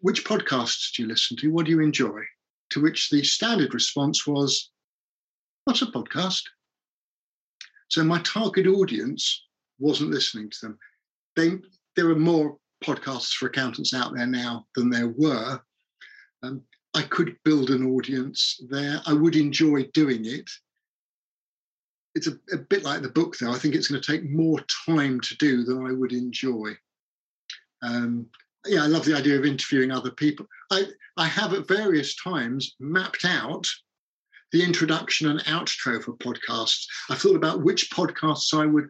which 0.00 0.24
podcasts 0.24 0.92
do 0.94 1.02
you 1.02 1.08
listen 1.08 1.36
to? 1.38 1.50
What 1.50 1.66
do 1.66 1.72
you 1.72 1.80
enjoy? 1.80 2.22
To 2.70 2.80
which 2.80 3.10
the 3.10 3.22
standard 3.22 3.74
response 3.74 4.26
was, 4.26 4.70
What's 5.64 5.82
a 5.82 5.86
podcast? 5.86 6.42
So 7.90 8.04
my 8.04 8.20
target 8.20 8.66
audience 8.66 9.46
wasn't 9.78 10.10
listening 10.10 10.48
to 10.50 10.56
them. 10.62 10.78
They, 11.36 11.50
there 11.96 12.08
are 12.08 12.16
more 12.16 12.56
podcasts 12.84 13.32
for 13.32 13.46
accountants 13.46 13.92
out 13.92 14.14
there 14.14 14.26
now 14.26 14.66
than 14.74 14.90
there 14.90 15.08
were. 15.08 15.60
Um, 16.42 16.62
I 16.94 17.02
could 17.02 17.36
build 17.44 17.70
an 17.70 17.86
audience 17.86 18.60
there. 18.70 19.00
I 19.06 19.12
would 19.12 19.36
enjoy 19.36 19.84
doing 19.92 20.24
it. 20.24 20.48
It's 22.14 22.26
a, 22.26 22.32
a 22.52 22.58
bit 22.58 22.82
like 22.82 23.02
the 23.02 23.08
book, 23.08 23.36
though. 23.36 23.52
I 23.52 23.58
think 23.58 23.74
it's 23.74 23.88
going 23.88 24.00
to 24.00 24.12
take 24.12 24.28
more 24.28 24.60
time 24.86 25.20
to 25.20 25.36
do 25.36 25.64
than 25.64 25.86
I 25.86 25.92
would 25.92 26.12
enjoy. 26.12 26.72
Um, 27.82 28.26
yeah, 28.66 28.82
I 28.82 28.86
love 28.86 29.04
the 29.04 29.16
idea 29.16 29.38
of 29.38 29.44
interviewing 29.44 29.90
other 29.90 30.10
people. 30.10 30.46
I, 30.70 30.84
I 31.16 31.26
have 31.26 31.54
at 31.54 31.68
various 31.68 32.14
times 32.16 32.74
mapped 32.78 33.24
out 33.24 33.66
the 34.52 34.62
introduction 34.62 35.28
and 35.28 35.40
outro 35.44 36.02
for 36.02 36.14
podcasts. 36.14 36.86
I 37.08 37.14
thought 37.14 37.36
about 37.36 37.62
which 37.62 37.90
podcasts 37.90 38.52
I 38.52 38.66
would 38.66 38.88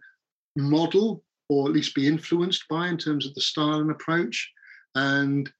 model 0.56 1.22
or 1.48 1.66
at 1.66 1.74
least 1.74 1.94
be 1.94 2.06
influenced 2.06 2.66
by 2.68 2.88
in 2.88 2.96
terms 2.96 3.26
of 3.26 3.34
the 3.34 3.40
style 3.40 3.80
and 3.80 3.90
approach. 3.90 4.50
And 4.94 5.50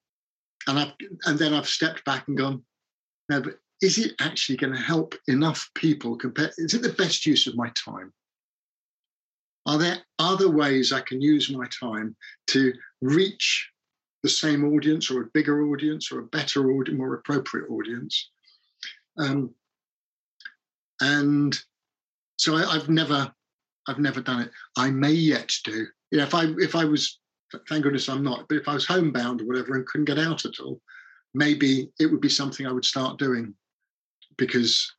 and 0.67 0.79
I've 0.79 0.93
and 1.25 1.39
then 1.39 1.53
I've 1.53 1.69
stepped 1.69 2.05
back 2.05 2.29
and 2.29 2.37
gone, 2.37 2.63
no, 3.29 3.41
but 3.41 3.59
is 3.83 3.99
it 3.99 4.15
actually 4.21 4.57
going 4.57 4.75
to 4.75 4.81
help 4.81 5.15
enough 5.27 5.71
people 5.75 6.17
compare? 6.17 6.53
Is 6.59 6.75
it 6.75 6.83
the 6.83 6.93
best 6.93 7.25
use 7.27 7.47
of 7.47 7.57
my 7.57 7.71
time? 7.71 8.13
Are 9.67 9.79
there 9.79 9.99
other 10.19 10.51
ways 10.51 10.93
I 10.93 11.01
can 11.01 11.21
use 11.21 11.51
my 11.51 11.67
time 11.69 12.17
to 12.49 12.73
reach 13.01 13.71
the 14.23 14.29
same 14.29 14.65
audience 14.75 15.11
or 15.11 15.23
a 15.23 15.31
bigger 15.33 15.63
audience 15.63 16.13
or 16.13 16.21
a 16.21 16.27
better 16.27 16.73
audience, 16.73 16.99
more 16.99 17.15
appropriate 17.15 17.71
audience? 17.71 18.31
Um, 19.19 19.55
And 21.01 21.59
so 22.37 22.57
I, 22.57 22.75
I've 22.75 22.89
never, 22.89 23.33
I've 23.89 23.99
never 23.99 24.21
done 24.21 24.43
it. 24.43 24.51
I 24.77 24.91
may 24.91 25.13
yet 25.13 25.53
do. 25.65 25.87
You 26.11 26.19
know, 26.19 26.25
if 26.25 26.35
I 26.35 26.47
if 26.59 26.75
I 26.75 26.85
was, 26.85 27.19
thank 27.69 27.85
goodness 27.85 28.09
I'm 28.09 28.25
not, 28.25 28.47
but 28.49 28.59
if 28.59 28.69
I 28.69 28.75
was 28.75 28.87
homebound 28.87 29.41
or 29.41 29.47
whatever 29.47 29.75
and 29.75 29.87
couldn't 29.87 30.07
get 30.07 30.19
out 30.19 30.45
at 30.45 30.59
all, 30.61 30.81
maybe 31.35 31.91
it 31.99 32.07
would 32.07 32.21
be 32.21 32.29
something 32.29 32.67
I 32.67 32.73
would 32.73 32.85
start 32.85 33.19
doing 33.19 33.55
because 34.37 34.93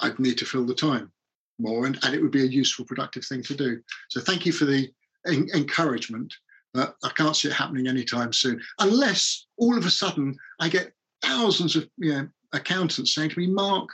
I'd 0.00 0.18
need 0.18 0.38
to 0.38 0.46
fill 0.46 0.66
the 0.66 0.74
time 0.74 1.12
more 1.58 1.86
and, 1.86 1.98
and 2.02 2.14
it 2.14 2.22
would 2.22 2.30
be 2.30 2.42
a 2.42 2.46
useful, 2.46 2.84
productive 2.84 3.24
thing 3.24 3.42
to 3.42 3.54
do. 3.54 3.80
So 4.08 4.20
thank 4.20 4.44
you 4.46 4.52
for 4.52 4.64
the 4.66 4.90
en- 5.26 5.48
encouragement. 5.54 6.34
I 6.74 7.10
can't 7.16 7.34
see 7.34 7.48
it 7.48 7.54
happening 7.54 7.86
anytime 7.86 8.34
soon, 8.34 8.60
unless 8.80 9.46
all 9.56 9.78
of 9.78 9.86
a 9.86 9.90
sudden 9.90 10.36
I 10.60 10.68
get 10.68 10.92
thousands 11.22 11.74
of 11.74 11.88
you 11.96 12.12
know, 12.12 12.28
accountants 12.52 13.14
saying 13.14 13.30
to 13.30 13.38
me, 13.38 13.46
Mark, 13.46 13.88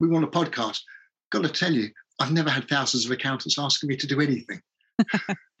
we 0.00 0.08
want 0.08 0.24
a 0.24 0.28
podcast. 0.28 0.80
Got 1.30 1.42
to 1.42 1.48
tell 1.48 1.72
you, 1.72 1.90
I've 2.20 2.32
never 2.32 2.50
had 2.50 2.68
thousands 2.68 3.04
of 3.04 3.10
accountants 3.10 3.58
asking 3.58 3.88
me 3.88 3.96
to 3.96 4.06
do 4.06 4.20
anything. 4.20 4.60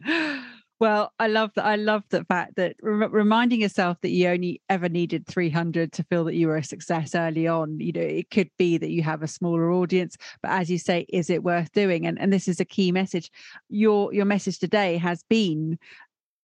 well, 0.80 1.12
I 1.18 1.26
love 1.26 1.50
that. 1.56 1.64
I 1.64 1.76
love 1.76 2.04
the 2.10 2.24
fact 2.24 2.56
that 2.56 2.76
re- 2.80 3.08
reminding 3.08 3.60
yourself 3.60 3.98
that 4.02 4.10
you 4.10 4.28
only 4.28 4.60
ever 4.68 4.88
needed 4.88 5.26
300 5.26 5.92
to 5.92 6.04
feel 6.04 6.24
that 6.24 6.34
you 6.34 6.46
were 6.48 6.56
a 6.56 6.64
success 6.64 7.14
early 7.14 7.48
on. 7.48 7.80
You 7.80 7.92
know, 7.92 8.00
it 8.00 8.30
could 8.30 8.50
be 8.58 8.78
that 8.78 8.90
you 8.90 9.02
have 9.02 9.22
a 9.22 9.28
smaller 9.28 9.72
audience, 9.72 10.16
but 10.42 10.52
as 10.52 10.70
you 10.70 10.78
say, 10.78 11.06
is 11.08 11.30
it 11.30 11.42
worth 11.42 11.72
doing? 11.72 12.06
And 12.06 12.20
and 12.20 12.32
this 12.32 12.48
is 12.48 12.60
a 12.60 12.64
key 12.64 12.92
message. 12.92 13.30
Your 13.68 14.12
your 14.12 14.26
message 14.26 14.58
today 14.58 14.96
has 14.98 15.24
been 15.28 15.78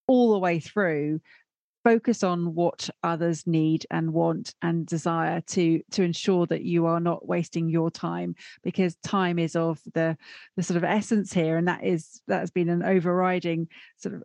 all 0.09 0.33
the 0.33 0.39
way 0.39 0.59
through 0.59 1.21
focus 1.85 2.23
on 2.23 2.55
what 2.55 2.91
others 3.03 3.47
need 3.47 3.87
and 3.91 4.13
want 4.13 4.55
and 4.63 4.87
desire 4.87 5.41
to 5.43 5.81
to 5.91 6.03
ensure 6.03 6.47
that 6.47 6.63
you 6.63 6.87
are 6.87 7.01
not 7.01 7.27
wasting 7.27 7.69
your 7.69 7.91
time 7.91 8.35
because 8.63 8.97
time 8.97 9.39
is 9.39 9.57
of 9.57 9.81
the 9.95 10.17
the 10.57 10.63
sort 10.63 10.77
of 10.77 10.85
essence 10.85 11.33
here. 11.33 11.57
And 11.57 11.69
that 11.69 11.85
is 11.85 12.21
that 12.27 12.41
has 12.41 12.51
been 12.51 12.69
an 12.69 12.83
overriding 12.83 13.69
sort 13.97 14.15
of 14.15 14.25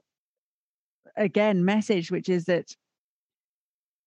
again 1.15 1.63
message 1.63 2.11
which 2.11 2.27
is 2.27 2.45
that 2.45 2.75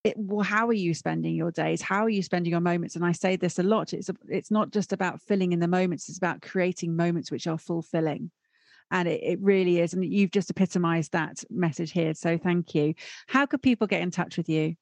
it, 0.05 0.15
well, 0.17 0.45
how 0.45 0.69
are 0.69 0.73
you 0.73 0.95
spending 0.95 1.35
your 1.35 1.51
days? 1.51 1.83
How 1.83 2.05
are 2.05 2.09
you 2.09 2.23
spending 2.23 2.53
your 2.53 2.61
moments? 2.61 2.95
And 2.95 3.05
i 3.05 3.13
say 3.13 3.37
this 3.37 3.59
a 3.59 3.63
lot. 3.63 3.93
It's 3.93 4.11
it's 4.29 4.51
not 4.51 4.71
just 4.71 4.93
about 4.93 5.21
filling 5.21 5.53
in 5.53 5.59
the 5.59 5.69
moments. 5.69 6.09
It's 6.09 6.19
about 6.19 6.41
creating 6.41 6.97
moments 6.97 7.31
which 7.31 7.47
are 7.47 7.59
fulfilling 7.59 8.31
and 8.91 9.09
it, 9.09 9.23
it 9.23 9.39
really 9.41 9.81
is 9.81 9.95
and 9.95 10.05
you've 10.05 10.31
just 10.31 10.51
epitomized 10.51 11.13
that 11.13 11.43
message 11.51 11.93
here 11.93 12.13
so 12.15 12.39
thank 12.39 12.75
you. 12.75 12.95
How 13.27 13.47
could 13.47 13.63
people 13.63 13.87
get 13.87 14.03
in 14.03 14.11
touch 14.11 14.37
with 14.37 14.49
you? 14.49 14.75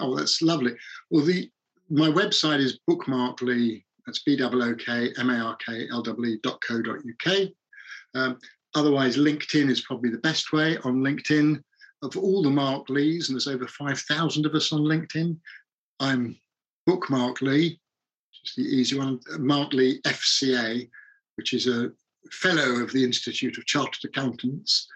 Oh 0.00 0.16
that's 0.16 0.40
lovely. 0.42 0.74
Well 1.10 1.24
the 1.24 1.50
my 1.88 2.08
website 2.08 2.58
is 2.58 2.80
bookmarklee 2.88 3.84
that's 4.04 4.22
b-o-o-k-m-a-r-k-l-w 4.22 6.38
dot 6.42 6.60
co 6.66 6.82
dot 6.82 6.98
uk 6.98 7.32
um, 8.14 8.38
otherwise 8.74 9.16
linkedin 9.16 9.70
is 9.70 9.82
probably 9.82 10.10
the 10.10 10.18
best 10.18 10.52
way 10.52 10.76
on 10.78 10.96
linkedin. 10.96 11.62
Of 12.02 12.16
all 12.16 12.42
the 12.42 12.50
mark 12.50 12.90
lees 12.90 13.28
and 13.28 13.34
there's 13.34 13.48
over 13.48 13.66
5000 13.66 14.46
of 14.46 14.54
us 14.54 14.72
on 14.72 14.82
linkedin 14.82 15.38
i'm 15.98 16.36
BookMarkLee 16.86 17.78
just 18.44 18.56
the 18.56 18.62
easy 18.62 18.98
one 18.98 19.18
mark 19.38 19.72
lee 19.72 20.00
fca 20.02 20.88
which 21.36 21.54
is 21.54 21.66
a 21.66 21.90
fellow 22.32 22.82
of 22.82 22.92
the 22.92 23.04
Institute 23.04 23.58
of 23.58 23.66
Chartered 23.66 24.04
Accountants. 24.04 24.88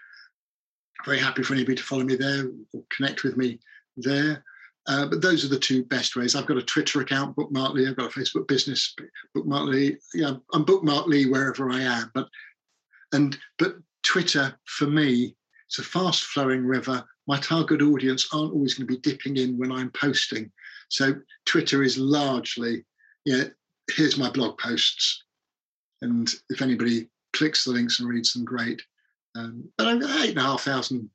Very 1.05 1.19
happy 1.19 1.43
for 1.43 1.53
anybody 1.53 1.75
to 1.75 1.83
follow 1.83 2.03
me 2.03 2.15
there 2.15 2.49
or 2.73 2.83
connect 2.95 3.23
with 3.23 3.37
me 3.37 3.59
there. 3.97 4.43
Uh, 4.87 5.05
but 5.05 5.21
those 5.21 5.45
are 5.45 5.49
the 5.49 5.59
two 5.59 5.83
best 5.85 6.15
ways. 6.15 6.35
I've 6.35 6.47
got 6.47 6.57
a 6.57 6.63
Twitter 6.63 7.01
account, 7.01 7.35
BookMarkLee. 7.35 7.87
I've 7.87 7.97
got 7.97 8.15
a 8.15 8.19
Facebook 8.19 8.47
business, 8.47 8.95
BookMarkLee. 9.35 9.97
Yeah, 10.13 10.33
I'm 10.53 10.65
BookMarkLee 10.65 11.29
wherever 11.29 11.69
I 11.69 11.81
am. 11.81 12.11
But 12.13 12.27
and 13.13 13.37
but 13.59 13.75
Twitter 14.03 14.55
for 14.65 14.87
me, 14.87 15.35
it's 15.67 15.79
a 15.79 15.83
fast 15.83 16.23
flowing 16.23 16.65
river. 16.65 17.03
My 17.27 17.39
target 17.39 17.81
audience 17.81 18.27
aren't 18.33 18.53
always 18.53 18.73
going 18.73 18.87
to 18.87 18.93
be 18.93 18.99
dipping 18.99 19.37
in 19.37 19.57
when 19.57 19.71
I'm 19.71 19.91
posting. 19.91 20.51
So 20.89 21.13
Twitter 21.45 21.83
is 21.83 21.97
largely, 21.97 22.83
yeah, 23.25 23.45
here's 23.91 24.17
my 24.17 24.29
blog 24.31 24.57
posts. 24.57 25.23
And 26.01 26.29
if 26.49 26.61
anybody 26.61 27.07
clicks 27.33 27.63
the 27.63 27.71
links 27.71 27.99
and 27.99 28.09
reads 28.09 28.33
them, 28.33 28.45
great. 28.45 28.81
Um, 29.35 29.69
but 29.77 29.87
I've 29.87 30.01
got 30.01 30.21
eight 30.21 30.31
and 30.31 30.39
a 30.39 30.43
half 30.43 30.61
thousand 30.61 31.09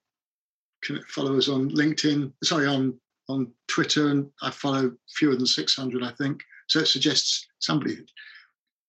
followers 1.08 1.48
on 1.48 1.70
LinkedIn, 1.70 2.32
sorry, 2.42 2.66
on 2.66 2.98
on 3.28 3.52
Twitter, 3.66 4.08
and 4.08 4.30
I 4.42 4.50
follow 4.50 4.92
fewer 5.16 5.34
than 5.34 5.46
600, 5.46 6.02
I 6.02 6.12
think. 6.12 6.42
So 6.68 6.80
it 6.80 6.86
suggests 6.86 7.46
somebody, 7.58 7.98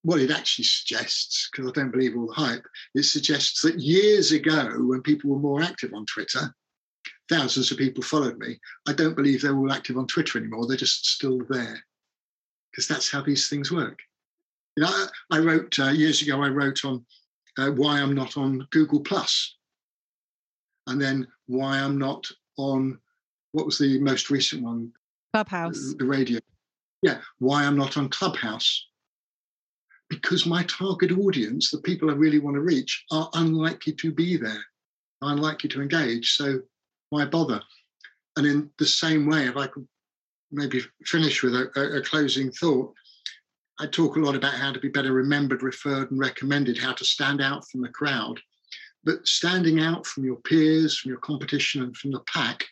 what 0.03 0.21
it 0.21 0.31
actually 0.31 0.65
suggests, 0.65 1.49
because 1.51 1.67
I 1.67 1.73
don't 1.73 1.91
believe 1.91 2.15
all 2.15 2.27
the 2.27 2.33
hype, 2.33 2.65
it 2.95 3.03
suggests 3.03 3.61
that 3.61 3.79
years 3.79 4.31
ago, 4.31 4.75
when 4.77 5.01
people 5.01 5.31
were 5.31 5.39
more 5.39 5.61
active 5.61 5.93
on 5.93 6.05
Twitter, 6.05 6.53
thousands 7.29 7.71
of 7.71 7.77
people 7.77 8.03
followed 8.03 8.37
me. 8.37 8.59
I 8.87 8.93
don't 8.93 9.15
believe 9.15 9.41
they're 9.41 9.57
all 9.57 9.71
active 9.71 9.97
on 9.97 10.07
Twitter 10.07 10.37
anymore. 10.39 10.67
They're 10.67 10.77
just 10.77 11.05
still 11.05 11.39
there, 11.49 11.83
because 12.71 12.87
that's 12.87 13.11
how 13.11 13.21
these 13.21 13.49
things 13.49 13.71
work. 13.71 13.99
You 14.77 14.83
know, 14.83 14.89
I, 14.89 15.07
I 15.37 15.39
wrote 15.39 15.79
uh, 15.79 15.89
years 15.89 16.21
ago. 16.21 16.43
I 16.43 16.49
wrote 16.49 16.85
on 16.85 17.03
uh, 17.57 17.71
why 17.71 17.99
I'm 17.99 18.13
not 18.13 18.37
on 18.37 18.67
Google 18.69 18.99
Plus, 18.99 19.57
and 20.85 21.01
then 21.01 21.27
why 21.47 21.79
I'm 21.79 21.97
not 21.97 22.27
on 22.57 22.99
what 23.53 23.65
was 23.65 23.79
the 23.79 23.99
most 23.99 24.29
recent 24.29 24.61
one? 24.61 24.91
Clubhouse. 25.33 25.95
The, 25.97 26.05
radio. 26.05 26.39
Yeah, 27.01 27.21
why 27.39 27.63
I'm 27.63 27.75
not 27.75 27.97
on 27.97 28.09
Clubhouse. 28.09 28.85
Because 30.09 30.45
my 30.45 30.63
target 30.63 31.11
audience, 31.11 31.71
the 31.71 31.79
people 31.79 32.11
I 32.11 32.13
really 32.13 32.39
want 32.39 32.55
to 32.55 32.61
reach, 32.61 33.03
are 33.11 33.31
unlikely 33.33 33.93
to 33.93 34.11
be 34.11 34.37
there, 34.37 34.63
unlikely 35.23 35.69
to 35.71 35.81
engage. 35.81 36.33
So 36.33 36.61
why 37.09 37.25
bother? 37.25 37.61
And 38.35 38.45
in 38.45 38.69
the 38.77 38.85
same 38.85 39.25
way, 39.25 39.47
if 39.47 39.57
I 39.57 39.65
could 39.65 39.87
maybe 40.51 40.81
finish 41.03 41.41
with 41.41 41.55
a, 41.55 41.71
a, 41.75 41.97
a 41.97 42.01
closing 42.03 42.51
thought, 42.51 42.93
I 43.79 43.85
talk 43.85 44.15
a 44.15 44.19
lot 44.19 44.35
about 44.35 44.55
how 44.55 44.71
to 44.71 44.79
be 44.79 44.89
better 44.89 45.13
remembered, 45.13 45.61
referred, 45.61 46.09
and 46.11 46.19
recommended, 46.19 46.77
how 46.77 46.93
to 46.93 47.05
stand 47.05 47.41
out 47.41 47.67
from 47.69 47.81
the 47.81 47.89
crowd. 47.89 48.39
But 49.03 49.27
standing 49.27 49.79
out 49.79 50.05
from 50.05 50.25
your 50.25 50.37
peers, 50.37 50.97
from 50.97 51.09
your 51.09 51.19
competition, 51.19 51.83
and 51.83 51.95
from 51.95 52.11
the 52.11 52.21
pack 52.21 52.65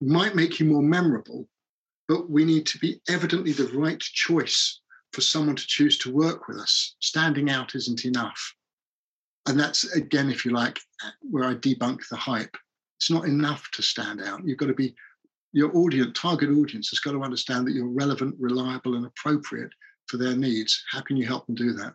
might 0.00 0.36
make 0.36 0.60
you 0.60 0.66
more 0.66 0.82
memorable, 0.82 1.48
but 2.08 2.30
we 2.30 2.44
need 2.44 2.66
to 2.66 2.78
be 2.78 3.00
evidently 3.08 3.52
the 3.52 3.68
right 3.68 4.00
choice 4.00 4.80
for 5.12 5.20
someone 5.20 5.56
to 5.56 5.66
choose 5.66 5.98
to 5.98 6.12
work 6.12 6.48
with 6.48 6.58
us. 6.58 6.96
Standing 7.00 7.50
out 7.50 7.74
isn't 7.74 8.04
enough. 8.04 8.54
And 9.46 9.58
that's, 9.58 9.84
again, 9.94 10.30
if 10.30 10.44
you 10.44 10.52
like, 10.52 10.80
where 11.20 11.44
I 11.44 11.54
debunk 11.54 12.08
the 12.08 12.16
hype. 12.16 12.56
It's 12.98 13.10
not 13.10 13.26
enough 13.26 13.70
to 13.72 13.82
stand 13.82 14.22
out. 14.22 14.40
You've 14.44 14.58
got 14.58 14.66
to 14.66 14.74
be 14.74 14.94
your 15.54 15.74
audience, 15.76 16.18
target 16.18 16.50
audience, 16.50 16.90
has 16.90 16.98
got 16.98 17.12
to 17.12 17.22
understand 17.22 17.64
that 17.66 17.74
you're 17.74 17.88
relevant, 17.88 18.34
reliable, 18.40 18.96
and 18.96 19.06
appropriate 19.06 19.70
for 20.08 20.16
their 20.16 20.36
needs. 20.36 20.84
How 20.90 21.00
can 21.00 21.16
you 21.16 21.24
help 21.24 21.46
them 21.46 21.54
do 21.54 21.72
that? 21.74 21.94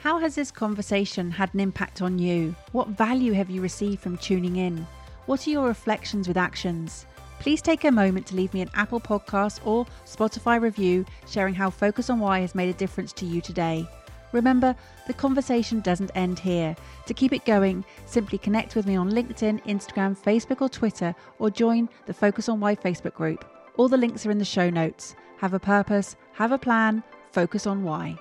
How 0.00 0.18
has 0.18 0.34
this 0.34 0.50
conversation 0.50 1.30
had 1.30 1.52
an 1.54 1.60
impact 1.60 2.02
on 2.02 2.18
you? 2.18 2.54
What 2.72 2.88
value 2.88 3.32
have 3.32 3.48
you 3.48 3.62
received 3.62 4.00
from 4.00 4.18
tuning 4.18 4.56
in? 4.56 4.86
What 5.24 5.46
are 5.46 5.50
your 5.50 5.66
reflections 5.66 6.28
with 6.28 6.36
actions? 6.36 7.06
Please 7.40 7.62
take 7.62 7.84
a 7.84 7.90
moment 7.90 8.26
to 8.26 8.36
leave 8.36 8.52
me 8.52 8.60
an 8.60 8.70
Apple 8.74 9.00
Podcast 9.00 9.66
or 9.66 9.86
Spotify 10.04 10.60
review 10.60 11.06
sharing 11.26 11.54
how 11.54 11.70
Focus 11.70 12.10
on 12.10 12.20
Why 12.20 12.40
has 12.40 12.54
made 12.54 12.68
a 12.68 12.78
difference 12.78 13.12
to 13.14 13.26
you 13.26 13.40
today. 13.40 13.88
Remember, 14.32 14.74
the 15.06 15.14
conversation 15.14 15.80
doesn't 15.80 16.10
end 16.14 16.38
here. 16.38 16.76
To 17.06 17.14
keep 17.14 17.32
it 17.32 17.44
going, 17.44 17.84
simply 18.06 18.38
connect 18.38 18.76
with 18.76 18.86
me 18.86 18.96
on 18.96 19.10
LinkedIn, 19.10 19.64
Instagram, 19.64 20.16
Facebook, 20.16 20.60
or 20.60 20.68
Twitter, 20.68 21.14
or 21.38 21.50
join 21.50 21.88
the 22.06 22.14
Focus 22.14 22.48
on 22.48 22.60
Why 22.60 22.74
Facebook 22.74 23.14
group. 23.14 23.44
All 23.76 23.88
the 23.88 23.96
links 23.96 24.26
are 24.26 24.30
in 24.30 24.38
the 24.38 24.44
show 24.44 24.70
notes. 24.70 25.14
Have 25.38 25.54
a 25.54 25.60
purpose, 25.60 26.16
have 26.32 26.52
a 26.52 26.58
plan, 26.58 27.02
focus 27.30 27.66
on 27.66 27.84
why. 27.84 28.18